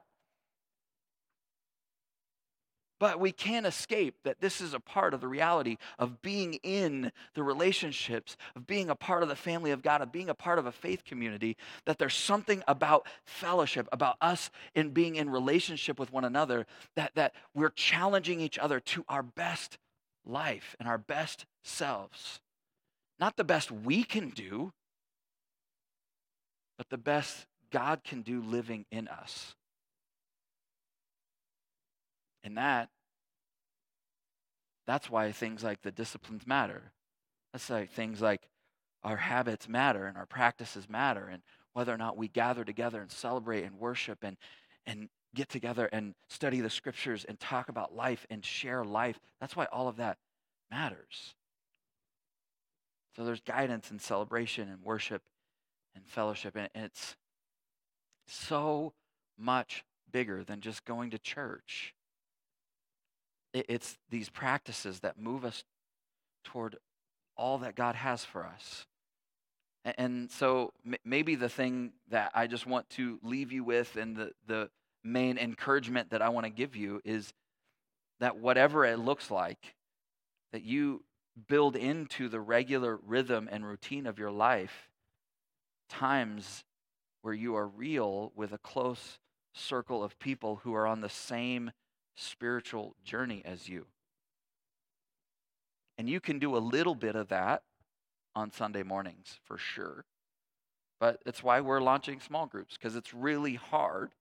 but 3.02 3.18
we 3.18 3.32
can't 3.32 3.66
escape 3.66 4.14
that 4.22 4.40
this 4.40 4.60
is 4.60 4.74
a 4.74 4.78
part 4.78 5.12
of 5.12 5.20
the 5.20 5.26
reality 5.26 5.76
of 5.98 6.22
being 6.22 6.54
in 6.62 7.10
the 7.34 7.42
relationships, 7.42 8.36
of 8.54 8.64
being 8.64 8.90
a 8.90 8.94
part 8.94 9.24
of 9.24 9.28
the 9.28 9.34
family 9.34 9.72
of 9.72 9.82
God, 9.82 10.02
of 10.02 10.12
being 10.12 10.28
a 10.28 10.34
part 10.34 10.56
of 10.56 10.66
a 10.66 10.70
faith 10.70 11.04
community, 11.04 11.56
that 11.84 11.98
there's 11.98 12.14
something 12.14 12.62
about 12.68 13.08
fellowship, 13.24 13.88
about 13.90 14.18
us 14.20 14.52
in 14.76 14.90
being 14.90 15.16
in 15.16 15.30
relationship 15.30 15.98
with 15.98 16.12
one 16.12 16.24
another, 16.24 16.64
that, 16.94 17.10
that 17.16 17.34
we're 17.56 17.70
challenging 17.70 18.40
each 18.40 18.56
other 18.56 18.78
to 18.78 19.04
our 19.08 19.24
best 19.24 19.78
life 20.24 20.76
and 20.78 20.88
our 20.88 20.98
best 20.98 21.44
selves. 21.64 22.40
Not 23.18 23.36
the 23.36 23.42
best 23.42 23.72
we 23.72 24.04
can 24.04 24.30
do, 24.30 24.72
but 26.78 26.88
the 26.88 26.98
best 26.98 27.46
God 27.72 28.04
can 28.04 28.22
do 28.22 28.40
living 28.40 28.86
in 28.92 29.08
us. 29.08 29.56
And 32.44 32.56
that, 32.56 32.88
that's 34.86 35.10
why 35.10 35.30
things 35.32 35.62
like 35.62 35.82
the 35.82 35.92
disciplines 35.92 36.46
matter. 36.46 36.92
That's 37.52 37.68
why 37.68 37.86
things 37.86 38.20
like 38.20 38.48
our 39.04 39.16
habits 39.16 39.68
matter 39.68 40.06
and 40.06 40.16
our 40.16 40.26
practices 40.26 40.88
matter 40.88 41.28
and 41.28 41.42
whether 41.72 41.92
or 41.92 41.98
not 41.98 42.16
we 42.16 42.28
gather 42.28 42.64
together 42.64 43.00
and 43.00 43.10
celebrate 43.10 43.64
and 43.64 43.78
worship 43.78 44.18
and, 44.22 44.36
and 44.86 45.08
get 45.34 45.48
together 45.48 45.88
and 45.92 46.14
study 46.28 46.60
the 46.60 46.70
scriptures 46.70 47.24
and 47.26 47.40
talk 47.40 47.68
about 47.68 47.94
life 47.94 48.26
and 48.30 48.44
share 48.44 48.84
life. 48.84 49.18
That's 49.40 49.56
why 49.56 49.66
all 49.72 49.88
of 49.88 49.96
that 49.96 50.18
matters. 50.70 51.34
So 53.16 53.24
there's 53.24 53.40
guidance 53.40 53.90
and 53.90 54.00
celebration 54.00 54.68
and 54.68 54.82
worship 54.82 55.22
and 55.94 56.06
fellowship. 56.06 56.56
And 56.56 56.68
it's 56.74 57.16
so 58.26 58.92
much 59.38 59.84
bigger 60.10 60.44
than 60.44 60.60
just 60.60 60.84
going 60.84 61.10
to 61.10 61.18
church. 61.18 61.94
It's 63.52 63.98
these 64.10 64.30
practices 64.30 65.00
that 65.00 65.18
move 65.18 65.44
us 65.44 65.64
toward 66.44 66.76
all 67.36 67.58
that 67.58 67.74
God 67.74 67.94
has 67.94 68.24
for 68.24 68.44
us. 68.44 68.86
And 69.84 70.30
so 70.30 70.72
maybe 71.04 71.34
the 71.34 71.48
thing 71.48 71.92
that 72.10 72.30
I 72.34 72.46
just 72.46 72.66
want 72.66 72.88
to 72.90 73.18
leave 73.22 73.50
you 73.50 73.64
with 73.64 73.96
and 73.96 74.16
the, 74.16 74.32
the 74.46 74.70
main 75.02 75.38
encouragement 75.38 76.10
that 76.10 76.22
I 76.22 76.28
want 76.28 76.46
to 76.46 76.50
give 76.50 76.76
you 76.76 77.00
is 77.04 77.32
that 78.20 78.36
whatever 78.36 78.84
it 78.84 78.98
looks 78.98 79.30
like, 79.30 79.74
that 80.52 80.62
you 80.62 81.02
build 81.48 81.74
into 81.74 82.28
the 82.28 82.40
regular 82.40 82.96
rhythm 82.96 83.48
and 83.50 83.66
routine 83.66 84.06
of 84.06 84.18
your 84.18 84.30
life 84.30 84.90
times 85.88 86.64
where 87.22 87.34
you 87.34 87.56
are 87.56 87.66
real 87.66 88.32
with 88.36 88.52
a 88.52 88.58
close 88.58 89.18
circle 89.54 90.04
of 90.04 90.18
people 90.18 90.60
who 90.62 90.74
are 90.74 90.86
on 90.86 91.00
the 91.00 91.08
same 91.08 91.72
spiritual 92.14 92.94
journey 93.04 93.42
as 93.44 93.68
you. 93.68 93.86
And 95.98 96.08
you 96.08 96.20
can 96.20 96.38
do 96.38 96.56
a 96.56 96.58
little 96.58 96.94
bit 96.94 97.16
of 97.16 97.28
that 97.28 97.62
on 98.34 98.50
Sunday 98.50 98.82
mornings 98.82 99.38
for 99.44 99.58
sure. 99.58 100.04
But 100.98 101.20
it's 101.26 101.42
why 101.42 101.60
we're 101.60 101.80
launching 101.80 102.20
small 102.20 102.46
groups, 102.46 102.76
because 102.76 102.96
it's 102.96 103.12
really 103.12 103.54
hard 103.54 104.12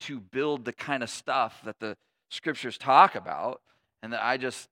to 0.00 0.20
build 0.20 0.64
the 0.64 0.72
kind 0.72 1.02
of 1.02 1.10
stuff 1.10 1.60
that 1.64 1.78
the 1.80 1.96
scriptures 2.30 2.78
talk 2.78 3.14
about 3.14 3.60
and 4.02 4.12
that 4.12 4.24
I 4.24 4.36
just 4.36 4.68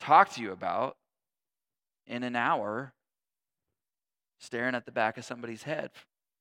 talked 0.00 0.34
to 0.36 0.42
you 0.42 0.52
about 0.52 0.96
in 2.06 2.22
an 2.22 2.36
hour 2.36 2.92
staring 4.38 4.74
at 4.74 4.84
the 4.84 4.92
back 4.92 5.16
of 5.18 5.24
somebody's 5.24 5.62
head 5.62 5.90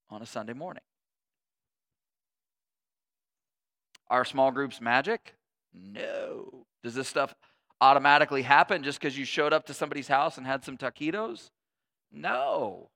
on 0.09 0.21
a 0.21 0.25
Sunday 0.25 0.53
morning. 0.53 0.83
Are 4.09 4.25
small 4.25 4.51
groups 4.51 4.81
magic? 4.81 5.35
Mm-hmm. 5.77 5.93
No. 5.93 6.65
Does 6.83 6.95
this 6.95 7.07
stuff 7.07 7.33
automatically 7.81 8.41
happen 8.41 8.83
just 8.83 8.99
because 8.99 9.17
you 9.17 9.25
showed 9.25 9.53
up 9.53 9.65
to 9.65 9.73
somebody's 9.73 10.07
house 10.07 10.37
and 10.37 10.45
had 10.45 10.63
some 10.63 10.77
taquitos? 10.77 11.49
No. 12.11 12.89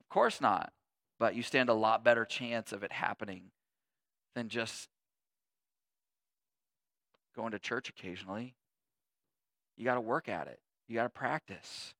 Of 0.00 0.08
course 0.08 0.40
not. 0.40 0.72
But 1.18 1.34
you 1.34 1.42
stand 1.42 1.68
a 1.68 1.74
lot 1.74 2.04
better 2.04 2.24
chance 2.24 2.72
of 2.72 2.82
it 2.82 2.92
happening 2.92 3.50
than 4.34 4.48
just 4.48 4.88
going 7.34 7.52
to 7.52 7.58
church 7.58 7.88
occasionally. 7.88 8.54
You 9.76 9.84
got 9.84 9.94
to 9.94 10.00
work 10.00 10.28
at 10.28 10.46
it, 10.46 10.60
you 10.88 10.94
got 10.94 11.04
to 11.04 11.08
practice. 11.08 11.94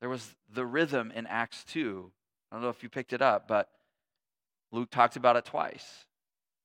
There 0.00 0.08
was 0.08 0.34
the 0.52 0.64
rhythm 0.64 1.12
in 1.14 1.26
Acts 1.26 1.62
2. 1.64 2.10
I 2.50 2.54
don't 2.54 2.62
know 2.62 2.70
if 2.70 2.82
you 2.82 2.88
picked 2.88 3.12
it 3.12 3.20
up, 3.20 3.46
but 3.46 3.68
Luke 4.72 4.90
talks 4.90 5.16
about 5.16 5.36
it 5.36 5.44
twice 5.44 6.06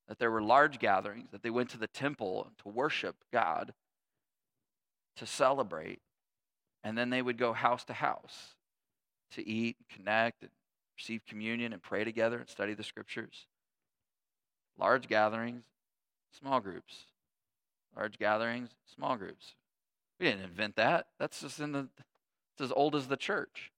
that 0.08 0.18
there 0.18 0.30
were 0.30 0.42
large 0.42 0.78
gatherings, 0.78 1.30
that 1.32 1.42
they 1.42 1.50
went 1.50 1.70
to 1.70 1.78
the 1.78 1.86
temple 1.86 2.50
to 2.62 2.68
worship 2.68 3.16
God, 3.32 3.74
to 5.16 5.26
celebrate, 5.26 6.00
and 6.84 6.96
then 6.96 7.10
they 7.10 7.22
would 7.22 7.38
go 7.38 7.52
house 7.52 7.84
to 7.84 7.92
house 7.92 8.54
to 9.32 9.46
eat, 9.46 9.76
connect, 9.88 10.42
and 10.42 10.50
receive 10.96 11.22
communion 11.26 11.72
and 11.72 11.82
pray 11.82 12.04
together 12.04 12.38
and 12.38 12.48
study 12.48 12.74
the 12.74 12.84
scriptures. 12.84 13.46
Large 14.78 15.08
gatherings, 15.08 15.64
small 16.38 16.60
groups. 16.60 17.04
Large 17.96 18.18
gatherings, 18.18 18.70
small 18.94 19.16
groups. 19.16 19.54
We 20.18 20.26
didn't 20.26 20.44
invent 20.44 20.76
that. 20.76 21.08
That's 21.18 21.40
just 21.40 21.60
in 21.60 21.72
the 21.72 21.88
it's 22.54 22.62
as 22.62 22.72
old 22.72 22.94
as 22.94 23.06
the 23.06 23.16
church. 23.16 23.70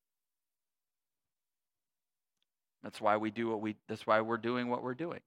That's 2.82 3.00
why 3.00 3.16
we 3.16 3.30
do 3.30 3.48
what 3.48 3.60
we 3.60 3.76
that's 3.88 4.06
why 4.06 4.20
we're 4.20 4.36
doing 4.36 4.68
what 4.68 4.82
we're 4.82 4.94
doing. 4.94 5.20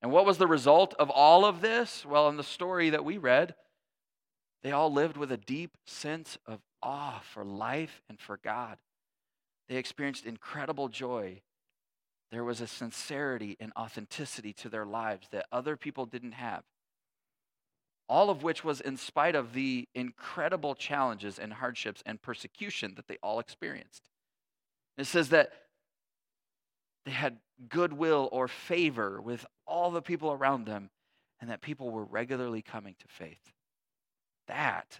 And 0.00 0.12
what 0.12 0.26
was 0.26 0.38
the 0.38 0.46
result 0.46 0.94
of 0.98 1.10
all 1.10 1.44
of 1.44 1.60
this? 1.60 2.06
Well, 2.06 2.28
in 2.28 2.36
the 2.36 2.44
story 2.44 2.90
that 2.90 3.04
we 3.04 3.18
read, 3.18 3.54
they 4.62 4.72
all 4.72 4.92
lived 4.92 5.16
with 5.16 5.32
a 5.32 5.36
deep 5.36 5.76
sense 5.86 6.38
of 6.46 6.60
awe 6.82 7.20
for 7.20 7.44
life 7.44 8.02
and 8.08 8.20
for 8.20 8.36
God. 8.36 8.78
They 9.68 9.76
experienced 9.76 10.24
incredible 10.24 10.88
joy. 10.88 11.42
There 12.30 12.44
was 12.44 12.60
a 12.60 12.66
sincerity 12.66 13.56
and 13.58 13.72
authenticity 13.76 14.52
to 14.54 14.68
their 14.68 14.86
lives 14.86 15.28
that 15.30 15.46
other 15.50 15.76
people 15.76 16.06
didn't 16.06 16.32
have. 16.32 16.62
All 18.08 18.30
of 18.30 18.42
which 18.42 18.64
was 18.64 18.80
in 18.80 18.96
spite 18.96 19.34
of 19.34 19.52
the 19.52 19.86
incredible 19.94 20.74
challenges 20.74 21.38
and 21.38 21.52
hardships 21.52 22.02
and 22.06 22.22
persecution 22.22 22.94
that 22.96 23.08
they 23.08 23.18
all 23.22 23.38
experienced. 23.38 24.02
It 24.96 25.06
says 25.06 25.28
that 25.30 25.52
they 27.04 27.12
had 27.12 27.38
goodwill 27.68 28.28
or 28.32 28.48
favor 28.48 29.20
with 29.20 29.44
all 29.68 29.90
the 29.90 30.02
people 30.02 30.32
around 30.32 30.66
them, 30.66 30.90
and 31.40 31.50
that 31.50 31.60
people 31.60 31.90
were 31.90 32.04
regularly 32.04 32.62
coming 32.62 32.96
to 32.98 33.08
faith. 33.08 33.52
That 34.48 34.98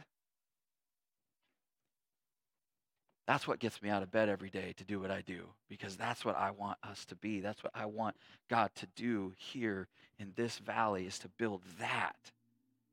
That's 3.29 3.47
what 3.47 3.59
gets 3.59 3.83
me 3.83 3.91
out 3.91 4.03
of 4.03 4.11
bed 4.11 4.31
every 4.31 4.49
day 4.49 4.73
to 4.79 4.85
do 4.85 4.99
what 5.01 5.11
I 5.11 5.21
do 5.21 5.49
because 5.69 5.99
that's 5.99 6.25
what 6.25 6.35
I 6.35 6.51
want 6.51 6.79
us 6.83 7.05
to 7.05 7.15
be. 7.15 7.41
That's 7.41 7.63
what 7.63 7.75
I 7.75 7.85
want 7.85 8.17
God 8.49 8.71
to 8.77 8.87
do 8.97 9.35
here 9.37 9.87
in 10.19 10.33
this 10.35 10.57
valley 10.57 11.07
is 11.07 11.19
to 11.19 11.29
build 11.37 11.61
that 11.79 12.17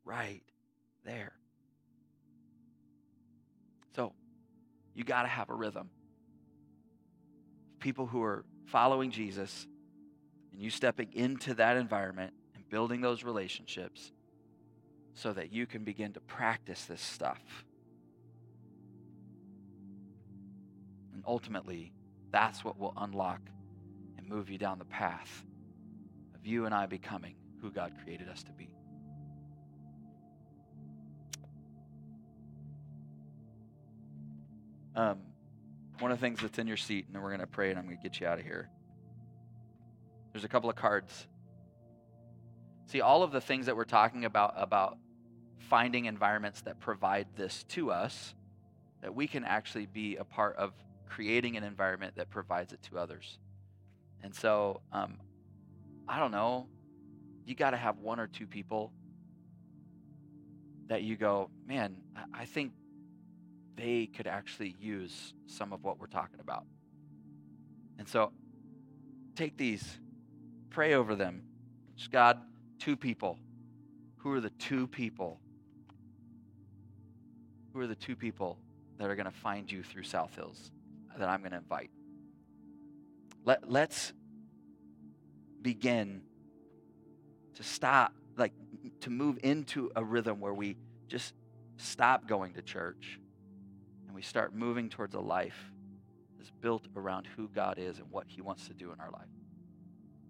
right 0.03 0.43
there. 1.05 1.31
So, 3.95 4.11
you 4.93 5.05
got 5.05 5.21
to 5.21 5.29
have 5.29 5.49
a 5.49 5.53
rhythm. 5.53 5.89
People 7.79 8.05
who 8.05 8.21
are 8.21 8.43
following 8.65 9.11
Jesus 9.11 9.65
and 10.55 10.63
you 10.63 10.69
stepping 10.69 11.11
into 11.13 11.53
that 11.55 11.75
environment 11.75 12.33
and 12.55 12.67
building 12.69 13.01
those 13.01 13.23
relationships 13.23 14.13
so 15.13 15.33
that 15.33 15.51
you 15.51 15.65
can 15.65 15.83
begin 15.83 16.13
to 16.13 16.21
practice 16.21 16.85
this 16.85 17.01
stuff 17.01 17.65
And 21.15 21.23
ultimately, 21.25 21.93
that's 22.29 22.65
what 22.65 22.77
will 22.77 22.93
unlock 22.97 23.39
and 24.17 24.27
move 24.27 24.49
you 24.49 24.57
down 24.57 24.77
the 24.77 24.85
path 24.85 25.45
of 26.35 26.45
you 26.45 26.65
and 26.65 26.75
I 26.75 26.85
becoming 26.87 27.35
who 27.61 27.71
God 27.71 27.93
created 28.03 28.27
us 28.27 28.43
to 28.43 28.51
be. 28.51 28.69
Um, 34.93 35.19
one 35.99 36.11
of 36.11 36.17
the 36.19 36.21
things 36.21 36.41
that's 36.41 36.59
in 36.59 36.67
your 36.67 36.77
seat, 36.77 37.05
and 37.05 37.15
then 37.15 37.21
we're 37.21 37.29
going 37.29 37.39
to 37.39 37.47
pray 37.47 37.69
and 37.69 37.79
I'm 37.79 37.85
going 37.85 37.97
to 37.97 38.03
get 38.03 38.19
you 38.19 38.27
out 38.27 38.37
of 38.37 38.45
here. 38.45 38.69
There's 40.35 40.43
a 40.43 40.49
couple 40.49 40.69
of 40.69 40.75
cards. 40.75 41.27
See, 42.87 42.99
all 42.99 43.23
of 43.23 43.31
the 43.31 43.39
things 43.39 43.67
that 43.67 43.77
we're 43.77 43.85
talking 43.85 44.25
about, 44.25 44.53
about 44.57 44.97
finding 45.59 46.07
environments 46.07 46.59
that 46.63 46.77
provide 46.81 47.27
this 47.37 47.63
to 47.69 47.89
us, 47.89 48.35
that 49.01 49.15
we 49.15 49.27
can 49.27 49.45
actually 49.45 49.85
be 49.85 50.17
a 50.17 50.25
part 50.25 50.57
of 50.57 50.73
creating 51.07 51.55
an 51.55 51.63
environment 51.63 52.17
that 52.17 52.29
provides 52.29 52.73
it 52.73 52.81
to 52.89 52.99
others. 52.99 53.39
And 54.23 54.35
so, 54.35 54.81
um, 54.91 55.19
I 56.05 56.19
don't 56.19 56.31
know, 56.31 56.67
you 57.45 57.55
got 57.55 57.69
to 57.69 57.77
have 57.77 57.99
one 57.99 58.19
or 58.19 58.27
two 58.27 58.45
people 58.45 58.91
that 60.87 61.01
you 61.01 61.15
go, 61.15 61.49
man, 61.65 61.95
I 62.33 62.43
think 62.43 62.73
they 63.77 64.07
could 64.07 64.27
actually 64.27 64.75
use 64.81 65.33
some 65.47 65.71
of 65.71 65.85
what 65.85 65.97
we're 65.97 66.07
talking 66.07 66.41
about. 66.41 66.65
And 67.97 68.05
so, 68.05 68.33
take 69.37 69.55
these, 69.55 69.97
pray 70.69 70.93
over 70.93 71.15
them. 71.15 71.43
Just 71.95 72.11
God, 72.11 72.39
two 72.79 72.95
people. 72.95 73.39
Who 74.17 74.31
are 74.33 74.41
the 74.41 74.49
two 74.51 74.87
people? 74.87 75.39
Who 77.73 77.79
are 77.79 77.87
the 77.87 77.95
two 77.95 78.15
people 78.15 78.57
that 78.97 79.09
are 79.09 79.15
going 79.15 79.25
to 79.25 79.31
find 79.31 79.71
you 79.71 79.83
through 79.83 80.03
South 80.03 80.35
Hills? 80.35 80.71
that 81.17 81.29
I'm 81.29 81.39
going 81.39 81.51
to 81.51 81.57
invite. 81.57 81.89
Let, 83.43 83.69
let's 83.69 84.13
begin 85.61 86.21
to 87.55 87.63
stop, 87.63 88.13
like 88.37 88.53
to 89.01 89.09
move 89.09 89.39
into 89.43 89.91
a 89.95 90.03
rhythm 90.03 90.39
where 90.39 90.53
we 90.53 90.77
just 91.07 91.33
stop 91.77 92.27
going 92.27 92.53
to 92.53 92.61
church 92.61 93.19
and 94.05 94.15
we 94.15 94.21
start 94.21 94.53
moving 94.53 94.89
towards 94.89 95.15
a 95.15 95.19
life 95.19 95.71
that's 96.37 96.51
built 96.61 96.87
around 96.95 97.27
who 97.35 97.47
God 97.47 97.77
is 97.77 97.99
and 97.99 98.09
what 98.11 98.25
He 98.27 98.41
wants 98.41 98.67
to 98.67 98.73
do 98.73 98.91
in 98.91 98.99
our 98.99 99.11
life. 99.11 99.27